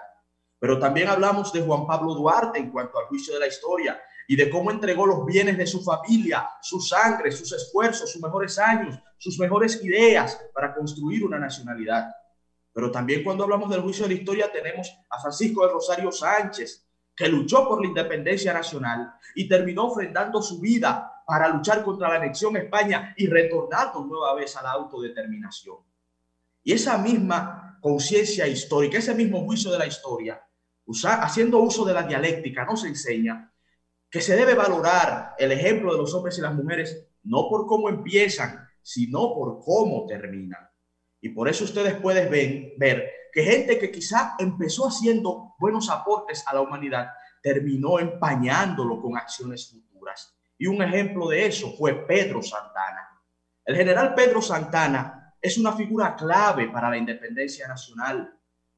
[0.59, 4.35] Pero también hablamos de Juan Pablo Duarte en cuanto al juicio de la historia y
[4.35, 8.99] de cómo entregó los bienes de su familia, su sangre, sus esfuerzos, sus mejores años,
[9.19, 12.07] sus mejores ideas para construir una nacionalidad.
[12.77, 16.87] Pero también cuando hablamos del juicio de la historia tenemos a Francisco de Rosario Sánchez,
[17.17, 22.17] que luchó por la independencia nacional y terminó ofrendando su vida para luchar contra la
[22.17, 25.79] anexión a España y retornando nueva vez a la autodeterminación.
[26.63, 30.47] Y esa misma conciencia histórica, ese mismo juicio de la historia,
[31.23, 33.55] haciendo uso de la dialéctica, nos enseña
[34.11, 37.89] que se debe valorar el ejemplo de los hombres y las mujeres no por cómo
[37.89, 40.76] empiezan, sino por cómo terminan.
[41.27, 46.45] Y por eso ustedes pueden ver, ver que gente que quizá empezó haciendo buenos aportes
[46.47, 47.09] a la humanidad,
[47.43, 50.39] terminó empañándolo con acciones futuras.
[50.57, 53.11] Y un ejemplo de eso fue Pedro Santana.
[53.65, 58.33] El general Pedro Santana es una figura clave para la independencia nacional,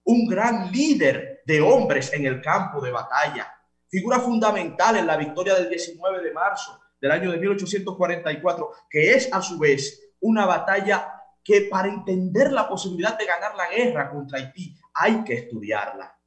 [0.04, 3.46] un gran líder de hombres en el campo de batalla,
[3.90, 9.30] figura fundamental en la victoria del 19 de marzo del año de 1844, que es
[9.34, 14.38] a su vez una batalla que para entender la posibilidad de ganar la guerra contra
[14.38, 16.18] Haití hay que estudiarla.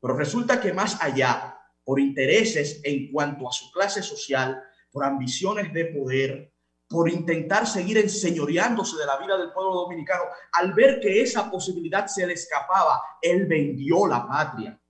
[0.00, 5.72] Pero resulta que más allá, por intereses en cuanto a su clase social, por ambiciones
[5.72, 6.52] de poder,
[6.88, 12.06] por intentar seguir enseñoreándose de la vida del pueblo dominicano, al ver que esa posibilidad
[12.06, 14.80] se le escapaba, él vendió la patria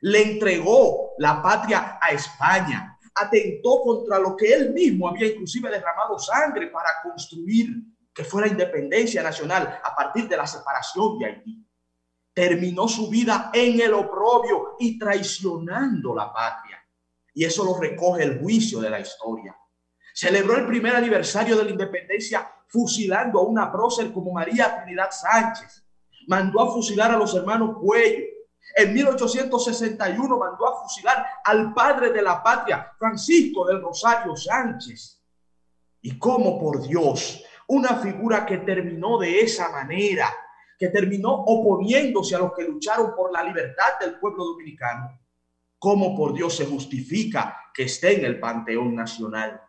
[0.00, 6.18] le entregó la patria a España, atentó contra lo que él mismo había inclusive derramado
[6.18, 7.68] sangre para construir
[8.20, 11.66] que fuera independencia nacional a partir de la separación de Haití.
[12.34, 16.84] Terminó su vida en el oprobio y traicionando la patria.
[17.32, 19.56] Y eso lo recoge el juicio de la historia.
[20.12, 25.82] Celebró el primer aniversario de la independencia fusilando a una prócer como María Trinidad Sánchez.
[26.28, 28.26] Mandó a fusilar a los hermanos Cuello.
[28.76, 35.22] En 1861 mandó a fusilar al padre de la patria, Francisco del Rosario Sánchez.
[36.02, 40.28] Y cómo por Dios, una figura que terminó de esa manera,
[40.76, 45.20] que terminó oponiéndose a los que lucharon por la libertad del pueblo dominicano,
[45.78, 49.60] cómo por Dios se justifica que esté en el Panteón Nacional,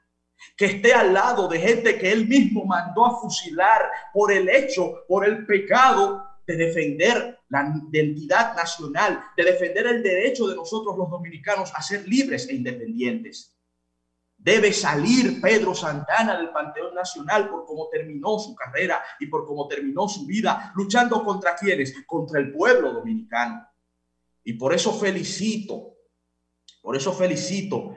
[0.57, 5.06] que esté al lado de gente que él mismo mandó a fusilar por el hecho,
[5.07, 11.11] por el pecado de defender la identidad nacional, de defender el derecho de nosotros los
[11.11, 13.56] dominicanos a ser libres e independientes.
[14.44, 19.68] Debe salir Pedro Santana del Panteón Nacional por cómo terminó su carrera y por cómo
[19.68, 23.68] terminó su vida, luchando contra quienes, contra el pueblo dominicano.
[24.44, 25.94] Y por eso felicito,
[26.82, 27.96] por eso felicito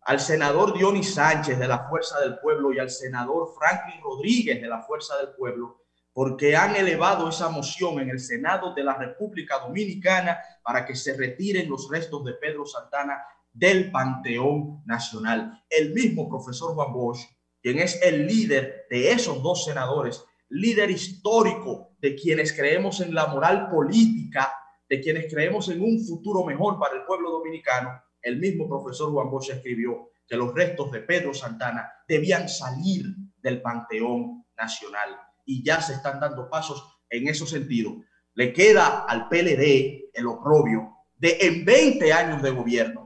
[0.00, 4.66] al senador Dionis Sánchez de la Fuerza del Pueblo y al senador Franklin Rodríguez de
[4.66, 9.60] la Fuerza del Pueblo, porque han elevado esa moción en el Senado de la República
[9.60, 15.62] Dominicana para que se retiren los restos de Pedro Santana del Panteón Nacional.
[15.70, 17.20] El mismo profesor Juan Bosch,
[17.62, 23.28] quien es el líder de esos dos senadores, líder histórico de quienes creemos en la
[23.28, 24.52] moral política,
[24.88, 27.90] de quienes creemos en un futuro mejor para el pueblo dominicano,
[28.20, 33.06] el mismo profesor Juan Bosch escribió que los restos de Pedro Santana debían salir
[33.40, 37.92] del Panteón Nacional y ya se están dando pasos en ese sentido.
[38.34, 43.03] Le queda al PLD el oprobio de en 20 años de gobierno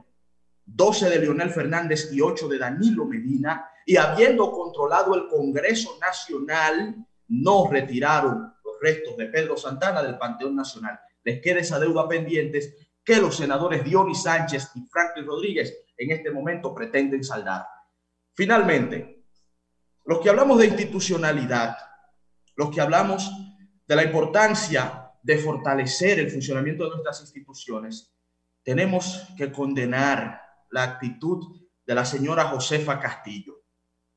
[0.75, 6.95] 12 de Leonel Fernández y 8 de Danilo Medina, y habiendo controlado el Congreso Nacional,
[7.27, 10.99] no retiraron los restos de Pedro Santana del Panteón Nacional.
[11.23, 16.31] Les queda esa deuda pendientes que los senadores Dionis Sánchez y Franklin Rodríguez en este
[16.31, 17.65] momento pretenden saldar.
[18.33, 19.25] Finalmente,
[20.05, 21.77] los que hablamos de institucionalidad,
[22.55, 23.31] los que hablamos
[23.85, 28.13] de la importancia de fortalecer el funcionamiento de nuestras instituciones,
[28.63, 33.63] tenemos que condenar la actitud de la señora Josefa Castillo.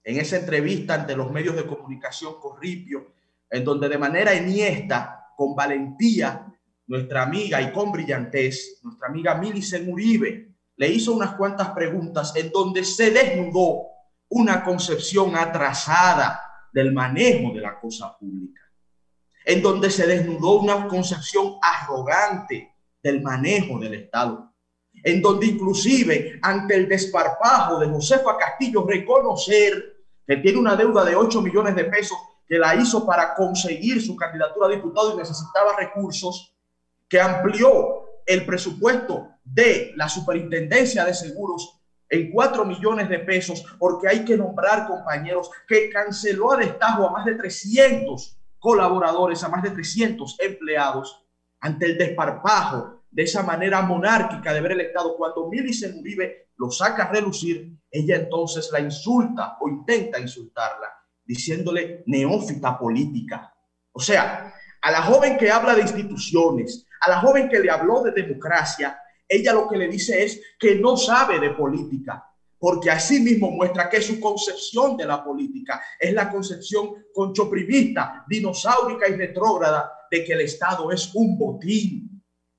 [0.05, 3.15] En esa entrevista ante los medios de comunicación Corripio,
[3.49, 6.47] en donde de manera eniesta, con valentía,
[6.87, 12.51] nuestra amiga y con brillantez, nuestra amiga Milicen Uribe, le hizo unas cuantas preguntas en
[12.51, 13.87] donde se desnudó
[14.29, 16.41] una concepción atrasada
[16.73, 18.63] del manejo de la cosa pública,
[19.45, 24.52] en donde se desnudó una concepción arrogante del manejo del Estado
[25.03, 29.97] en donde inclusive ante el desparpajo de Josefa Castillo reconocer
[30.27, 32.17] que tiene una deuda de 8 millones de pesos
[32.47, 36.55] que la hizo para conseguir su candidatura a diputado y necesitaba recursos,
[37.09, 44.07] que amplió el presupuesto de la superintendencia de seguros en 4 millones de pesos porque
[44.07, 49.63] hay que nombrar compañeros, que canceló a destajo a más de 300 colaboradores, a más
[49.63, 51.25] de 300 empleados
[51.61, 56.71] ante el desparpajo de esa manera monárquica de ver el Estado, cuando Milicen Uribe lo
[56.71, 60.89] saca a relucir, ella entonces la insulta o intenta insultarla,
[61.23, 63.55] diciéndole neófita política.
[63.93, 68.03] O sea, a la joven que habla de instituciones, a la joven que le habló
[68.03, 68.99] de democracia,
[69.29, 72.25] ella lo que le dice es que no sabe de política,
[72.59, 75.83] porque así mismo muestra que su concepción de la política.
[75.99, 82.12] Es la concepción conchoprimista, dinosaurica y retrógrada de que el Estado es un botín,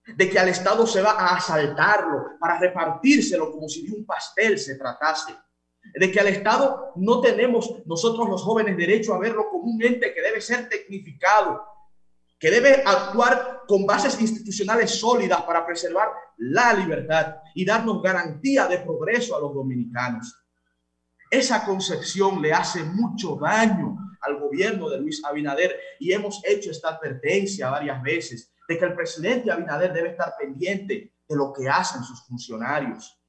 [0.05, 4.59] de que al Estado se va a asaltarlo para repartírselo como si de un pastel
[4.59, 5.34] se tratase,
[5.95, 10.13] de que al Estado no tenemos nosotros los jóvenes derecho a verlo como un ente
[10.13, 11.63] que debe ser tecnificado,
[12.38, 18.80] que debe actuar con bases institucionales sólidas para preservar la libertad y darnos garantía de
[18.80, 20.38] progreso a los dominicanos.
[21.31, 26.89] Esa concepción le hace mucho daño al gobierno de Luis Abinader y hemos hecho esta
[26.89, 32.03] advertencia varias veces de que el presidente Abinader debe estar pendiente de lo que hacen
[32.03, 33.19] sus funcionarios.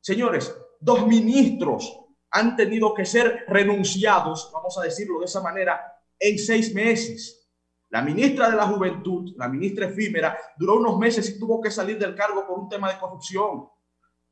[0.00, 2.00] Señores, dos ministros
[2.30, 5.80] han tenido que ser renunciados, vamos a decirlo de esa manera,
[6.18, 7.50] en seis meses.
[7.90, 11.98] La ministra de la Juventud, la ministra efímera, duró unos meses y tuvo que salir
[11.98, 13.66] del cargo por un tema de corrupción.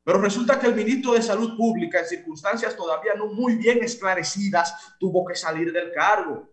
[0.03, 4.95] Pero resulta que el ministro de Salud Pública, en circunstancias todavía no muy bien esclarecidas,
[4.99, 6.47] tuvo que salir del cargo.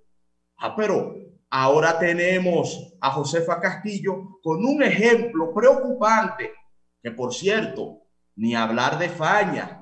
[0.57, 1.15] Ah, pero
[1.57, 6.51] Ahora tenemos a Josefa Castillo con un ejemplo preocupante,
[7.01, 8.01] que por cierto,
[8.35, 9.81] ni hablar de Faña,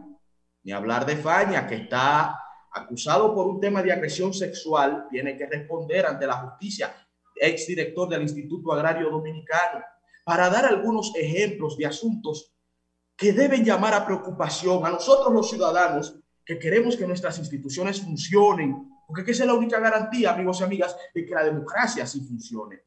[0.65, 2.39] ni hablar de Faña, que está
[2.75, 6.95] acusado por un tema de agresión sexual, tiene que responder ante la justicia,
[7.37, 9.83] exdirector del Instituto Agrario Dominicano,
[10.27, 12.53] para dar algunos ejemplos de asuntos
[13.17, 18.92] que deben llamar a preocupación a nosotros los ciudadanos que queremos que nuestras instituciones funcionen,
[19.13, 22.83] porque esa es la única garantía, amigos y amigas, de que la democracia sí funcione.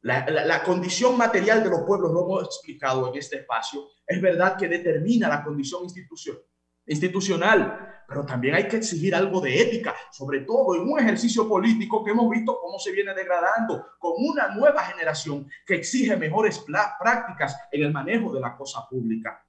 [0.00, 4.20] La, la, la, condición material de los pueblos, lo hemos explicado en este espacio, es
[4.20, 6.38] verdad que determina la condición institución,
[6.86, 12.02] institucional, pero también hay que exigir algo de ética, sobre todo en un ejercicio político
[12.02, 16.64] que hemos visto cómo se viene degradando, con una nueva generación que exige mejores
[16.98, 19.44] prácticas en el manejo de la cosa pública.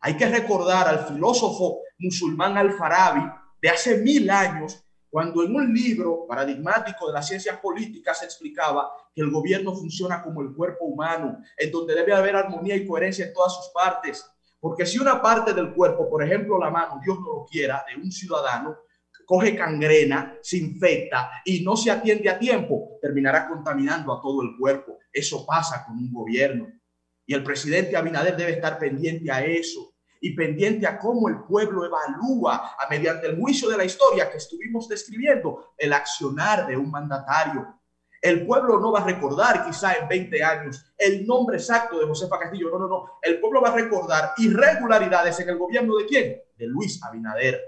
[0.00, 3.28] Hay que recordar al filósofo musulmán Al-Farabi
[3.60, 4.85] de hace mil años,
[5.16, 10.22] cuando en un libro paradigmático de las ciencias políticas se explicaba que el gobierno funciona
[10.22, 14.30] como el cuerpo humano, en donde debe haber armonía y coherencia en todas sus partes.
[14.60, 17.98] Porque si una parte del cuerpo, por ejemplo la mano, Dios no lo quiera, de
[17.98, 18.76] un ciudadano,
[19.24, 24.50] coge cangrena, se infecta y no se atiende a tiempo, terminará contaminando a todo el
[24.58, 24.98] cuerpo.
[25.10, 26.68] Eso pasa con un gobierno.
[27.24, 31.84] Y el presidente Abinader debe estar pendiente a eso y pendiente a cómo el pueblo
[31.84, 36.90] evalúa, a mediante el juicio de la historia que estuvimos describiendo, el accionar de un
[36.90, 37.80] mandatario.
[38.20, 42.38] El pueblo no va a recordar quizá en 20 años el nombre exacto de Josefa
[42.38, 42.70] Castillo.
[42.70, 43.04] No, no, no.
[43.22, 46.42] El pueblo va a recordar irregularidades en el gobierno de quién?
[46.56, 47.60] De Luis Abinader.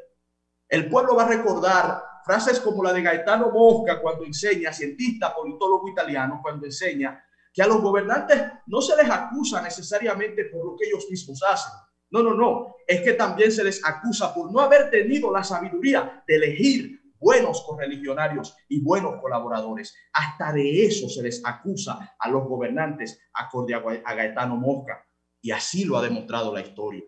[0.68, 5.88] El pueblo va a recordar frases como la de Gaetano Mosca cuando enseña, cientista, politólogo
[5.88, 10.86] italiano, cuando enseña que a los gobernantes no se les acusa necesariamente por lo que
[10.86, 11.72] ellos mismos hacen.
[12.10, 12.76] No, no, no.
[12.86, 17.62] Es que también se les acusa por no haber tenido la sabiduría de elegir buenos
[17.66, 19.94] correligionarios y buenos colaboradores.
[20.12, 25.04] Hasta de eso se les acusa a los gobernantes acorde a Gaetano Mosca.
[25.40, 27.04] Y así lo ha demostrado la historia.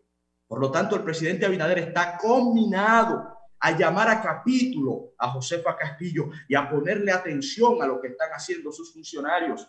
[0.47, 3.23] Por lo tanto, el presidente Abinader está combinado
[3.61, 8.31] a llamar a capítulo a Josefa Castillo y a ponerle atención a lo que están
[8.31, 9.69] haciendo sus funcionarios.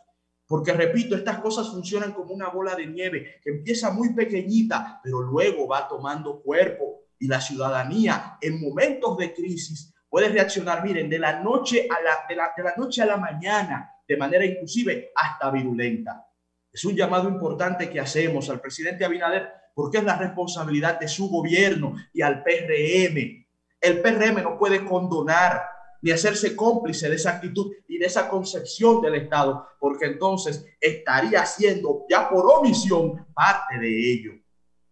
[0.51, 5.21] Porque repito, estas cosas funcionan como una bola de nieve que empieza muy pequeñita, pero
[5.21, 11.19] luego va tomando cuerpo y la ciudadanía en momentos de crisis puede reaccionar, miren, de
[11.19, 16.27] la noche a la, de la, noche a la mañana, de manera inclusive hasta virulenta.
[16.69, 21.29] Es un llamado importante que hacemos al presidente Abinader porque es la responsabilidad de su
[21.29, 23.47] gobierno y al PRM.
[23.79, 25.61] El PRM no puede condonar
[26.01, 31.45] ni hacerse cómplice de esa actitud y de esa concepción del Estado, porque entonces estaría
[31.45, 34.31] siendo ya por omisión parte de ello.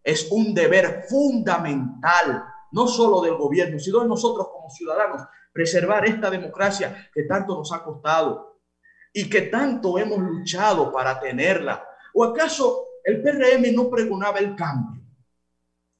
[0.03, 6.29] Es un deber fundamental, no solo del gobierno, sino de nosotros como ciudadanos, preservar esta
[6.29, 8.61] democracia que tanto nos ha costado
[9.11, 11.83] y que tanto hemos luchado para tenerla.
[12.13, 15.01] ¿O acaso el PRM no pregonaba el cambio?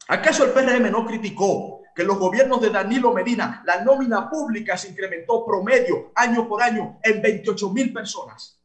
[0.07, 4.90] ¿Acaso el PRM no criticó que los gobiernos de Danilo Medina, la nómina pública se
[4.90, 8.60] incrementó promedio año por año en 28 mil personas.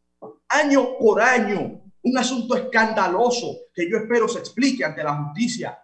[0.49, 1.81] Año por año.
[2.03, 5.79] Un asunto escandaloso que yo espero se explique ante la justicia.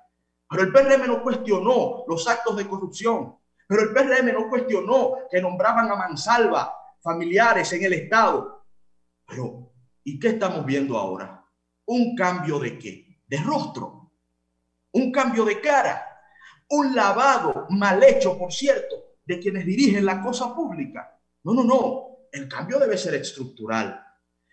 [0.49, 3.37] Pero el PRM no cuestionó los actos de corrupción.
[3.67, 8.65] Pero el PRM no cuestionó que nombraban a mansalva familiares en el Estado.
[9.27, 9.73] Pero,
[10.05, 11.45] ¿y qué estamos viendo ahora?
[11.87, 13.23] ¿Un cambio de qué?
[13.27, 14.13] De rostro.
[14.93, 16.10] Un cambio de cara
[16.71, 21.17] un lavado mal hecho, por cierto, de quienes dirigen la cosa pública.
[21.45, 22.07] No, no, no.
[22.33, 24.01] El cambio debe ser estructural.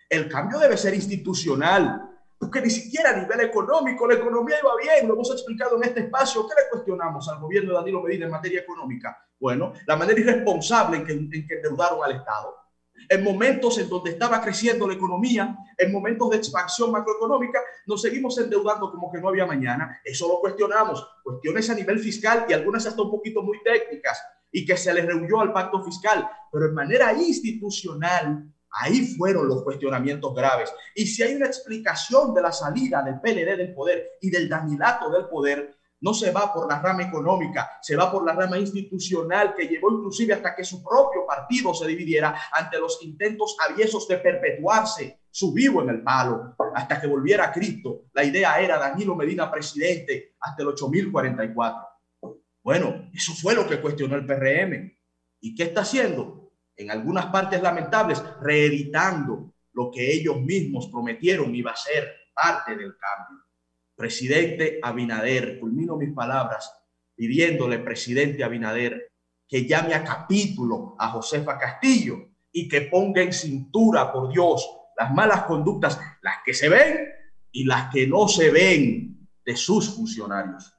[0.08, 2.04] El cambio debe ser institucional.
[2.38, 5.08] Porque ni siquiera a nivel económico la economía iba bien.
[5.08, 6.46] Lo hemos explicado en este espacio.
[6.46, 9.16] ¿Qué le cuestionamos al gobierno de Danilo Medina en materia económica?
[9.38, 12.67] Bueno, la manera irresponsable en que, en que endeudaron al Estado
[13.08, 18.36] en momentos en donde estaba creciendo la economía, en momentos de expansión macroeconómica, nos seguimos
[18.38, 20.00] endeudando como que no había mañana.
[20.04, 21.06] Eso lo cuestionamos.
[21.22, 25.06] Cuestiones a nivel fiscal y algunas hasta un poquito muy técnicas y que se les
[25.06, 30.72] rehuyó al pacto fiscal, pero en manera institucional, ahí fueron los cuestionamientos graves.
[30.94, 35.10] Y si hay una explicación de la salida del PLD del poder y del danilato
[35.10, 39.54] del poder, no se va por la rama económica, se va por la rama institucional
[39.54, 44.18] que llevó inclusive hasta que su propio partido se dividiera ante los intentos aviesos de
[44.18, 48.06] perpetuarse su vivo en el palo hasta que volviera a Cristo.
[48.12, 51.88] La idea era Danilo Medina presidente hasta el 8044.
[52.62, 54.92] Bueno, eso fue lo que cuestionó el PRM.
[55.40, 56.52] ¿Y qué está haciendo?
[56.76, 62.96] En algunas partes lamentables, reeditando lo que ellos mismos prometieron iba a ser parte del
[62.98, 63.47] cambio.
[63.98, 66.72] Presidente Abinader, culmino mis palabras
[67.16, 69.10] pidiéndole, presidente Abinader,
[69.48, 75.12] que llame a capítulo a Josefa Castillo y que ponga en cintura, por Dios, las
[75.12, 77.08] malas conductas, las que se ven
[77.50, 80.72] y las que no se ven de sus funcionarios.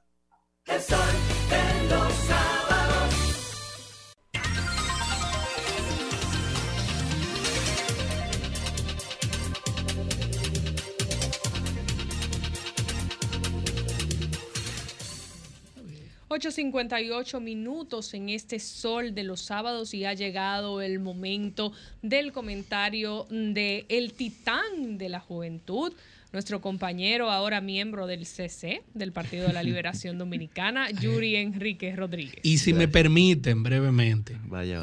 [16.30, 23.26] 8.58 minutos en este sol de los sábados y ha llegado el momento del comentario
[23.30, 25.92] de el titán de la juventud,
[26.32, 32.38] nuestro compañero, ahora miembro del CC, del Partido de la Liberación Dominicana, Yuri Enrique Rodríguez.
[32.44, 34.38] Y si me permiten brevemente,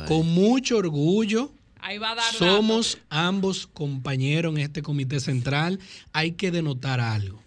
[0.05, 5.79] con mucho orgullo, Ahí va a dar somos ambos compañeros en este comité central.
[6.11, 7.41] Hay que denotar algo.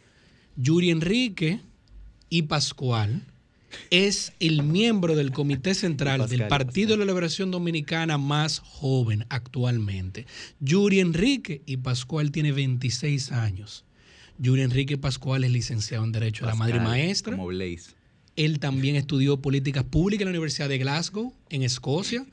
[0.57, 1.61] Yuri Enrique
[2.31, 3.27] y Pascual
[3.91, 10.27] es el miembro del comité central del Partido de la Liberación Dominicana más joven actualmente.
[10.61, 13.85] Yuri Enrique y Pascual tiene 26 años.
[14.39, 17.37] Yuri Enrique Pascual es licenciado en Derecho de la Madre Pascal, Maestra.
[17.37, 17.91] Como Blaze.
[18.37, 22.25] Él también estudió políticas públicas en la Universidad de Glasgow, en Escocia.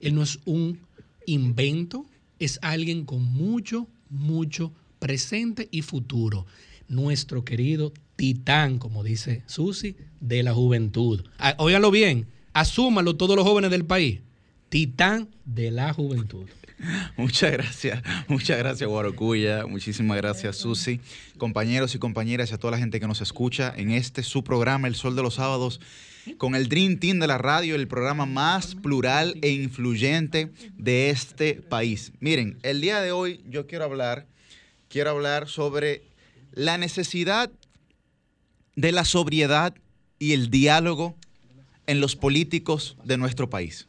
[0.00, 0.80] Él no es un
[1.26, 2.06] invento,
[2.38, 6.46] es alguien con mucho, mucho presente y futuro.
[6.88, 11.24] Nuestro querido titán, como dice Susi, de la juventud.
[11.38, 14.20] Ah, Óigalo bien, asúmalo todos los jóvenes del país.
[14.68, 16.44] Titán de la juventud.
[17.16, 21.00] Muchas gracias, muchas gracias Guarocuya, muchísimas gracias Susi,
[21.38, 24.86] compañeros y compañeras y a toda la gente que nos escucha en este su programa
[24.86, 25.80] El Sol de los Sábados
[26.36, 31.54] con el Dream Team de la radio, el programa más plural e influyente de este
[31.54, 32.12] país.
[32.20, 34.26] Miren, el día de hoy yo quiero hablar,
[34.90, 36.02] quiero hablar sobre
[36.52, 37.50] la necesidad
[38.76, 39.74] de la sobriedad
[40.18, 41.16] y el diálogo
[41.86, 43.88] en los políticos de nuestro país.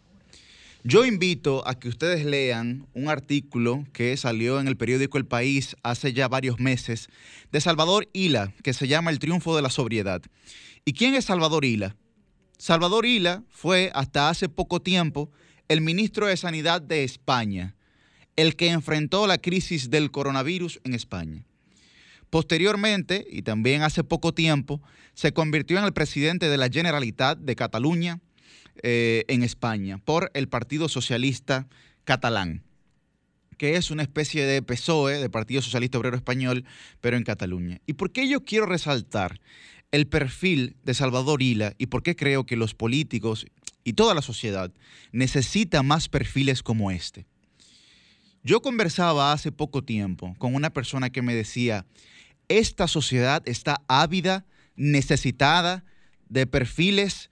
[0.83, 5.75] Yo invito a que ustedes lean un artículo que salió en el periódico El País
[5.83, 7.09] hace ya varios meses
[7.51, 10.23] de Salvador Hila, que se llama El triunfo de la sobriedad.
[10.83, 11.95] ¿Y quién es Salvador Hila?
[12.57, 15.29] Salvador Hila fue hasta hace poco tiempo
[15.67, 17.75] el ministro de Sanidad de España,
[18.35, 21.45] el que enfrentó la crisis del coronavirus en España.
[22.31, 24.81] Posteriormente, y también hace poco tiempo,
[25.13, 28.21] se convirtió en el presidente de la Generalitat de Cataluña
[28.83, 31.67] eh, en España por el Partido Socialista
[32.05, 32.63] Catalán,
[33.57, 36.63] que es una especie de PSOE, de Partido Socialista Obrero Español,
[37.01, 37.81] pero en Cataluña.
[37.85, 39.41] ¿Y por qué yo quiero resaltar
[39.91, 43.45] el perfil de Salvador Hila y por qué creo que los políticos
[43.83, 44.71] y toda la sociedad
[45.11, 47.25] necesita más perfiles como este?
[48.43, 51.85] Yo conversaba hace poco tiempo con una persona que me decía,
[52.47, 54.45] esta sociedad está ávida,
[54.75, 55.83] necesitada
[56.27, 57.29] de perfiles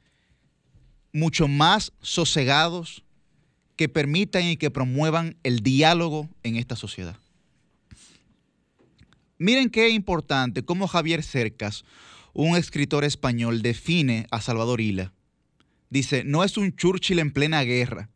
[1.11, 3.03] mucho más sosegados
[3.75, 7.17] que permitan y que promuevan el diálogo en esta sociedad.
[9.37, 11.85] Miren qué importante cómo Javier Cercas,
[12.33, 15.13] un escritor español, define a Salvador Hila.
[15.89, 18.09] Dice, no es un Churchill en plena guerra,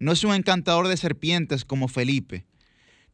[0.00, 2.44] no es un encantador de serpientes como Felipe,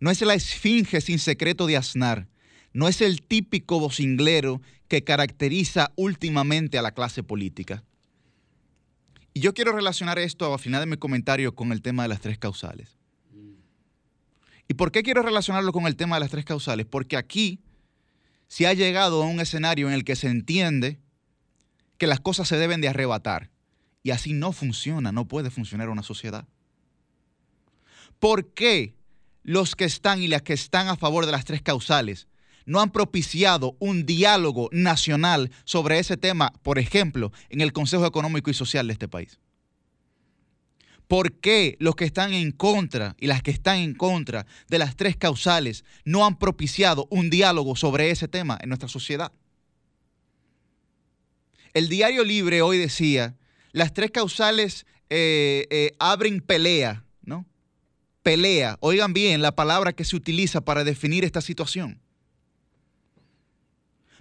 [0.00, 2.28] no es la esfinge sin secreto de Aznar,
[2.72, 7.82] no es el típico vocinglero que caracteriza últimamente a la clase política.
[9.34, 12.20] Y yo quiero relacionar esto al final de mi comentario con el tema de las
[12.20, 12.96] tres causales.
[14.68, 16.86] ¿Y por qué quiero relacionarlo con el tema de las tres causales?
[16.86, 17.60] Porque aquí
[18.48, 20.98] se ha llegado a un escenario en el que se entiende
[21.98, 23.50] que las cosas se deben de arrebatar.
[24.02, 26.46] Y así no funciona, no puede funcionar una sociedad.
[28.18, 28.94] ¿Por qué
[29.42, 32.26] los que están y las que están a favor de las tres causales
[32.64, 38.50] no han propiciado un diálogo nacional sobre ese tema, por ejemplo, en el Consejo Económico
[38.50, 39.38] y Social de este país?
[41.06, 44.96] ¿Por qué los que están en contra y las que están en contra de las
[44.96, 49.30] tres causales no han propiciado un diálogo sobre ese tema en nuestra sociedad?
[51.72, 53.36] El diario Libre hoy decía,
[53.70, 57.04] las tres causales eh, eh, abren pelea.
[58.26, 58.76] Pelea.
[58.80, 62.00] Oigan bien la palabra que se utiliza para definir esta situación.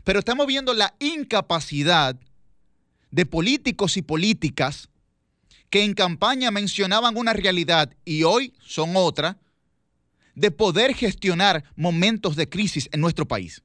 [0.03, 2.15] Pero estamos viendo la incapacidad
[3.09, 4.89] de políticos y políticas
[5.71, 9.39] que en campaña mencionaban una realidad y hoy son otra,
[10.35, 13.63] de poder gestionar momentos de crisis en nuestro país.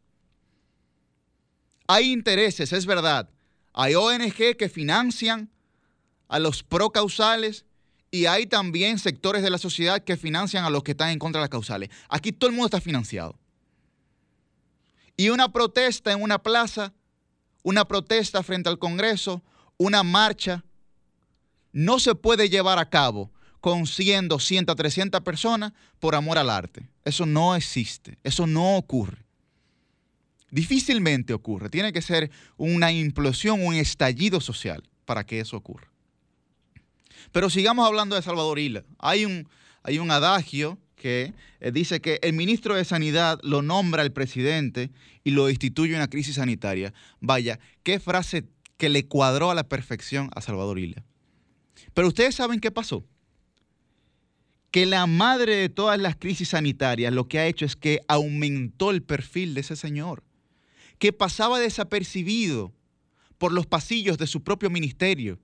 [1.87, 3.29] Hay intereses, es verdad.
[3.75, 5.51] Hay ONG que financian
[6.29, 7.67] a los procausales
[8.11, 11.41] y hay también sectores de la sociedad que financian a los que están en contra
[11.41, 11.91] de las causales.
[12.09, 13.39] Aquí todo el mundo está financiado.
[15.17, 16.93] Y una protesta en una plaza,
[17.63, 19.43] una protesta frente al Congreso,
[19.77, 20.65] una marcha,
[21.73, 23.31] no se puede llevar a cabo
[23.61, 26.89] con 100, 200, 300 personas por amor al arte.
[27.05, 29.25] Eso no existe, eso no ocurre.
[30.51, 31.71] Difícilmente ocurre.
[31.71, 35.91] Tiene que ser una implosión, un estallido social para que eso ocurra.
[37.33, 38.85] Pero sigamos hablando de Salvador Hila.
[38.99, 39.49] Hay un,
[39.83, 44.91] hay un adagio que eh, dice que el ministro de Sanidad lo nombra el presidente
[45.25, 46.93] y lo instituye una crisis sanitaria.
[47.21, 48.45] Vaya, qué frase
[48.77, 51.05] que le cuadró a la perfección a Salvador Illa.
[51.95, 53.05] Pero ustedes saben qué pasó.
[54.71, 58.91] Que la madre de todas las crisis sanitarias lo que ha hecho es que aumentó
[58.91, 60.23] el perfil de ese señor,
[60.99, 62.73] que pasaba desapercibido
[63.39, 65.39] por los pasillos de su propio ministerio,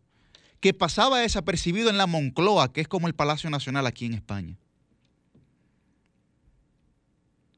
[0.61, 4.57] que pasaba desapercibido en la Moncloa, que es como el Palacio Nacional aquí en España.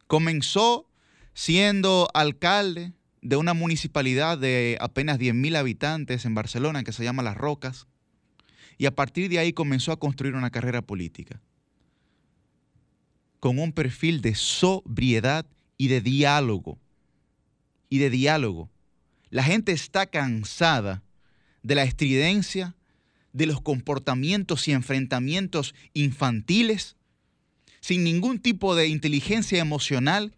[0.07, 0.89] Comenzó
[1.35, 7.37] siendo alcalde de una municipalidad de apenas 10.000 habitantes en Barcelona, que se llama Las
[7.37, 7.87] Rocas,
[8.79, 11.41] y a partir de ahí comenzó a construir una carrera política,
[13.41, 15.47] con un perfil de sobriedad
[15.77, 16.79] y de diálogo,
[17.89, 18.71] y de diálogo.
[19.31, 21.03] La gente está cansada
[21.63, 22.75] de la estridencia,
[23.33, 26.97] de los comportamientos y enfrentamientos infantiles,
[27.81, 30.35] sin ningún tipo de inteligencia emocional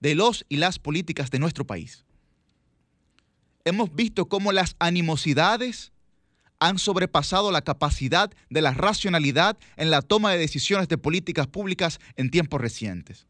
[0.00, 2.04] de los y las políticas de nuestro país.
[3.64, 5.92] Hemos visto cómo las animosidades
[6.58, 12.00] han sobrepasado la capacidad de la racionalidad en la toma de decisiones de políticas públicas
[12.16, 13.26] en tiempos recientes.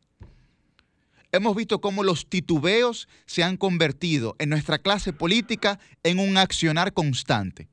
[1.32, 6.92] Hemos visto cómo los titubeos se han convertido en nuestra clase política en un accionar
[6.92, 7.68] constante,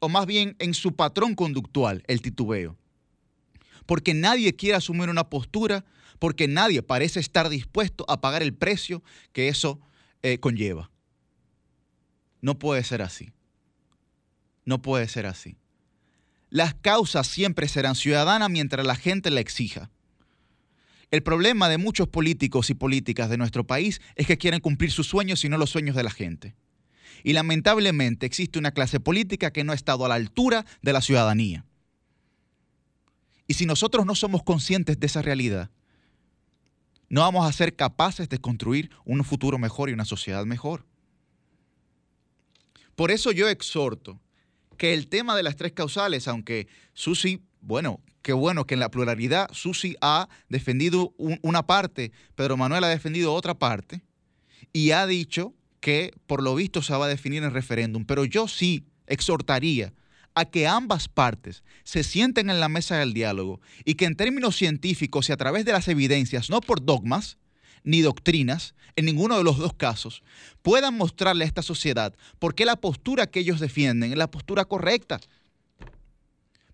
[0.00, 2.76] o más bien en su patrón conductual, el titubeo.
[3.86, 5.84] Porque nadie quiere asumir una postura,
[6.18, 9.02] porque nadie parece estar dispuesto a pagar el precio
[9.32, 9.80] que eso
[10.22, 10.90] eh, conlleva.
[12.40, 13.32] No puede ser así.
[14.64, 15.56] No puede ser así.
[16.50, 19.90] Las causas siempre serán ciudadanas mientras la gente la exija.
[21.10, 25.06] El problema de muchos políticos y políticas de nuestro país es que quieren cumplir sus
[25.06, 26.54] sueños y no los sueños de la gente.
[27.22, 31.00] Y lamentablemente existe una clase política que no ha estado a la altura de la
[31.00, 31.64] ciudadanía.
[33.46, 35.70] Y si nosotros no somos conscientes de esa realidad,
[37.08, 40.84] no vamos a ser capaces de construir un futuro mejor y una sociedad mejor.
[42.94, 44.20] Por eso yo exhorto
[44.76, 48.90] que el tema de las tres causales, aunque Susi, bueno, qué bueno que en la
[48.90, 54.02] pluralidad Susi ha defendido un, una parte, Pedro Manuel ha defendido otra parte,
[54.72, 55.54] y ha dicho
[55.88, 59.94] que por lo visto se va a definir en referéndum, pero yo sí exhortaría
[60.34, 64.54] a que ambas partes se sienten en la mesa del diálogo y que en términos
[64.54, 67.38] científicos y a través de las evidencias, no por dogmas
[67.84, 70.22] ni doctrinas, en ninguno de los dos casos,
[70.60, 74.66] puedan mostrarle a esta sociedad por qué la postura que ellos defienden es la postura
[74.66, 75.20] correcta.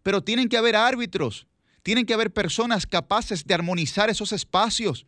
[0.02, 1.46] Pero tienen que haber árbitros,
[1.84, 5.06] tienen que haber personas capaces de armonizar esos espacios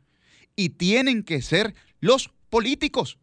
[0.55, 3.19] y tienen que ser los políticos.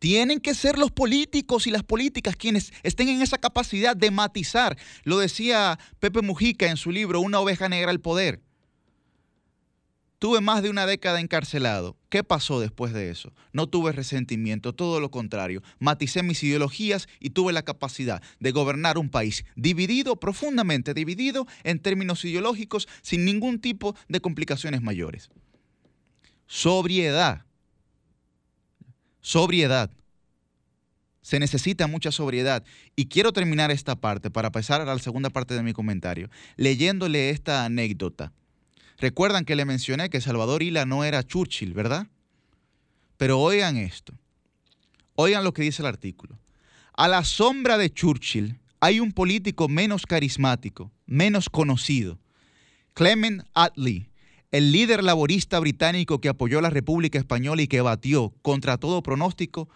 [0.00, 4.78] Tienen que ser los políticos y las políticas quienes estén en esa capacidad de matizar.
[5.04, 8.40] Lo decía Pepe Mujica en su libro Una oveja negra al poder.
[10.18, 11.98] Tuve más de una década encarcelado.
[12.08, 13.34] ¿Qué pasó después de eso?
[13.52, 15.62] No tuve resentimiento, todo lo contrario.
[15.78, 21.78] Maticé mis ideologías y tuve la capacidad de gobernar un país dividido, profundamente dividido en
[21.78, 25.30] términos ideológicos, sin ningún tipo de complicaciones mayores.
[26.46, 27.44] Sobriedad.
[29.20, 29.90] Sobriedad.
[31.22, 32.64] Se necesita mucha sobriedad.
[32.96, 37.30] Y quiero terminar esta parte para pasar a la segunda parte de mi comentario, leyéndole
[37.30, 38.32] esta anécdota.
[38.98, 42.06] Recuerdan que le mencioné que Salvador Ila no era Churchill, ¿verdad?
[43.16, 44.14] Pero oigan esto.
[45.14, 46.38] Oigan lo que dice el artículo.
[46.94, 52.18] A la sombra de Churchill hay un político menos carismático, menos conocido,
[52.94, 54.09] Clement Attlee,
[54.52, 59.68] el líder laborista británico que apoyó la República Española y que batió contra todo pronóstico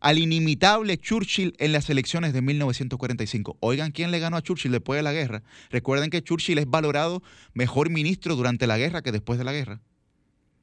[0.00, 3.56] al inimitable Churchill en las elecciones de 1945.
[3.60, 5.44] Oigan quién le ganó a Churchill después de la guerra.
[5.70, 7.22] Recuerden que Churchill es valorado
[7.54, 9.80] mejor ministro durante la guerra que después de la guerra.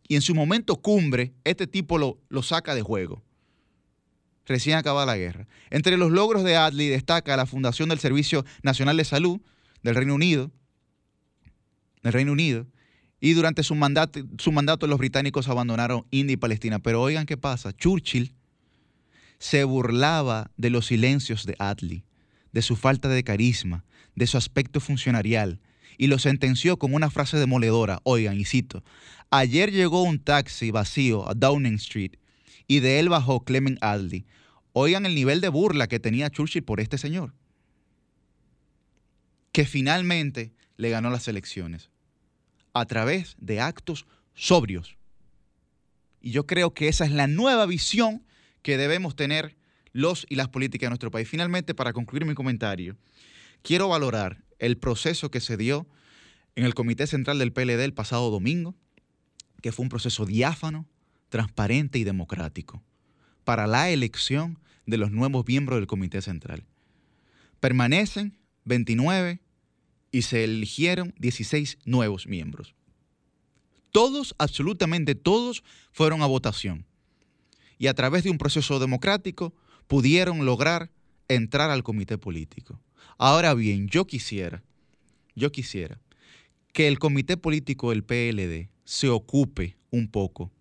[0.09, 3.23] Y en su momento cumbre, este tipo lo, lo saca de juego.
[4.45, 5.47] Recién acabada la guerra.
[5.69, 9.39] Entre los logros de Adley destaca la fundación del Servicio Nacional de Salud
[9.83, 10.51] del Reino Unido,
[12.03, 12.67] del Reino Unido,
[13.21, 16.79] y durante su mandato, su mandato los británicos abandonaron India y Palestina.
[16.79, 18.33] Pero oigan qué pasa, Churchill
[19.39, 22.03] se burlaba de los silencios de Attlee,
[22.51, 23.85] de su falta de carisma,
[24.15, 25.59] de su aspecto funcionarial,
[25.97, 27.99] y lo sentenció con una frase demoledora.
[28.03, 28.83] Oigan, y cito,
[29.31, 32.13] ayer llegó un taxi vacío a Downing Street
[32.67, 34.25] y de él bajó Clement Attlee.
[34.71, 37.33] Oigan el nivel de burla que tenía Churchill por este señor,
[39.51, 41.89] que finalmente le ganó las elecciones
[42.73, 44.97] a través de actos sobrios.
[46.21, 48.23] Y yo creo que esa es la nueva visión
[48.61, 49.57] que debemos tener
[49.91, 51.27] los y las políticas de nuestro país.
[51.27, 52.97] Finalmente, para concluir mi comentario,
[53.61, 55.87] quiero valorar el proceso que se dio
[56.55, 58.75] en el Comité Central del PLD el pasado domingo,
[59.61, 60.87] que fue un proceso diáfano,
[61.29, 62.83] transparente y democrático.
[63.45, 66.65] para la elección de los nuevos miembros del Comité Central.
[67.59, 69.39] Permanecen 29
[70.11, 72.75] y se eligieron 16 nuevos miembros.
[73.91, 76.85] Todos, absolutamente todos, fueron a votación.
[77.77, 79.53] Y a través de un proceso democrático
[79.87, 80.91] pudieron lograr
[81.27, 82.79] entrar al comité político.
[83.17, 84.63] Ahora bien, yo quisiera,
[85.35, 85.99] yo quisiera
[86.73, 90.51] que el comité político del PLD se ocupe un poco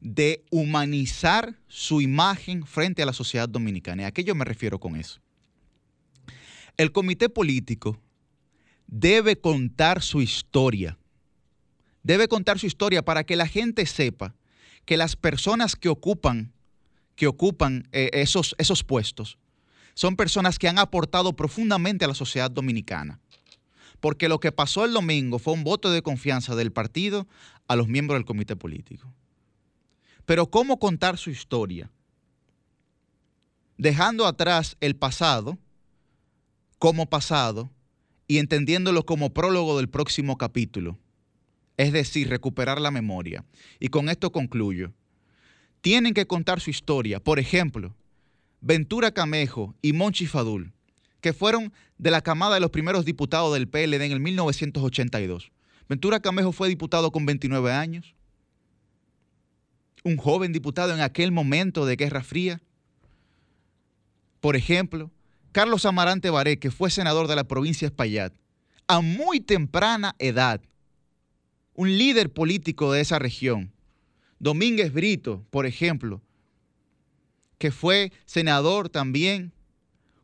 [0.00, 4.02] de humanizar su imagen frente a la sociedad dominicana.
[4.02, 5.20] ¿Y a qué yo me refiero con eso?
[6.76, 7.98] El comité político
[8.86, 10.98] debe contar su historia.
[12.02, 14.34] Debe contar su historia para que la gente sepa
[14.84, 16.52] que las personas que ocupan,
[17.16, 19.38] que ocupan eh, esos, esos puestos
[19.94, 23.18] son personas que han aportado profundamente a la sociedad dominicana.
[23.98, 27.26] Porque lo que pasó el domingo fue un voto de confianza del partido
[27.66, 29.12] a los miembros del comité político.
[30.26, 31.90] Pero ¿cómo contar su historia?
[33.78, 35.58] Dejando atrás el pasado
[36.78, 37.70] como pasado
[38.28, 40.98] y entendiéndolo como prólogo del próximo capítulo.
[41.76, 43.44] Es decir, recuperar la memoria.
[43.78, 44.92] Y con esto concluyo.
[45.80, 47.20] Tienen que contar su historia.
[47.20, 47.94] Por ejemplo,
[48.60, 50.72] Ventura Camejo y Monchi Fadul,
[51.20, 55.52] que fueron de la camada de los primeros diputados del PLD en el 1982.
[55.88, 58.14] Ventura Camejo fue diputado con 29 años,
[60.02, 62.60] un joven diputado en aquel momento de Guerra Fría.
[64.40, 65.10] Por ejemplo,
[65.56, 68.34] Carlos Amarante Baré, que fue senador de la provincia de Espaillat,
[68.88, 70.60] a muy temprana edad,
[71.72, 73.72] un líder político de esa región.
[74.38, 76.20] Domínguez Brito, por ejemplo,
[77.56, 79.54] que fue senador también.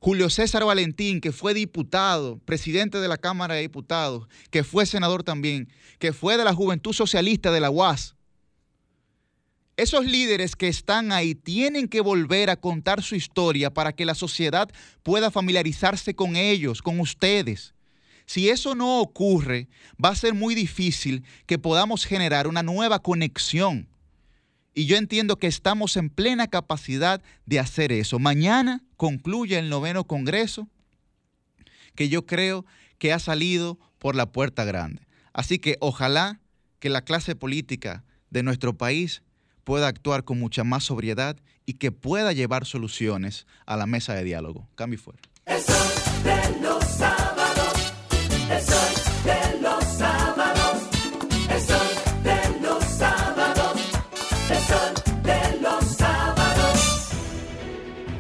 [0.00, 5.22] Julio César Valentín, que fue diputado, presidente de la Cámara de Diputados, que fue senador
[5.22, 8.16] también, que fue de la Juventud Socialista de la UAS.
[9.82, 14.14] Esos líderes que están ahí tienen que volver a contar su historia para que la
[14.14, 14.70] sociedad
[15.02, 17.74] pueda familiarizarse con ellos, con ustedes.
[18.24, 19.66] Si eso no ocurre,
[20.02, 23.88] va a ser muy difícil que podamos generar una nueva conexión
[24.72, 28.20] y yo entiendo que estamos en plena capacidad de hacer eso.
[28.20, 30.68] Mañana concluye el noveno Congreso,
[31.96, 32.64] que yo creo
[32.98, 35.02] que ha salido por la puerta grande.
[35.32, 36.40] Así que ojalá
[36.78, 39.24] que la clase política de nuestro país
[39.64, 41.36] pueda actuar con mucha más sobriedad
[41.66, 44.68] y que pueda llevar soluciones a la mesa de diálogo.
[44.74, 45.20] Cambio fuera.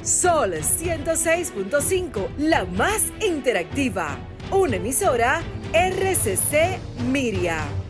[0.04, 4.18] Sol 106.5, la más interactiva.
[4.50, 5.42] Una emisora
[5.72, 6.78] RCC
[7.10, 7.81] Miria.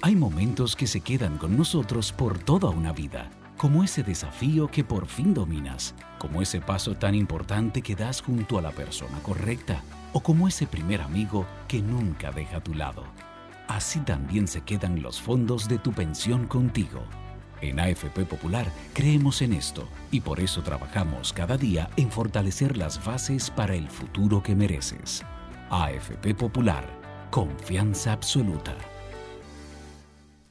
[0.00, 4.84] Hay momentos que se quedan con nosotros por toda una vida, como ese desafío que
[4.84, 9.82] por fin dominas, como ese paso tan importante que das junto a la persona correcta,
[10.12, 13.02] o como ese primer amigo que nunca deja a tu lado.
[13.66, 17.02] Así también se quedan los fondos de tu pensión contigo.
[17.60, 23.04] En AFP Popular creemos en esto y por eso trabajamos cada día en fortalecer las
[23.04, 25.24] bases para el futuro que mereces.
[25.70, 26.84] AFP Popular,
[27.32, 28.76] confianza absoluta.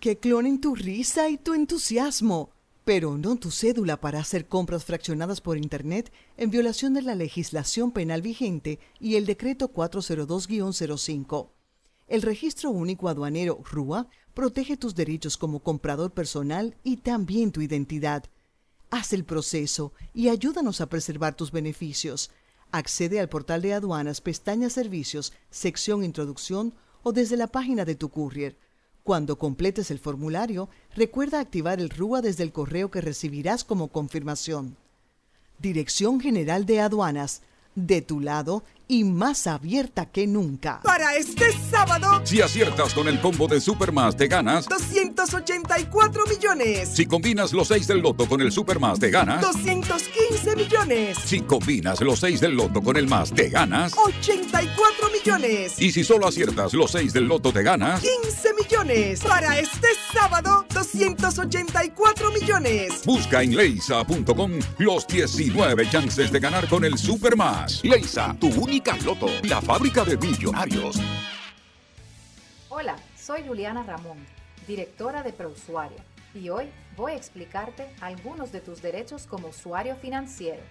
[0.08, 2.52] Que clonen tu risa y tu entusiasmo,
[2.86, 7.92] pero no tu cédula para hacer compras fraccionadas por Internet en violación de la legislación
[7.92, 11.50] penal vigente y el decreto 402-05.
[12.08, 18.24] El registro único aduanero RUA protege tus derechos como comprador personal y también tu identidad.
[18.90, 22.32] Haz el proceso y ayúdanos a preservar tus beneficios.
[22.72, 28.08] Accede al portal de aduanas, pestaña Servicios, sección Introducción o desde la página de tu
[28.08, 28.58] courier.
[29.08, 34.76] Cuando completes el formulario, recuerda activar el RUA desde el correo que recibirás como confirmación.
[35.60, 37.42] Dirección General de Aduanas,
[37.74, 40.80] de tu lado y más abierta que nunca.
[40.84, 44.68] Para este sábado, Si aciertas con el combo de Supermas, te ganas.
[44.68, 46.90] 284 millones.
[46.94, 49.42] Si combinas los 6 del loto con el Supermas, te ganas.
[49.42, 51.18] 215 millones.
[51.26, 53.94] Si combinas los 6 del loto con el más, te ganas.
[53.98, 55.82] 84 millones.
[55.82, 58.02] Y si solo aciertas los 6 del loto, te ganas.
[58.02, 59.22] 15 millones.
[59.22, 63.02] Para este sábado, 284 millones.
[63.06, 67.84] Busca en leisa.com los 19 chances de ganar con el Supermas.
[67.84, 70.98] Leisa, tu única loto, la fábrica de millonarios.
[72.70, 74.18] Hola, soy Juliana Ramón,
[74.68, 75.98] directora de Prousuario,
[76.36, 80.62] y hoy voy a explicarte algunos de tus derechos como usuario financiero.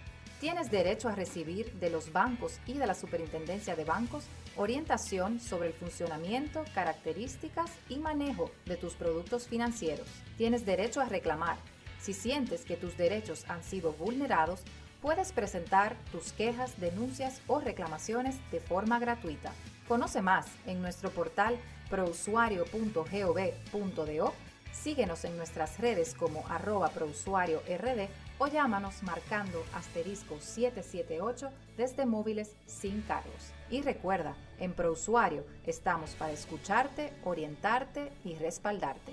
[0.41, 4.25] Tienes derecho a recibir de los bancos y de la Superintendencia de Bancos
[4.57, 10.07] orientación sobre el funcionamiento, características y manejo de tus productos financieros.
[10.39, 11.57] Tienes derecho a reclamar
[11.99, 14.61] Si sientes que tus derechos han sido vulnerados,
[15.07, 19.53] puedes presentar tus quejas, denuncias o reclamaciones de forma gratuita.
[19.87, 21.57] Conoce más en nuestro portal
[21.89, 24.33] prousuario.gov.do,
[24.73, 27.63] síguenos en nuestras redes como arroba prousuario
[28.39, 33.53] o llámanos marcando asterisco 778 desde móviles sin cargos.
[33.71, 39.13] Y recuerda, en Prousuario estamos para escucharte, orientarte y respaldarte.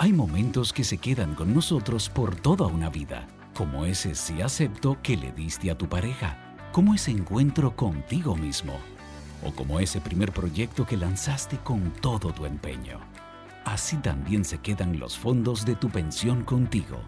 [0.00, 4.96] Hay momentos que se quedan con nosotros por toda una vida, como ese sí acepto
[5.02, 8.78] que le diste a tu pareja, como ese encuentro contigo mismo,
[9.44, 13.00] o como ese primer proyecto que lanzaste con todo tu empeño.
[13.64, 17.00] Así también se quedan los fondos de tu pensión contigo.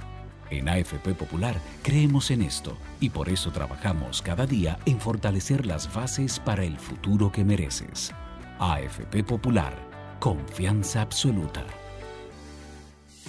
[0.50, 5.94] En AFP Popular creemos en esto y por eso trabajamos cada día en fortalecer las
[5.94, 8.12] bases para el futuro que mereces.
[8.58, 9.76] AFP Popular,
[10.18, 11.64] confianza absoluta.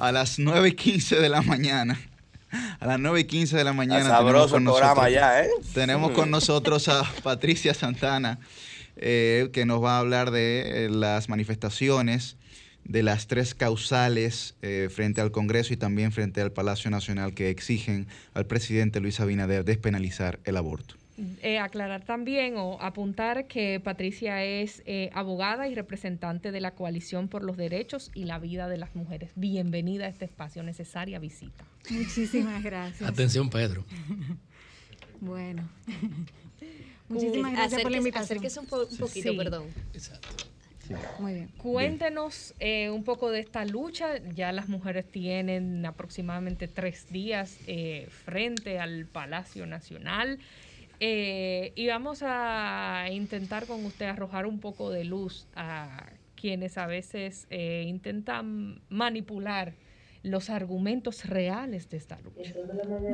[0.00, 2.00] A las 9 y 15 de la mañana.
[2.80, 4.08] A las 9 y 15 de la mañana.
[4.08, 5.50] Sabroso tenemos el programa ya, ¿eh?
[5.74, 8.38] Tenemos con nosotros a Patricia Santana,
[8.96, 12.36] eh, que nos va a hablar de eh, las manifestaciones,
[12.84, 17.50] de las tres causales eh, frente al Congreso y también frente al Palacio Nacional que
[17.50, 20.99] exigen al presidente Luis Abinader despenalizar el aborto.
[21.42, 27.28] Eh, aclarar también o apuntar que Patricia es eh, abogada y representante de la Coalición
[27.28, 29.30] por los Derechos y la Vida de las Mujeres.
[29.34, 31.64] Bienvenida a este espacio, necesaria visita.
[31.90, 33.08] Muchísimas gracias.
[33.08, 33.84] Atención, Pedro.
[35.20, 35.68] Bueno.
[37.08, 38.24] Muchísimas gracias por la invitación.
[38.38, 39.36] acérquese un, po- un poquito, Sí.
[39.36, 39.64] perdón.
[41.20, 41.48] Muy bien.
[41.58, 44.18] Cuéntenos eh, un poco de esta lucha.
[44.34, 50.38] Ya las mujeres tienen aproximadamente tres días eh, frente al Palacio Nacional.
[51.00, 56.86] Eh, y vamos a intentar con usted arrojar un poco de luz a quienes a
[56.86, 59.74] veces eh, intentan manipular
[60.22, 62.54] los argumentos reales de esta lucha.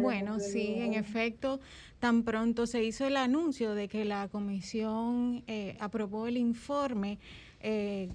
[0.00, 1.60] Bueno, sí, en efecto,
[2.00, 7.18] tan pronto se hizo el anuncio de que la comisión eh, aprobó el informe
[7.60, 8.08] eh,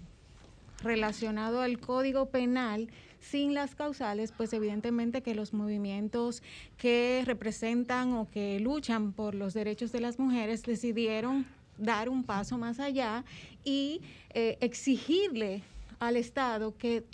[0.83, 2.89] relacionado al Código Penal
[3.21, 6.43] sin las causales, pues evidentemente que los movimientos
[6.77, 11.45] que representan o que luchan por los derechos de las mujeres decidieron
[11.77, 13.23] dar un paso más allá
[13.63, 15.63] y eh, exigirle
[15.99, 17.05] al Estado que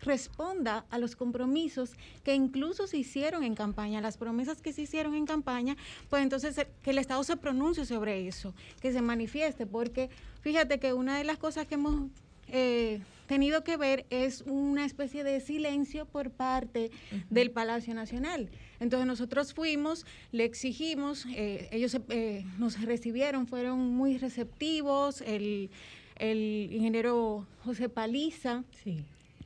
[0.00, 1.92] responda a los compromisos
[2.24, 5.76] que incluso se hicieron en campaña, las promesas que se hicieron en campaña,
[6.08, 10.08] pues entonces eh, que el Estado se pronuncie sobre eso, que se manifieste, porque
[10.40, 12.10] fíjate que una de las cosas que hemos
[12.48, 13.00] eh,
[13.30, 16.90] tenido que ver es una especie de silencio por parte
[17.30, 18.50] del Palacio Nacional.
[18.80, 25.70] Entonces nosotros fuimos, le exigimos, eh, ellos eh, nos recibieron, fueron muy receptivos, el,
[26.16, 28.64] el ingeniero José Paliza,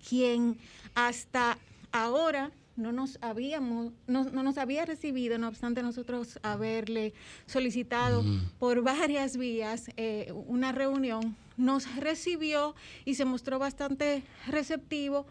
[0.08, 0.56] quien
[0.94, 1.58] hasta
[1.92, 7.12] ahora no nos habíamos, no, no nos había recibido, no obstante nosotros haberle
[7.44, 8.24] solicitado
[8.58, 12.74] por varias vías eh, una reunión, nos recibió
[13.04, 15.26] y se mostró bastante receptivo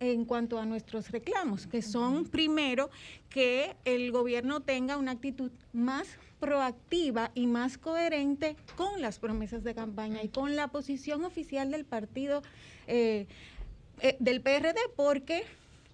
[0.00, 2.90] en cuanto a nuestros reclamos, que son primero
[3.30, 6.06] que el gobierno tenga una actitud más
[6.38, 11.84] proactiva y más coherente con las promesas de campaña y con la posición oficial del
[11.84, 12.42] partido
[12.86, 13.26] eh,
[14.00, 15.44] eh, del PRD, porque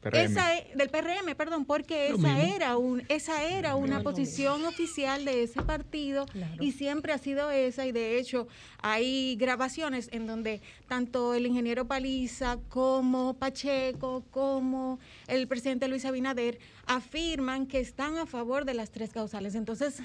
[0.05, 0.21] PRM.
[0.25, 2.55] esa e- del PRM, perdón, porque Lo esa mismo.
[2.55, 6.27] era un esa era una posición oficial de ese partido
[6.61, 8.47] y siempre ha sido esa y de hecho
[8.81, 16.59] hay grabaciones en donde tanto el ingeniero Paliza como Pacheco como el presidente Luis Abinader
[16.87, 19.55] afirman que están a favor de las tres causales.
[19.55, 20.01] Entonces,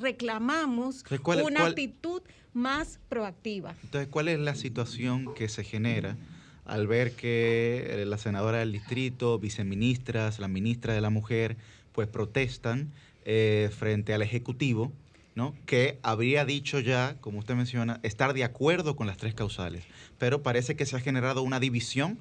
[0.00, 2.22] reclamamos Entonces, ¿cuál- una cuál- actitud
[2.52, 3.74] más proactiva.
[3.82, 6.16] Entonces, ¿cuál es la situación que se genera
[6.64, 11.56] al ver que eh, la senadora del distrito, viceministras, la ministra de la mujer,
[11.92, 12.92] pues protestan
[13.24, 14.92] eh, frente al Ejecutivo,
[15.34, 15.54] ¿no?
[15.66, 19.84] que habría dicho ya, como usted menciona, estar de acuerdo con las tres causales,
[20.18, 22.18] pero parece que se ha generado una división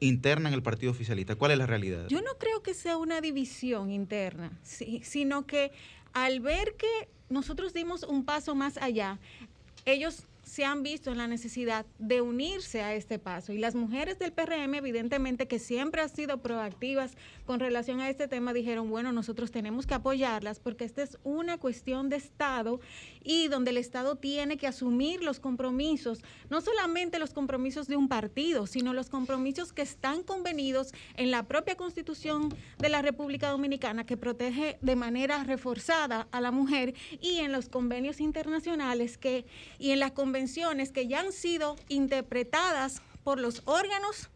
[0.00, 1.36] interna en el partido oficialista.
[1.36, 2.06] ¿Cuál es la realidad?
[2.08, 5.72] Yo no creo que sea una división interna, sino que
[6.12, 9.18] al ver que nosotros dimos un paso más allá,
[9.84, 13.52] ellos se han visto en la necesidad de unirse a este paso.
[13.52, 17.12] Y las mujeres del PRM, evidentemente, que siempre han sido proactivas
[17.46, 21.58] con relación a este tema, dijeron, bueno, nosotros tenemos que apoyarlas porque esta es una
[21.58, 22.80] cuestión de Estado
[23.22, 26.18] y donde el Estado tiene que asumir los compromisos,
[26.48, 31.44] no solamente los compromisos de un partido, sino los compromisos que están convenidos en la
[31.44, 37.36] propia Constitución de la República Dominicana, que protege de manera reforzada a la mujer, y
[37.36, 39.46] en los convenios internacionales que,
[39.78, 40.39] y en las convenciones
[40.92, 44.30] que ya han sido interpretadas por los órganos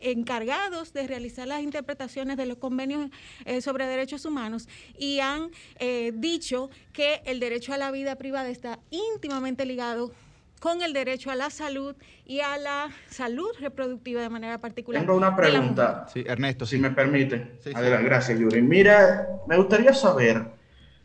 [0.00, 3.10] encargados de realizar las interpretaciones de los convenios
[3.44, 4.68] eh, sobre derechos humanos
[4.98, 10.12] y han eh, dicho que el derecho a la vida privada está íntimamente ligado
[10.60, 11.94] con el derecho a la salud
[12.24, 15.02] y a la salud reproductiva de manera particular.
[15.02, 16.06] Tengo una pregunta.
[16.12, 17.56] Sí, Ernesto, si me permite.
[17.60, 17.72] Sí, sí.
[17.74, 18.62] Adelante, gracias, Yuri.
[18.62, 20.63] Mira, me gustaría saber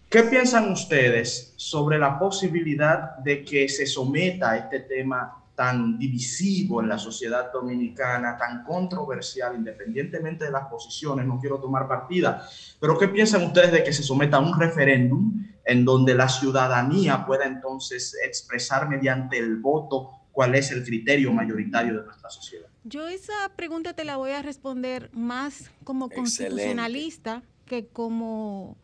[0.09, 6.81] qué piensan ustedes sobre la posibilidad de que se someta a este tema tan divisivo
[6.81, 12.47] en la sociedad dominicana, tan controversial, independientemente de las posiciones, no quiero tomar partida,
[12.79, 17.25] pero ¿qué piensan ustedes de que se someta a un referéndum en donde la ciudadanía
[17.25, 22.67] pueda entonces expresar mediante el voto cuál es el criterio mayoritario de nuestra sociedad?
[22.85, 26.15] Yo esa pregunta te la voy a responder más como Excelente.
[26.15, 28.77] constitucionalista que como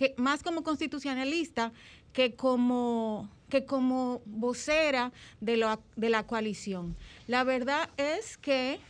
[0.00, 1.72] que más como constitucionalista
[2.14, 5.12] que como que como vocera
[5.42, 6.96] de, la- de la coalición.
[7.26, 8.80] La verdad es que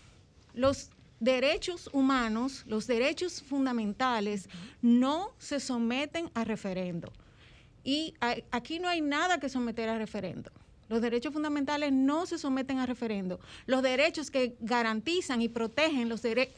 [0.54, 4.48] los derechos humanos, los derechos fundamentales,
[4.82, 7.10] no se someten a referendo.
[7.82, 8.14] Y
[8.52, 10.50] aquí no hay nada que someter a referendo.
[10.88, 13.40] Los derechos fundamentales no se someten a referendo.
[13.66, 16.50] Los derechos que garantizan y protegen los, dere-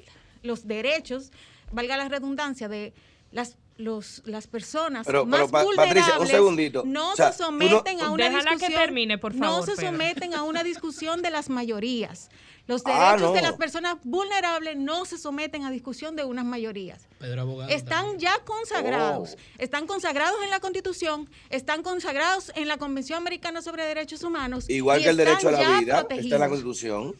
[0.42, 1.30] los derechos,
[1.72, 2.92] valga la redundancia, de
[3.32, 6.82] las, los, las personas Pero- más pero, Pa- vulnerables Patricia, un segundito.
[6.86, 8.80] no O sea, se no- someten a una Déjala que discusión.
[8.80, 9.86] termine, por No favor, se Pedro.
[9.90, 12.28] someten a una discusión de las mayorías.
[12.68, 13.48] Los Ah, derechos de no.
[13.48, 17.08] las personas vulnerables no se someten a discusión de unas mayorías.
[17.18, 17.70] Pedro Abogado.
[17.72, 19.36] Están ya consagrados.
[19.36, 19.40] Oh.
[19.58, 24.70] Están consagrados en la Constitución, están consagrados en la Convención Americana sobre Derechos Humanos.
[24.70, 26.48] Igual que el derecho a la vida, está en la.
[26.48, 27.16] Constitución.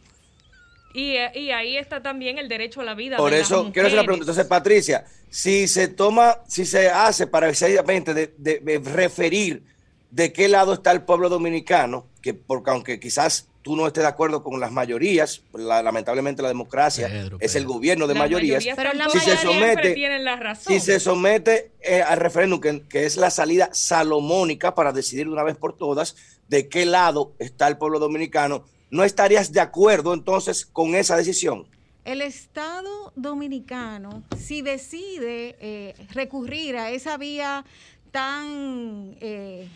[0.94, 3.16] Y, eh, y ahí está también el derecho a la vida.
[3.16, 4.24] Por de las eso quiero hacer una pregunta.
[4.24, 9.62] Entonces, Patricia, si se toma, si se hace para precisamente de, de- de referir
[10.10, 14.08] de qué lado está el pueblo dominicano, que porque aunque quizás tú no estés de
[14.08, 17.10] acuerdo con las mayorías, la- lamentablemente la democracia
[17.40, 18.56] es el gobierno de Las mayorías.
[18.64, 20.72] mayorías Pero la si se tampoco siempre somete, tienen la razón.
[20.74, 25.32] si se somete eh, al referéndum, que, que es la salida salomónica para decidir de
[25.32, 26.16] una vez por todas
[26.48, 31.66] de qué lado está el pueblo dominicano, ¿no estarías de acuerdo entonces con esa decisión?
[32.04, 37.64] El Estado dominicano, si decide eh, recurrir a esa vía
[38.10, 39.16] tan...
[39.20, 39.68] eh,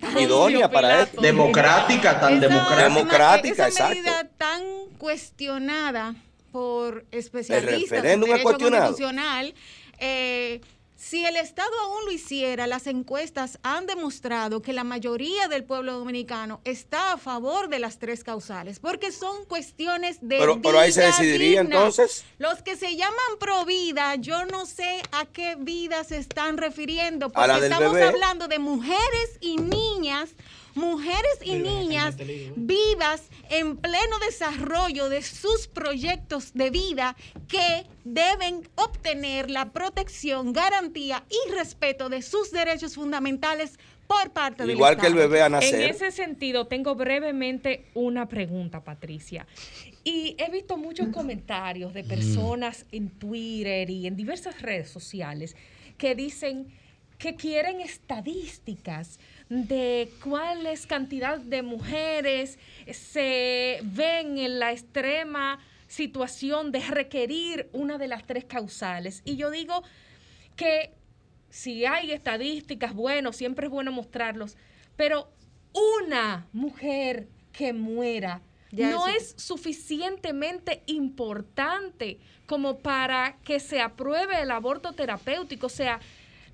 [0.00, 1.20] tan- Idónea para esto.
[1.20, 2.82] Democrática, tan Esa- democrática.
[2.88, 3.94] Democrática, esa exacto.
[3.94, 4.62] medida tan
[4.98, 6.14] cuestionada
[6.52, 8.86] por especialistas en referéndum es derecho cuestionado.
[8.86, 9.54] constitucional,
[9.98, 10.60] eh,
[11.02, 15.94] si el Estado aún lo hiciera, las encuestas han demostrado que la mayoría del pueblo
[15.94, 20.92] dominicano está a favor de las tres causales, porque son cuestiones de Pero, pero ahí
[20.92, 21.76] se vida decidiría digna.
[21.76, 22.24] entonces.
[22.38, 27.30] Los que se llaman pro vida, yo no sé a qué vida se están refiriendo,
[27.30, 28.06] porque estamos bebé.
[28.06, 30.30] hablando de mujeres y niñas,
[30.74, 32.16] mujeres y niñas
[32.56, 37.16] vivas en pleno desarrollo de sus proyectos de vida
[37.48, 44.72] que deben obtener la protección, garantía y respeto de sus derechos fundamentales por parte del
[44.72, 45.90] Igual que el bebé a En nacer.
[45.90, 49.46] ese sentido, tengo brevemente una pregunta, Patricia.
[50.04, 55.56] Y he visto muchos comentarios de personas en Twitter y en diversas redes sociales
[55.96, 56.66] que dicen
[57.18, 59.20] que quieren estadísticas
[59.52, 62.58] de cuáles cantidad de mujeres
[62.90, 65.58] se ven en la extrema
[65.88, 69.20] situación de requerir una de las tres causales.
[69.26, 69.82] Y yo digo
[70.56, 70.94] que
[71.50, 74.56] si hay estadísticas, bueno, siempre es bueno mostrarlos,
[74.96, 75.30] pero
[76.00, 84.40] una mujer que muera Ya no es es suficientemente importante como para que se apruebe
[84.40, 85.66] el aborto terapéutico.
[85.66, 86.00] O sea,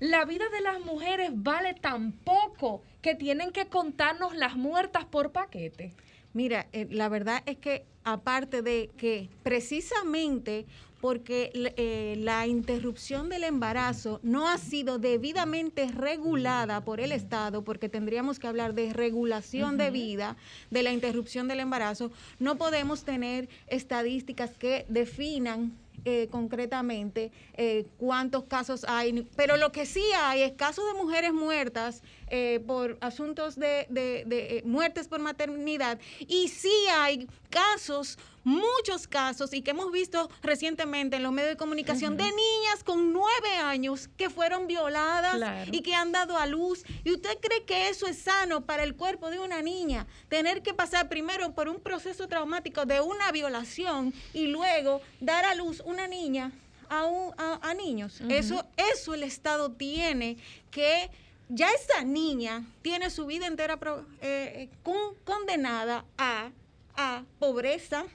[0.01, 5.31] La vida de las mujeres vale tan poco que tienen que contarnos las muertas por
[5.31, 5.93] paquete.
[6.33, 10.65] Mira, eh, la verdad es que aparte de que precisamente
[11.01, 17.89] porque eh, la interrupción del embarazo no ha sido debidamente regulada por el Estado, porque
[17.89, 20.35] tendríamos que hablar de regulación de vida
[20.71, 25.73] de la interrupción del embarazo, no podemos tener estadísticas que definan
[26.05, 31.33] eh, concretamente eh, cuántos casos hay, pero lo que sí hay es casos de mujeres
[31.33, 38.17] muertas eh, por asuntos de, de- de, eh, muertes por maternidad y sí hay casos,
[38.43, 43.11] muchos casos y que hemos visto recientemente en los medios de comunicación de niñas con
[43.11, 45.71] nueve años que fueron violadas Claro.
[45.73, 46.83] y que han dado a luz.
[47.03, 50.05] ¿Y usted cree que eso es sano para el cuerpo de una niña?
[50.29, 55.55] Tener que pasar primero por un proceso traumático de una violación y luego dar a
[55.55, 56.51] luz una niña
[56.89, 58.21] a, un- a- a niños.
[58.29, 60.37] Eso, eso el Estado tiene
[60.71, 61.09] que
[61.49, 66.51] ya esa niña tiene su vida entera eh, eh, con- condenada a,
[66.95, 68.05] a pobreza,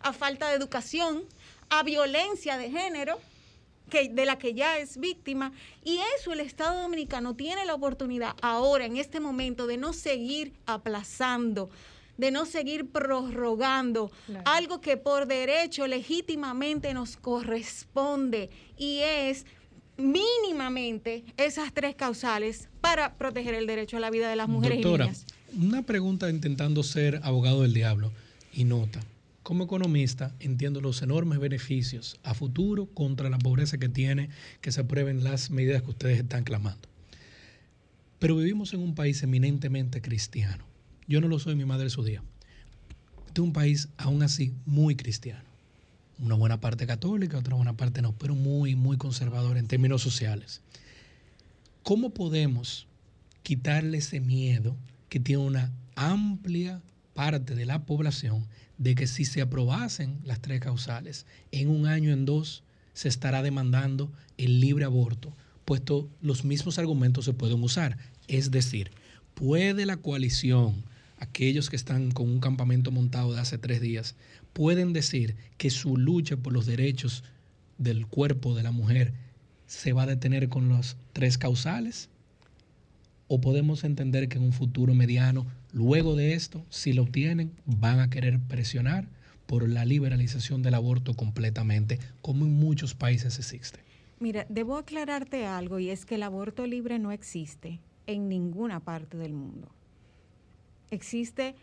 [0.00, 1.24] a falta de educación,
[1.68, 3.18] a violencia de género,
[3.90, 5.52] que, de la que ya es víctima.
[5.84, 10.52] Y eso el Estado Dominicano tiene la oportunidad ahora, en este momento, de no seguir
[10.66, 11.70] aplazando,
[12.16, 14.42] de no seguir prorrogando Claro.
[14.46, 19.44] algo que por derecho legítimamente nos corresponde y es
[19.96, 25.06] mínimamente esas tres causales para proteger el derecho a la vida de las mujeres Doctora,
[25.06, 25.26] y niñas.
[25.56, 28.12] una pregunta intentando ser abogado del diablo
[28.52, 29.00] y nota.
[29.42, 34.28] Como economista entiendo los enormes beneficios a futuro contra la pobreza que tiene
[34.60, 36.88] que se aprueben las medidas que ustedes están clamando.
[38.18, 40.64] Pero vivimos en un país eminentemente cristiano.
[41.06, 42.22] Yo no lo soy, mi madre es judía.
[43.26, 45.45] Este es un país aún así muy cristiano.
[46.18, 50.62] Una buena parte católica, otra buena parte no, pero muy, muy conservador en términos sociales.
[51.82, 52.86] ¿Cómo podemos
[53.42, 54.76] quitarle ese miedo
[55.08, 56.80] que tiene una amplia
[57.14, 58.46] parte de la población
[58.78, 62.62] de que si se aprobasen las tres causales, en un año, en dos,
[62.92, 67.96] se estará demandando el libre aborto, puesto los mismos argumentos se pueden usar.
[68.28, 68.90] Es decir,
[69.34, 70.82] puede la coalición,
[71.18, 74.14] aquellos que están con un campamento montado de hace tres días,
[74.52, 77.24] pueden decir que su lucha por los derechos
[77.78, 79.12] del cuerpo de la mujer
[79.66, 82.08] se va a detener con los tres causales?
[83.28, 87.98] ¿O podemos entender que en un futuro mediano, luego de esto, si lo obtienen, van
[88.00, 89.08] a querer presionar
[89.46, 93.80] por la liberalización del aborto completamente, como en muchos países existe?
[94.20, 99.16] Mira, debo aclararte algo y es que el aborto libre no existe en ninguna parte
[99.16, 99.75] del mundo.
[100.90, 101.54] Existe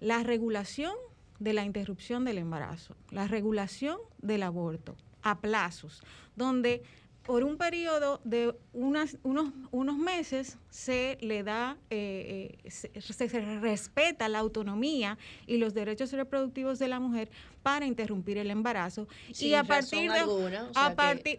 [0.00, 0.94] la regulación
[1.38, 6.02] de la interrupción del embarazo, la regulación del aborto a plazos,
[6.36, 6.82] donde
[7.28, 13.28] por un periodo de unas- unos, unos meses se le da, eh, eh, se, se-
[13.28, 17.28] se respeta la autonomía y los derechos reproductivos de la mujer
[17.62, 19.08] para interrumpir el embarazo.
[19.30, 21.38] Sin y a partir de alguna, o sea a partir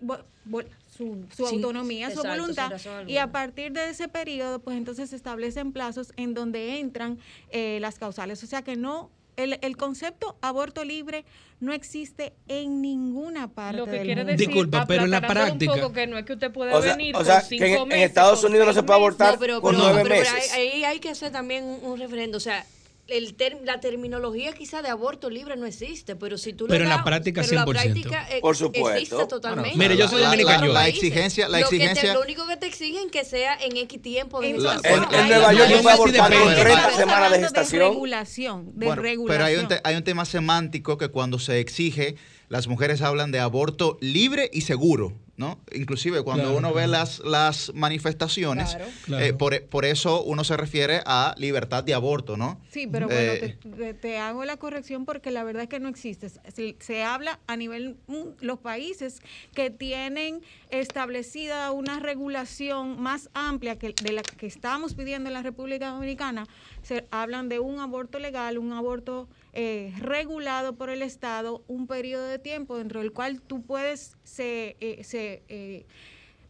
[1.36, 2.70] su, autonomía, su exacto, voluntad,
[3.08, 7.18] y a partir de ese periodo, pues entonces se establecen plazos en donde entran
[7.50, 8.44] eh, las causales.
[8.44, 9.10] O sea que no,
[9.44, 11.26] el, el concepto aborto libre
[11.60, 14.32] no existe en ninguna parte Lo que del quiere mundo.
[14.32, 16.74] decir, Disculpa, pero en la aplatanando un práctica- poco que no es que usted puede
[16.74, 18.74] O sea- venir o sea, con que cinco en- en meses, Estados con Unidos no
[18.74, 20.54] se puede abortar No, pero, con pero- nueve pero meses.
[20.54, 22.38] Ahí, ahí hay que hacer también un, un referendo.
[22.38, 22.66] O sea,
[23.12, 26.84] el ter- la terminología quizá de aborto libre no existe, pero si tú le Pero
[26.84, 27.72] en la das- práctica, pero la 100%.
[27.72, 28.90] práctica, eh, Por supuesto.
[29.00, 29.78] Existe totalmente.
[29.78, 30.68] Mire, yo soy dominicano.
[30.68, 31.04] La países.
[31.04, 34.02] exigencia- la Lo que te- exigencia- lo único que te exigen que sea en X
[34.02, 35.04] tiempo de gestación.
[35.12, 37.44] En- en Nueva York se puede abortar con Pero- 30 Estamos semanas de hablando De
[37.44, 37.82] gestación.
[37.92, 39.28] regulación, de Bueno, regulación.
[39.38, 42.16] pero hay un, te- hay un tema semántico que cuando se exige,
[42.48, 45.58] las mujeres hablan de aborto libre y seguro, ¿no?
[45.74, 49.24] Inclusive cuando Claro, uno ve las, las manifestaciones, Claro.
[49.26, 52.60] Eh, por, por eso uno se refiere a libertad de aborto, ¿no?
[52.70, 55.80] Sí, pero bueno, Eh, te, te- te hago la corrección porque la verdad es que
[55.80, 56.28] no existe.
[56.30, 59.22] Se, se habla a nivel mm, los países
[59.54, 65.42] que tienen establecida una regulación más amplia que de la que estamos pidiendo en la
[65.44, 66.46] República Dominicana.
[66.82, 72.26] Se hablan de un aborto legal, un aborto eh, regulado por el Estado, un periodo
[72.28, 75.86] de tiempo dentro del cual tú puedes se, eh, se eh,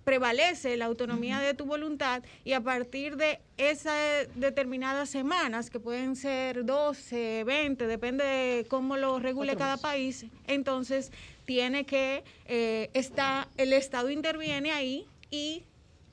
[0.10, 6.16] prevalece la autonomía de tu voluntad y a partir de esas determinadas semanas, que pueden
[6.16, 11.12] ser 12, 20, depende de cómo lo regule cada país, entonces
[11.46, 15.62] tiene que, eh, está, el Estado interviene ahí y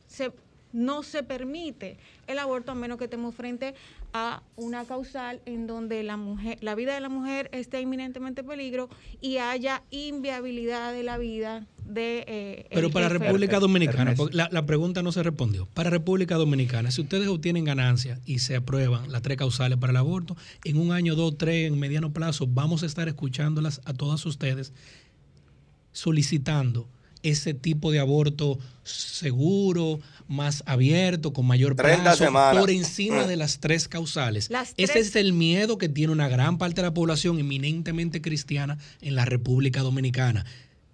[0.06, 0.30] se,
[0.74, 1.96] no se permite
[2.26, 3.74] el aborto a menos que estemos frente
[4.18, 8.46] a una causal en donde la mujer, la vida de la mujer esté inminentemente en
[8.46, 8.88] peligro
[9.20, 12.24] y haya inviabilidad de la vida de...
[12.26, 13.18] eh, Pero el para jefe.
[13.18, 15.66] República Dominicana, la, la pregunta no se respondió.
[15.74, 19.96] Para República Dominicana, si ustedes obtienen ganancias y se aprueban las tres causales para el
[19.98, 24.24] aborto, en un año, dos, tres, en mediano plazo, vamos a estar escuchándolas a todas
[24.24, 24.72] ustedes
[25.92, 26.88] solicitando
[27.22, 29.98] ese tipo de aborto seguro,
[30.28, 32.60] más abierto, con mayor 30 plazo, semanas.
[32.60, 34.50] por encima de las tres causales.
[34.50, 38.78] Las Ese es el miedo que tiene una gran parte de la población eminentemente cristiana
[39.00, 40.44] en la República Dominicana.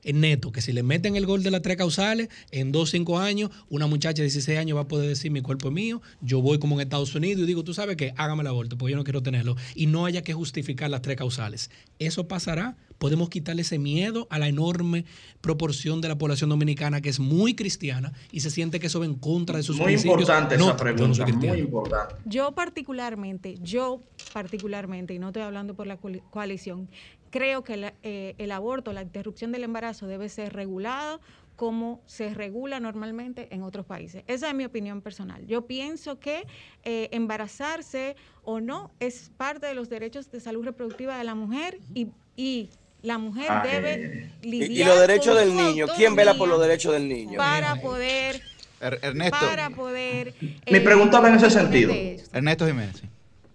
[0.04, 3.20] Es neto, que si le meten el gol de las tres causales, en dos, cinco
[3.20, 6.42] años, una muchacha de 16 años va a poder decir mi cuerpo es mío, yo
[6.42, 8.96] voy como en Estados Unidos y digo, tú sabes qué, hágame el aborto, porque yo
[8.96, 11.70] no quiero tenerlo, y no haya que justificar las tres causales.
[12.00, 15.04] Eso pasará, podemos quitarle ese miedo a la enorme
[15.40, 19.06] proporción de la población dominicana que es muy cristiana y se siente que eso va
[19.06, 20.14] en contra de sus Muy principios.
[20.20, 22.14] importante No, esa no pregunta, muy importante.
[22.24, 26.88] Yo particularmente, yo particularmente, y no estoy hablando por la coali- coalición,
[27.32, 31.20] creo que la- eh, el aborto, la interrupción del embarazo debe ser regulado
[31.56, 34.22] como se regula normalmente en otros países.
[34.26, 35.46] Esa es mi opinión personal.
[35.46, 36.44] Yo pienso que
[36.84, 41.78] eh, embarazarse o no es parte de los derechos de salud reproductiva de la mujer
[41.94, 42.70] y, y
[43.02, 46.60] la mujer Ah, debe Y, lidiar y los derechos del niño, ¿quién vela por los
[46.60, 47.36] derechos del niño?
[47.38, 48.40] Para poder,
[48.80, 50.34] Er- Ernesto, para poder...
[50.40, 51.92] Mi eh, pregunta va en ese sentido.
[51.92, 52.26] de eso.
[52.32, 53.02] Ernesto Jiménez.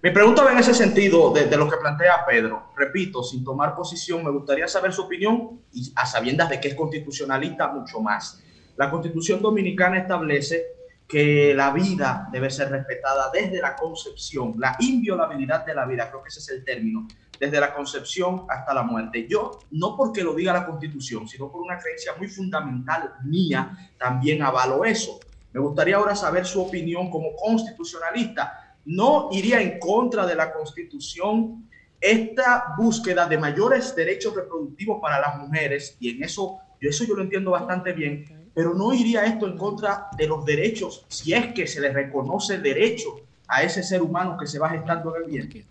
[0.04, 2.72] Mi pregunta va en ese sentido de, de lo que plantea Pedro.
[2.76, 6.76] Repito, sin tomar posición, me gustaría saber su opinión y a sabiendas de que es
[6.76, 8.44] constitucionalista mucho más.
[8.76, 10.78] La constitución dominicana establece
[11.08, 16.22] que la vida debe ser respetada desde la concepción, la inviolabilidad de la vida, creo
[16.22, 17.08] que ese es el término,
[17.40, 19.26] desde la concepción hasta la muerte.
[19.28, 24.44] Yo, no porque lo diga la constitución, sino por una creencia muy fundamental mía, también
[24.44, 25.20] avalo eso.
[25.54, 31.70] Me gustaría ahora saber su opinión como constitucionalista no iría en contra de la Constitución.
[32.00, 37.16] Esta búsqueda de mayores derechos reproductivos para las mujeres, y en eso yo, eso yo
[37.16, 41.54] lo entiendo bastante bien, pero no iría esto en contra de los derechos, si es
[41.54, 45.30] que se le reconoce derecho a ese ser humano que se va gestando en el
[45.30, 45.66] vientre.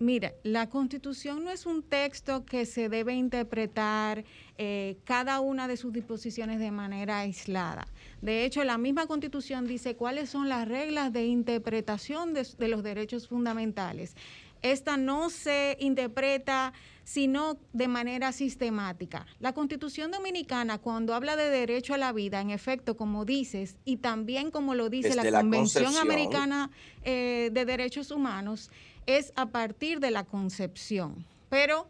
[0.00, 4.24] Mira, la constitución no es un texto que se debe interpretar
[4.58, 7.86] eh, cada una de sus disposiciones de manera aislada.
[8.20, 12.82] De hecho, la misma constitución dice cuáles son las reglas de interpretación de, de los
[12.82, 14.16] derechos fundamentales.
[14.60, 16.72] Esta no se interpreta
[17.04, 19.24] sino de manera sistemática.
[19.40, 23.96] La constitución dominicana, cuando habla de derecho a la vida, en efecto, como dices, y
[23.96, 25.96] también como lo dice Desde la Convención.
[25.96, 26.70] Americana
[27.04, 28.70] eh, de Derechos Humanos,
[29.06, 31.24] es a partir de la concepción.
[31.48, 31.88] Pero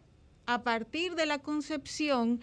[0.48, 2.40] a partir de la concepción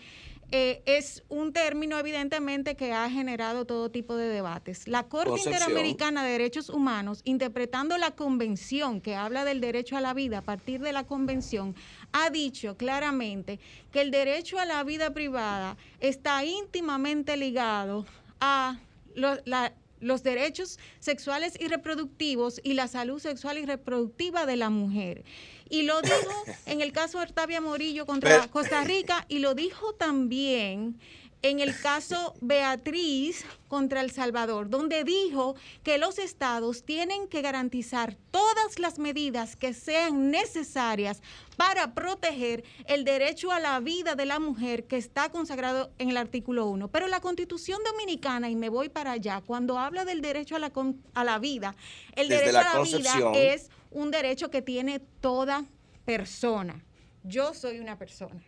[0.52, 4.88] eh, es un término evidentemente que ha generado todo tipo de debates.
[4.88, 5.56] La Corte Concepción.
[5.56, 10.42] Interamericana de Derechos Humanos, interpretando la convención que habla del derecho a la vida a
[10.44, 11.76] partir de la convención,
[12.12, 13.60] ha dicho claramente
[13.92, 18.06] que el derecho a la vida privada está íntimamente ligado
[18.40, 18.78] a
[19.16, 24.70] lo- la- los derechos sexuales y reproductivos y la salud sexual y reproductiva de la
[24.70, 25.24] mujer.
[25.70, 29.94] Y lo dijo en el caso de Artavia Morillo contra Costa Rica y lo dijo
[29.94, 31.00] también
[31.50, 38.16] en el caso Beatriz contra El Salvador, donde dijo que los estados tienen que garantizar
[38.32, 41.22] todas las medidas que sean necesarias
[41.56, 46.18] para proteger el derecho a la vida de la mujer que está consagrado en el
[46.18, 46.88] artículo 1.
[46.88, 50.72] Pero la constitución dominicana, y me voy para allá, cuando habla del derecho a la,
[51.14, 51.76] a la vida,
[52.16, 55.66] el Desde derecho la a la vida es un derecho que tiene toda
[56.06, 56.84] persona.
[57.24, 58.42] Yo soy una persona.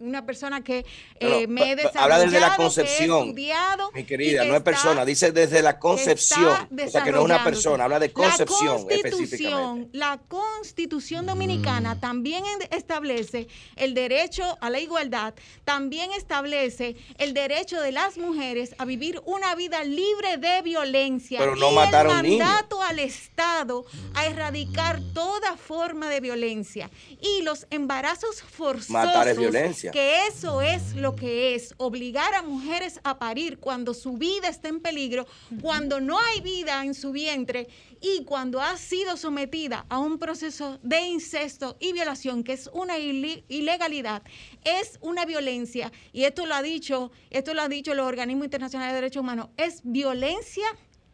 [0.00, 0.86] Una persona que eh,
[1.20, 4.48] No, no, me he desarrollado, habla desde la que he concepción, estudiado Mi querida, que
[4.48, 6.48] no es persona, dice desde la concepción.
[6.72, 9.10] O sea que no es una persona, habla de concepción la específicamente.
[9.10, 13.46] constitución, la constitución dominicana también en- establece
[13.76, 19.54] el derecho a la igualdad, también establece el derecho de las mujeres a vivir una
[19.54, 25.56] vida libre de violencia Pero no y matar el mandato al Estado a erradicar toda
[25.56, 29.89] forma de violencia y los embarazos forzosos Matar es violencia.
[29.90, 34.68] Que eso es lo que es, obligar a mujeres a parir cuando su vida está
[34.68, 35.26] en peligro,
[35.60, 37.68] cuando no hay vida en su vientre
[38.00, 42.98] y cuando ha sido sometida a un proceso de incesto y violación, que es una
[42.98, 44.22] ilegalidad,
[44.64, 48.92] es una violencia, y esto lo ha dicho, esto lo ha dicho los organismos internacionales
[48.92, 50.66] de derechos humanos, es violencia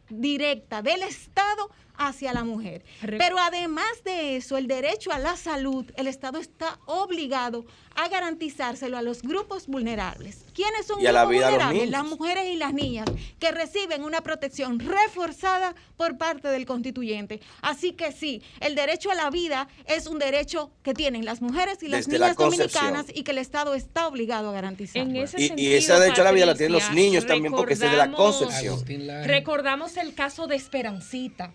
[0.09, 2.83] directa del Estado hacia la mujer.
[3.01, 8.97] Pero además de eso, el derecho a la salud, el Estado está obligado a garantizárselo
[8.97, 10.45] a los grupos vulnerables.
[10.53, 11.89] ¿Quiénes son Y la grupos de vulnerables?
[11.89, 13.07] Las mujeres y las niñas
[13.39, 17.41] que reciben una protección reforzada por parte del constituyente.
[17.61, 21.81] Así que sí, el derecho a la vida es un derecho que tienen las mujeres
[21.81, 25.01] y las Desde niñas dominicanas y que el Estado está obligado a garantizar.
[25.01, 27.53] En ese Y, y sentido, ese derecho a la vida la tienen los niños también
[27.53, 28.79] porque es desde la concepción.
[29.25, 31.51] Recordamos el caso de Esperancita,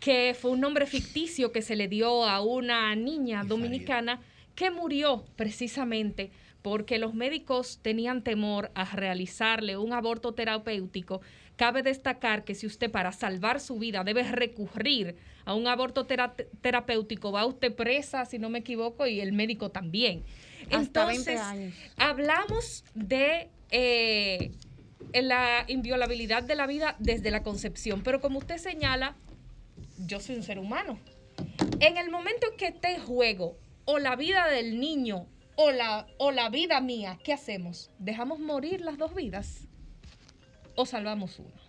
[0.00, 4.20] que fue un nombre ficticio que se le dio a una niña dominicana
[4.54, 6.30] que murió precisamente
[6.62, 11.20] porque los médicos tenían temor a realizarle un aborto terapéutico.
[11.56, 16.34] Cabe destacar que si usted para salvar su vida debe recurrir a un aborto tera-
[16.60, 20.24] terapéutico, va usted presa, si no me equivoco, y el médico también.
[20.70, 21.74] Hasta 20 Entonces, años.
[21.96, 24.50] hablamos de eh,
[25.14, 29.16] la inviolabilidad de la vida desde la concepción, pero como usted señala,
[29.98, 30.98] yo soy un ser humano.
[31.80, 36.30] En el momento en que esté juego o la vida del niño o la, o
[36.30, 37.90] la vida mía, ¿qué hacemos?
[37.98, 39.66] ¿Dejamos morir las dos vidas?
[40.76, 41.67] ¿O salvamos una?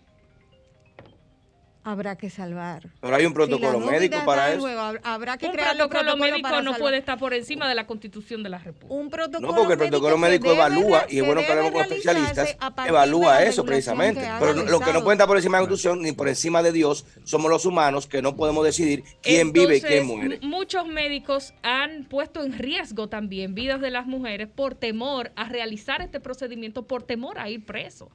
[1.89, 2.83] Habrá que salvar.
[3.01, 4.59] Pero hay un protocolo Si médico para eso.
[4.61, 6.79] juego, habrá que Un crear protocolo médico para no salvar.
[6.81, 8.93] puede estar por encima de la Constitución de la República.
[8.93, 12.55] Un protocolo No, porque el protocolo médico evalúa, y es bueno que hablemos con especialistas,
[12.87, 14.21] evalúa eso precisamente.
[14.39, 16.71] Pero lo que no puede estar por encima de la Constitución ni por encima de
[16.71, 20.39] Dios somos los humanos que no podemos decidir quién vive y quién muere.
[20.43, 26.03] Muchos médicos han puesto en riesgo también vidas de las mujeres por temor a realizar
[26.03, 28.09] este procedimiento, por temor a ir preso.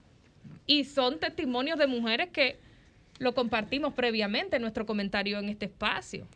[0.64, 2.56] Y son testimonios de mujeres que
[3.18, 6.26] lo compartimos previamente en nuestro comentario en este espacio.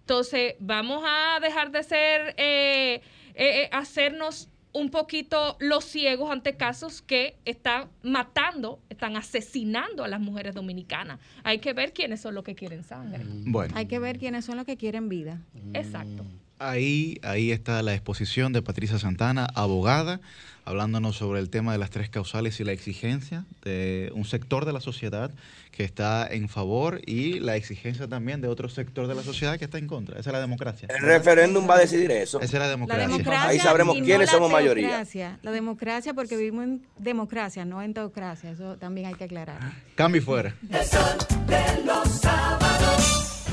[0.00, 3.02] Entonces, vamos a dejar de ser, eh, eh,
[3.34, 10.20] eh, hacernos un poquito los ciegos ante casos que están matando, están asesinando a las
[10.20, 11.18] mujeres dominicanas.
[11.44, 13.24] Hay que ver quiénes son los que quieren sangre.
[13.24, 13.74] Bueno.
[13.76, 15.40] Hay que ver quiénes son los que quieren vida.
[15.72, 16.24] Exacto.
[16.58, 20.20] Ahí, ahí está la exposición de Patricia Santana, abogada,
[20.66, 24.72] hablándonos sobre el tema de las tres causales y la exigencia de un sector de
[24.72, 25.30] la sociedad
[25.70, 29.64] que está en favor y la exigencia también de otro sector de la sociedad que
[29.64, 30.18] está en contra.
[30.18, 30.88] Esa es la democracia.
[30.90, 32.40] El referéndum va a decidir eso.
[32.40, 33.48] Esa es la La democracia.
[33.48, 35.06] Ahí sabremos no quiénes somos mayoría.
[35.42, 38.50] La democracia porque vivimos en democracia, no en teocracia.
[38.50, 39.60] Eso también hay que aclarar.
[39.94, 40.56] Cambio y fuera.
[40.62, 43.44] de los sábados.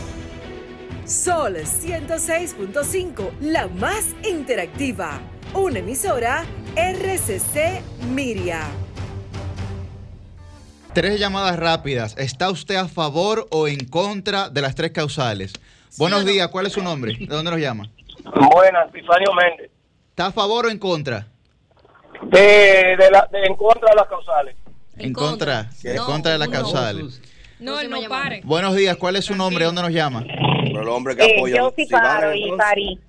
[1.06, 5.22] Sol 106.5, la más interactiva.
[5.54, 8.62] Una emisora RCC Miria.
[10.94, 12.16] Tres llamadas rápidas.
[12.18, 15.54] ¿Está usted a favor o en contra de las tres causales?
[15.98, 17.16] Buenos días, ¿cuál es su nombre?
[17.20, 17.90] ¿De dónde nos llama?
[18.54, 19.72] Buenas, Epifanio Méndez.
[20.10, 21.28] ¿Está a favor o en contra?
[22.24, 24.56] De, de la, de en contra de las causales.
[24.98, 25.70] En contra.
[25.84, 27.22] En contra de las causales.
[27.60, 28.42] No, él no pare.
[28.44, 29.60] Buenos días, ¿cuál es su nombre?
[29.60, 30.24] ¿De dónde nos llama?
[30.82, 33.00] el hombre Eh, yo sí paro y parí.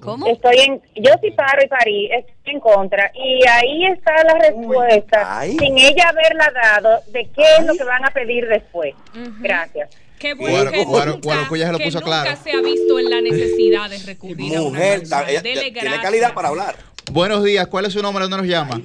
[0.00, 0.26] ¿Cómo?
[0.26, 3.12] Estoy en, yo sí paro y parí, estoy en contra.
[3.14, 8.04] Y ahí está la respuesta, sin ella haberla dado, de qué es lo que van
[8.04, 8.94] a pedir después.
[9.40, 9.90] Gracias.
[10.18, 12.38] Qué bueno que Guaro- nunca- se lo que puso nunca claro.
[12.42, 16.02] se ha visto en la necesidad de recurrir a una Mujer, ella Dele tiene gracias.
[16.02, 16.74] calidad para hablar.
[17.10, 18.24] Buenos días, ¿cuál es su nombre?
[18.24, 18.80] ¿De dónde nos llama?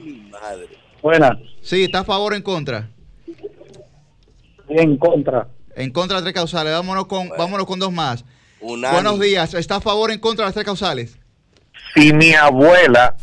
[1.02, 1.32] Buenas.
[1.62, 2.90] Sí, ¿está a favor o en contra?
[4.70, 5.48] En contra.
[5.76, 6.74] En contra de tres causales.
[6.74, 8.24] Vámonos con, vámonos con dos más.
[8.60, 9.02] Unánime.
[9.02, 11.18] Buenos días, ¿está a favor o en contra de las tres causales?
[11.94, 13.16] Si mi abuela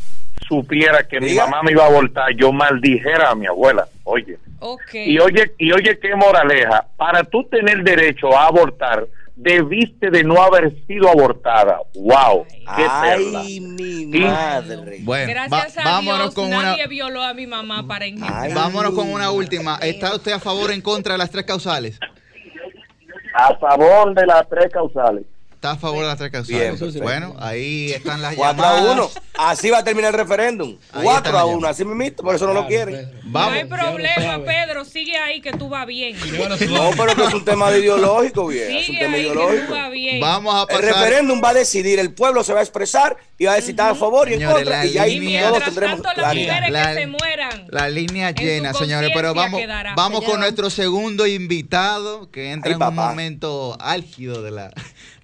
[0.47, 3.87] supiera que mi mamá me iba a abortar, yo maldijera a mi abuela.
[4.03, 4.37] Oye.
[4.93, 6.87] Y oye, y oye qué moraleja.
[6.95, 9.05] Para tú tener derecho a abortar,
[9.35, 11.79] debiste de no haber sido abortada.
[11.95, 12.45] Wow.
[12.47, 12.85] Qué.
[12.89, 14.99] Ay, mi Y- madre.
[15.01, 18.53] Bueno, Gracias va- a vámonos Dios, con una, nadie violó a mi mamá para engendrar.
[18.53, 19.77] vámonos con una última.
[19.81, 21.99] ¿Está usted a favor o en contra de las tres causales?
[23.33, 25.25] A favor de las tres causales.
[25.63, 26.77] Está a favor de las tres Bien, causales.
[26.77, 27.03] perfecto.
[27.03, 28.95] bueno, ahí están las 4 a llamadas.
[28.97, 29.09] 1.
[29.35, 30.77] Así va a terminar el referéndum.
[30.91, 31.67] Ahí 4 están a las 1.
[31.69, 33.09] Así mismo, por eso no lo quieren.
[33.23, 36.17] No hay problema, Pedro, sigue ahí que tú vas bien.
[36.69, 38.71] No, pero que es un tema de ideológico, bien.
[38.71, 39.65] Es un Sigue tema ahí que ideológico.
[39.67, 40.19] tú vas bien.
[40.19, 40.83] Vamos a El pasar.
[40.83, 43.89] referéndum va a decidir, el pueblo se va a expresar y va a decir está
[43.91, 44.85] a favor y en Señores, contra.
[44.85, 46.53] Y ya ahí línea- todos tendremos tanto, las claridad.
[46.55, 47.67] mujeres La- que se mueran.
[47.69, 49.93] La línea llena, señores, pero vamos, quedará.
[49.95, 54.71] vamos con nuestro segundo invitado que entra Ay, en un momento álgido de la,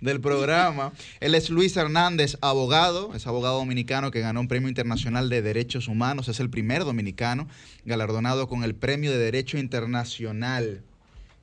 [0.01, 0.93] del programa.
[1.19, 5.87] Él es Luis Hernández, abogado, es abogado dominicano que ganó un premio internacional de derechos
[5.87, 7.47] humanos, es el primer dominicano
[7.85, 10.83] galardonado con el premio de derecho internacional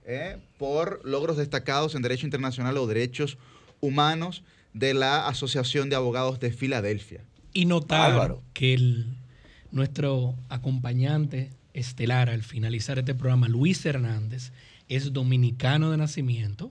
[0.06, 0.38] ¿eh?
[0.58, 3.38] por logros destacados en derecho internacional o derechos
[3.80, 7.24] humanos de la Asociación de Abogados de Filadelfia.
[7.52, 8.42] Y notar Álvaro.
[8.52, 9.06] que el,
[9.70, 14.52] nuestro acompañante estelar al finalizar este programa, Luis Hernández,
[14.88, 16.70] es dominicano de nacimiento,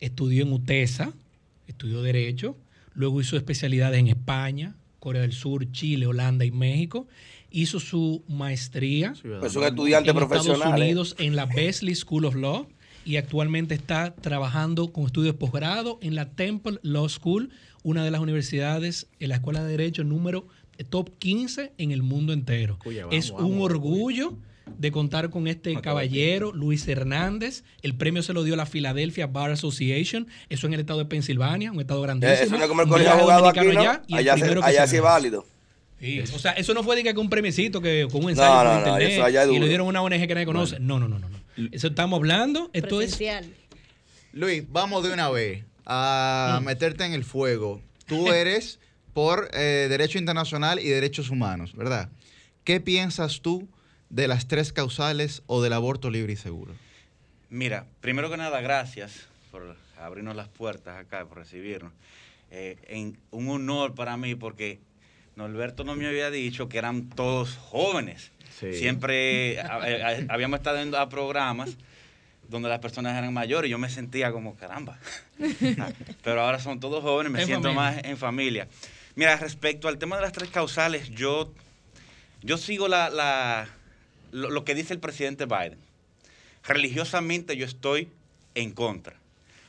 [0.00, 1.12] estudió en UTESA,
[1.66, 2.56] estudió Derecho,
[2.94, 7.06] luego hizo especialidades en España, Corea del Sur, Chile, Holanda y México.
[7.50, 10.82] Hizo su maestría Pues un estudiante en profesional, Estados ¿eh?
[10.82, 12.66] Unidos en la Besley School of Law
[13.04, 17.50] y actualmente está trabajando con estudios de posgrado en la Temple Law School,
[17.84, 22.02] una de las universidades en la Escuela de Derecho número eh, top 15 en el
[22.02, 22.78] mundo entero.
[22.84, 24.36] Vamos, es vamos, un orgullo
[24.66, 27.62] de contar con este caballero, Luis Hernández.
[27.82, 31.70] El premio se lo dio la Philadelphia Bar Association, eso en el estado de Pensilvania,
[31.72, 32.34] un estado grandísimo.
[32.38, 33.12] Eh, Eso no es como el colegio
[33.46, 33.80] aquí, ¿no?
[33.80, 34.02] allá,
[34.34, 35.46] el se- sí es válido.
[36.00, 38.50] Sí, o sea, eso no fue de que con un premiecito que con un ensayo
[38.50, 40.44] No, por no, no, internet eso allá es y le dieron una ONG que nadie
[40.46, 40.78] conoce.
[40.78, 41.28] No, no, no, no.
[41.30, 41.38] no.
[41.72, 43.18] Eso estamos hablando, esto es
[44.32, 46.64] Luis, vamos de una vez a Mm.
[46.64, 47.80] meterte en el fuego.
[48.06, 48.78] Tú eres
[49.14, 52.10] por eh, Derecho Internacional y Derechos Humanos, ¿verdad?
[52.64, 53.66] ¿Qué piensas tú
[54.16, 56.72] de las tres causales o del aborto libre y seguro?
[57.50, 61.92] Mira, primero que nada, gracias por abrirnos las puertas acá, por recibirnos.
[62.50, 64.78] Eh, en, un honor para mí porque
[65.36, 68.32] Norberto no me había dicho que eran todos jóvenes.
[68.58, 68.72] Sí.
[68.72, 71.76] Siempre a- a- habíamos estado en a programas
[72.48, 74.98] donde las personas eran mayores y yo me sentía como, caramba.
[76.24, 77.92] Pero ahora son todos jóvenes, me En siento familia.
[77.96, 78.68] más en familia.
[79.14, 81.52] Mira, respecto al tema de las tres causales, yo,
[82.42, 83.68] yo sigo la, la-
[84.36, 85.78] lo, lo que dice el presidente Biden.
[86.64, 88.08] Religiosamente yo estoy
[88.54, 89.16] en contra.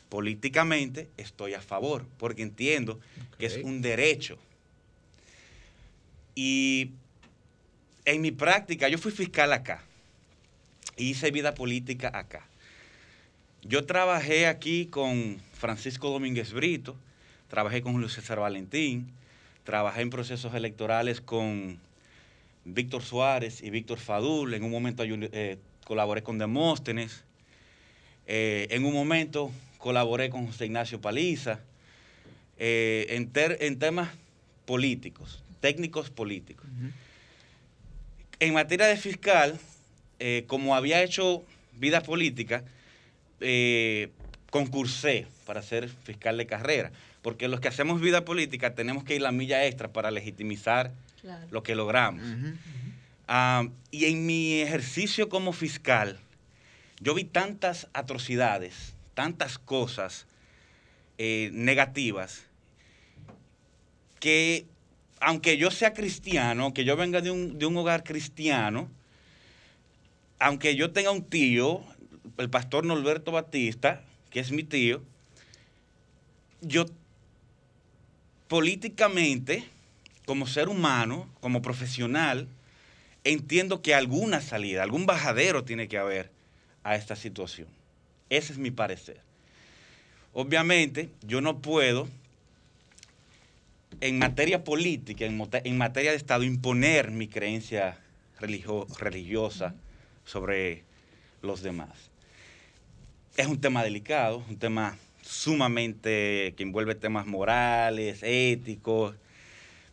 [0.09, 2.99] Políticamente estoy a favor, porque entiendo
[3.37, 4.37] que es un derecho.
[6.35, 6.91] Y
[8.05, 9.83] en mi práctica, yo fui fiscal acá.
[10.95, 12.47] y hice vida política acá.
[13.61, 16.95] Yo trabajé aquí con Francisco Domínguez Brito,
[17.49, 19.11] trabajé con Julio César Valentín,
[19.63, 21.79] trabajé en procesos electorales con
[22.67, 27.23] Víctor Suárez y Víctor Fadul, en un momento eh, colaboré con Demóstenes,
[28.25, 31.61] eh, en un momento colaboré con José Ignacio Paliza,
[32.57, 34.09] eh, en, temas
[34.65, 36.65] políticos, técnicos políticos.
[38.39, 39.57] En materia de fiscal,
[40.47, 42.63] como había hecho vida política,
[44.49, 49.21] concursé para ser fiscal de carrera, porque los que hacemos vida política tenemos que ir
[49.21, 50.91] la milla extra para legitimizar
[51.51, 52.23] lo que logramos.
[53.27, 56.19] Ah, y en mi ejercicio como fiscal,
[56.99, 60.27] yo vi tantas atrocidades, tantas cosas
[61.17, 62.45] eh, negativas,
[64.19, 64.65] que
[65.19, 68.89] aunque yo sea cristiano, que yo venga de un, de un hogar cristiano,
[70.39, 71.83] aunque yo tenga un tío,
[72.37, 75.01] el pastor Norberto Batista, que es mi tío,
[76.61, 76.85] yo
[78.47, 79.67] políticamente,
[80.27, 82.49] como ser humano, como profesional,
[83.23, 86.29] entiendo que alguna salida, algún bajadero tiene que haber
[86.83, 87.69] a esta situación.
[88.29, 89.21] Ese es mi parecer.
[90.33, 92.09] Obviamente, yo no puedo,
[94.01, 97.97] en materia política, en, materia de Estado, imponer mi creencia
[98.37, 99.75] religio- religiosa
[100.25, 100.83] sobre
[101.41, 102.11] los demás.
[103.37, 109.15] Es un tema delicado, un tema sumamente que envuelve temas morales, éticos,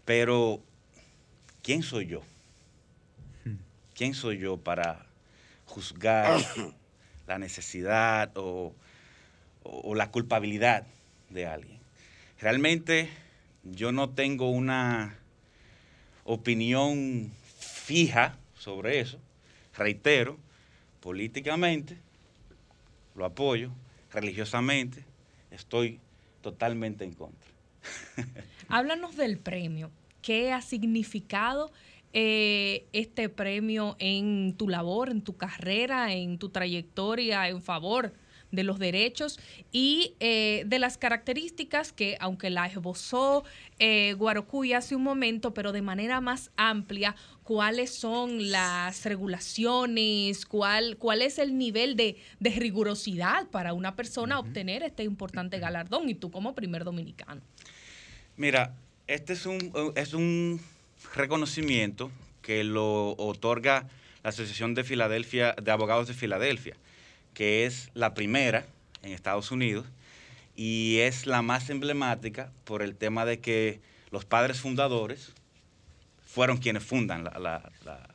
[0.04, 0.62] pero
[1.62, 2.22] ¿quién soy yo?
[3.94, 5.06] ¿Quién soy yo para
[5.66, 6.36] juzgar
[7.26, 8.74] la necesidad o,
[9.62, 10.86] o- o la culpabilidad
[11.30, 11.78] de alguien?
[12.40, 13.08] Realmente
[13.62, 15.16] yo no tengo una
[16.24, 19.18] opinión fija sobre eso.
[19.76, 20.38] Reitero,
[21.00, 21.96] políticamente
[23.14, 23.70] lo apoyo,
[24.12, 25.04] religiosamente
[25.50, 26.00] estoy
[26.42, 27.50] totalmente en contra.
[28.68, 29.90] Háblanos del premio.
[30.22, 31.70] ¿Qué ha significado
[32.12, 38.12] eh, este premio en tu labor, en tu carrera, en tu trayectoria en favor
[38.54, 39.40] de los derechos
[39.72, 43.42] y eh, de las características que, aunque la esbozó
[43.80, 50.96] eh, Guarocuy hace un momento, pero de manera más amplia, cuáles son las regulaciones, cuál,
[50.98, 56.14] cuál es el nivel de, de rigurosidad para una persona obtener este importante galardón y
[56.14, 57.42] tú como primer dominicano.
[58.36, 58.74] Mira,
[59.06, 60.60] este es un, es un
[61.14, 62.10] reconocimiento
[62.42, 63.86] que lo otorga
[64.22, 66.74] la Asociación de Filadelfia, de Abogados de Filadelfia,
[67.34, 68.66] que es la primera
[69.02, 69.86] en Estados Unidos
[70.56, 73.80] y es la más emblemática por el tema de que
[74.10, 75.32] los padres fundadores
[76.26, 78.08] fueron quienes fundan la, la- la-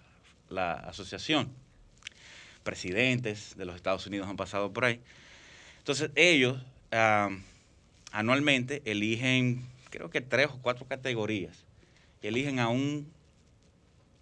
[0.49, 1.49] la asociación.
[2.63, 4.99] Presidentes de los Estados Unidos han pasado por ahí.
[5.77, 6.57] Entonces ellos
[6.91, 7.29] ah,
[8.11, 11.65] anualmente eligen, creo que tres o cuatro categorías.
[12.21, 13.11] Y eligen a un,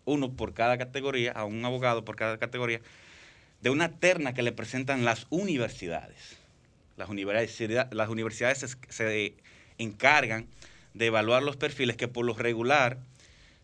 [0.05, 2.81] uno por cada categoría, a un abogado por cada categoría,
[3.61, 6.37] de una terna que le presentan las universidades.
[6.95, 9.35] Las universidades, se
[9.77, 10.47] encargan
[10.93, 12.97] de evaluar los perfiles que por lo regular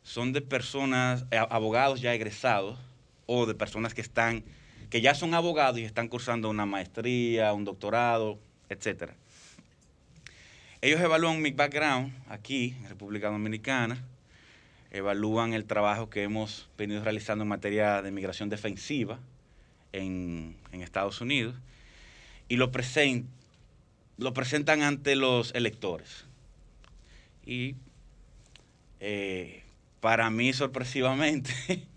[0.04, 2.78] son de personas, eh, abogados ya egresados
[3.26, 4.44] o de personas que están,
[4.90, 8.38] que ya son abogados y están cursando una maestría, un doctorado,
[8.70, 9.16] etcétera.
[10.84, 14.04] Ellos evalúan mi background aquí, en República Dominicana,
[14.92, 19.18] evalúan el trabajo que hemos venido realizando en materia de migración defensiva
[19.94, 21.56] en, Estados Unidos
[22.50, 23.30] y lo presentan
[24.82, 26.26] ante los electores.
[27.46, 27.76] Y
[29.00, 29.64] eh,
[30.02, 31.54] para mí, sorpresivamente,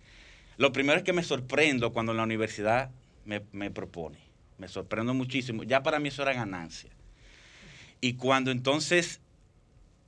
[0.58, 2.92] lo primero es que me sorprendo cuando la universidad
[3.24, 4.18] me, me propone.
[4.58, 5.64] Me sorprendo muchísimo.
[5.64, 6.95] Ya para mí eso era ganancia.
[8.00, 9.20] Y cuando entonces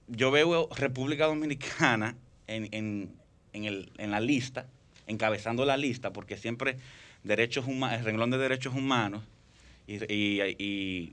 [0.08, 3.12] yo veo República Dominicana en, en,
[3.52, 4.67] en, el, en la lista,
[5.07, 6.76] encabezando la lista, porque siempre
[7.25, 9.23] derechos el renglón de derechos humanos
[9.86, 11.12] y,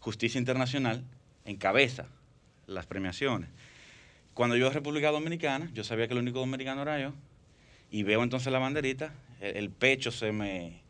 [0.00, 1.02] justicia internacional
[1.44, 2.06] encabeza
[2.66, 3.48] las premiaciones.
[4.34, 7.12] Cuando yo República Dominicana, yo sabía que el único dominicano era yo,
[7.90, 10.80] y veo entonces la banderita, el pecho se me,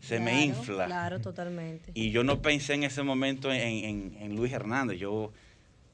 [0.00, 0.86] se Claro, me infla.
[0.86, 1.90] Claro, totalmente.
[1.94, 5.32] Y yo no pensé en ese momento en, en- en Luis Hernández, yo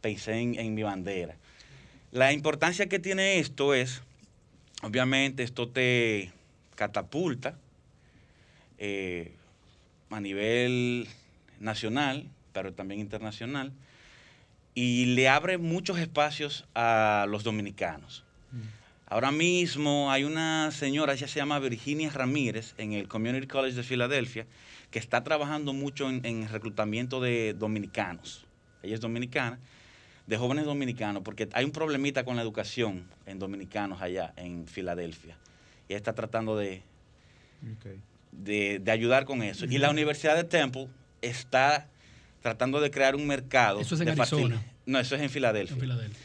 [0.01, 1.37] pensé en, en mi bandera.
[2.13, 4.03] La importancia que tiene esto es,
[4.83, 6.31] obviamente, esto te
[6.77, 7.59] catapulta
[8.79, 9.33] eh,
[10.11, 11.09] a nivel
[11.61, 13.73] nacional, pero también internacional,
[14.75, 18.25] y le abre muchos espacios a los dominicanos.
[19.09, 23.83] Ahora mismo hay una señora, ella se llama Virginia Ramírez, en el Community College de
[23.85, 24.47] Filadelfia,
[24.91, 28.47] que está trabajando mucho en, en reclutamiento de dominicanos.
[28.83, 29.61] Ella es dominicana,
[30.27, 35.37] de jóvenes dominicanos, porque hay un problemita con la educación en dominicanos allá en Filadelfia.
[35.89, 36.83] Y ella está tratando de,
[38.33, 39.67] de, de ayudar con eso.
[39.67, 40.89] Y la Universidad de Temple
[41.23, 41.89] está
[42.43, 43.81] tratando de crear un mercado.
[43.81, 44.63] Eso es en de Arizona.
[44.85, 45.75] No, eso es en Filadelfia.
[45.75, 46.23] En Filadelfia.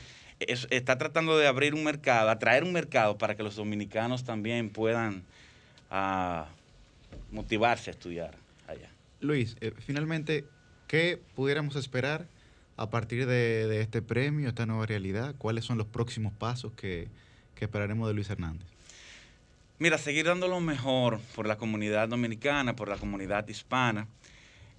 [0.48, 4.70] Es- está tratando de abrir un mercado, atraer un mercado para que los dominicanos también
[4.70, 5.24] puedan
[5.90, 6.48] ah,
[7.32, 8.36] motivarse a estudiar
[8.68, 8.90] allá.
[9.20, 10.46] Luis, eh, finalmente,
[10.88, 12.26] ¿qué pudiéramos esperar
[12.78, 15.36] a partir de, de este premio, esta nueva realidad?
[15.38, 17.08] ¿Cuáles son los próximos pasos que,
[17.56, 18.68] que esperaremos de Luis Hernández?
[19.80, 24.08] Mira, seguir dando lo mejor por la comunidad dominicana, por la comunidad hispana.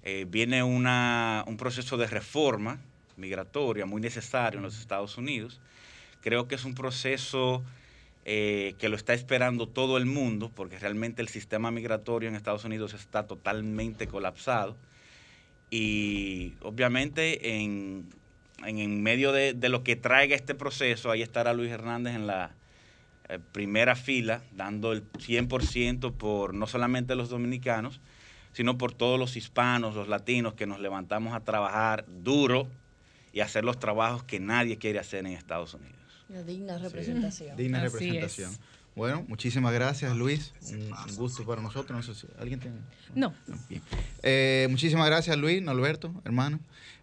[0.03, 2.79] Eh, viene una, un proceso de reforma
[3.17, 5.59] migratoria muy necesario en los Estados Unidos.
[6.21, 7.63] Creo que es un proceso
[8.25, 12.65] eh, que lo está esperando todo el mundo, porque realmente el sistema migratorio en Estados
[12.65, 14.77] Unidos está totalmente colapsado.
[15.69, 18.05] Y obviamente en,
[18.65, 22.27] en, en medio de, de lo que traiga este proceso, ahí estará Luis Hernández en
[22.27, 22.51] la,
[23.29, 28.01] eh, primera fila, dando el 100% por no solamente los dominicanos,
[28.51, 32.67] sino por todos los hispanos, los latinos que nos levantamos a trabajar duro
[33.33, 35.97] y hacer los trabajos que nadie quiere hacer en Estados Unidos.
[36.29, 37.57] Una digna representación.
[37.57, 38.51] Digna Así representación.
[38.51, 38.59] es.
[38.95, 40.53] Bueno, muchísimas gracias, Luis.
[40.69, 41.97] Un, un gusto para nosotros.
[41.97, 42.77] No sé si alguien tiene.
[43.15, 43.33] No.
[43.67, 43.81] Bien.
[44.21, 46.59] Eh, muchísimas gracias, Luis, Norberto, hermano.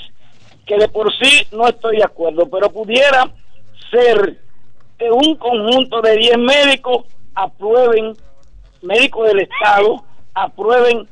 [0.66, 3.24] que de por sí no estoy de acuerdo, pero pudiera
[3.90, 4.38] ser
[4.96, 8.12] que un conjunto de 10 médicos aprueben,
[8.82, 11.08] médicos del Estado, aprueben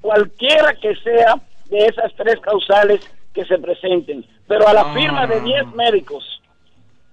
[0.00, 3.00] cualquiera que sea de esas tres causales
[3.32, 4.24] que se presenten.
[4.48, 6.37] Pero a la firma de no, 10 médicos.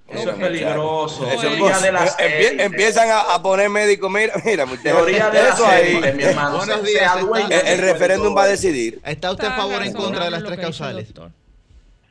[0.08, 1.28] Eso es peligroso.
[1.28, 2.66] Eso, Teoría pues, de las empie- élites.
[2.66, 4.84] empiezan a, a poner médicos, mira, mira, muchachos.
[4.84, 5.88] Teoría de las Eso ahí.
[5.94, 6.58] élites, mi hermano.
[6.58, 7.12] Buenos días,
[7.50, 9.00] El, el referéndum va a decidir.
[9.04, 11.14] ¿Está usted a favor o en contra de las tres causales?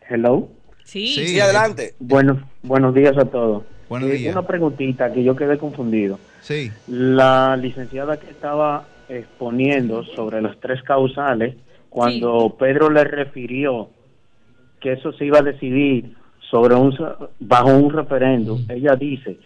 [0.08, 0.48] Hello.
[0.84, 1.06] Sí.
[1.14, 1.94] Sí, adelante.
[1.98, 3.62] Buenos, buenos días a todos.
[3.88, 4.32] Buenos Eh, días.
[4.34, 6.18] Una preguntita que yo quedé confundido.
[6.42, 6.70] Sí.
[6.88, 11.54] La licenciada que estaba exponiendo sobre las tres causales,
[11.90, 13.88] cuando Pedro le refirió
[14.80, 16.16] que eso se iba a decidir
[16.54, 16.96] sobre un
[17.40, 19.38] bajo un referéndum, ella dice,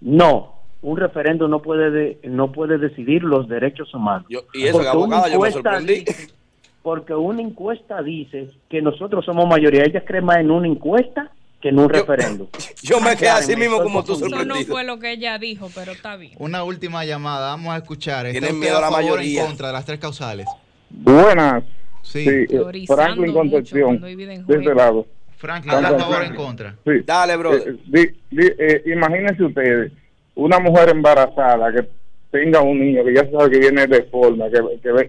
[0.00, 4.24] no, un referéndum no puede de- no puede decidir los derechos humanos.
[4.30, 5.94] Yo- y eso, Porque que abogada, una yo me encuesta sorprendí.
[6.06, 6.32] dice-
[6.82, 9.82] porque una encuesta dice que nosotros somos mayoría.
[9.84, 12.46] Ella cree más en una encuesta que en un referéndum.
[12.82, 14.72] Yo me quedé así mismo como tú Eso no sorprendido.
[14.72, 16.32] fue lo que ella dijo, pero está bien.
[16.38, 18.24] Una última llamada, vamos a escuchar.
[18.24, 19.42] ¿Está Tienen miedo a la mayoría.
[19.42, 20.46] en contra de las tres causales?
[20.88, 21.64] Buenas.
[22.00, 22.26] Sí.
[22.26, 25.06] eh, Teorizando Franklin mucho Concepción, de este lado.
[25.40, 26.74] Franklin, ¿está a favor o en contra?
[26.84, 26.90] Sí.
[27.04, 27.68] Dale, brother.
[27.68, 29.92] Eh, di- di- eh, imagínense ustedes,
[30.34, 31.88] una mujer embarazada que
[32.30, 34.60] tenga un niño que ya se sabe que viene de forma, que,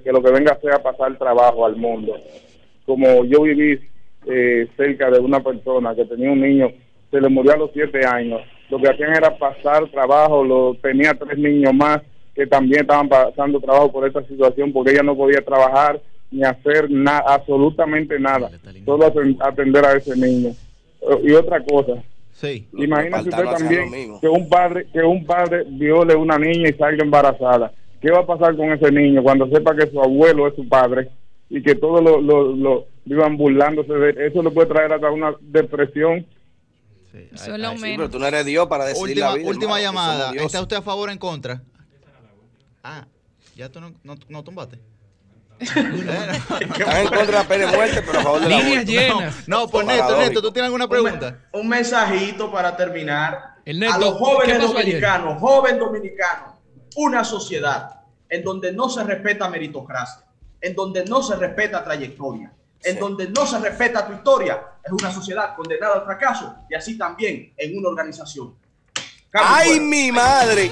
[0.01, 2.15] que, lo que venga a hacer a pasar trabajo al mundo.
[2.85, 3.79] Como yo viví
[4.25, 6.69] eh, cerca de una persona que tenía un niño,
[7.11, 8.41] se le murió a los siete años.
[8.69, 11.99] Lo que hacían era pasar trabajo, lo, tenía tres niños más
[12.33, 15.99] que también estaban pasando trabajo por esta situación porque ella no podía trabajar
[16.31, 18.49] ni hacer nada, absolutamente nada,
[18.85, 20.49] solo aten- atender a ese niño.
[21.01, 22.01] Eh, Y otra cosa,
[22.33, 22.67] Sí.
[22.73, 27.71] Imagínese usted también que un padre que un padre viole una niña y salga embarazada.
[28.01, 31.09] ¿Qué va a pasar con ese niño cuando sepa que su abuelo es su padre
[31.51, 34.17] y que todos lo, lo, lo vivan burlándose de él?
[34.21, 36.25] Eso le puede traer hasta una depresión.
[37.31, 39.47] Eso es lo Sí, pero tú no eres Dios para decidir Última, la vida.
[39.49, 39.83] última hermano,
[40.17, 40.31] llamada.
[40.43, 41.61] ¿Está usted a favor o en contra?
[42.83, 43.05] Ah,
[43.55, 44.79] ya tú no, no, no tumbaste.
[45.61, 49.47] Están en contra de la pena de muerte, pero a favor de la Líneas llenas.
[49.47, 50.17] No, pues Neto.
[50.17, 51.37] Neto, ¿tú tienes alguna pregunta?
[51.53, 53.55] Un mensajito para terminar.
[53.65, 54.67] El Neto, a los ¿qué jóvenes ayer?
[54.67, 56.59] dominicanos, joven dominicano,
[56.95, 60.23] una sociedad en donde no se respeta meritocracia,
[60.59, 62.51] en donde no se respeta trayectoria,
[62.83, 66.97] en donde no se respeta tu historia, es una sociedad condenada al fracaso y así
[66.97, 68.55] también en una organización.
[69.29, 69.83] Cambio ¡Ay, fuera.
[69.85, 70.69] mi madre!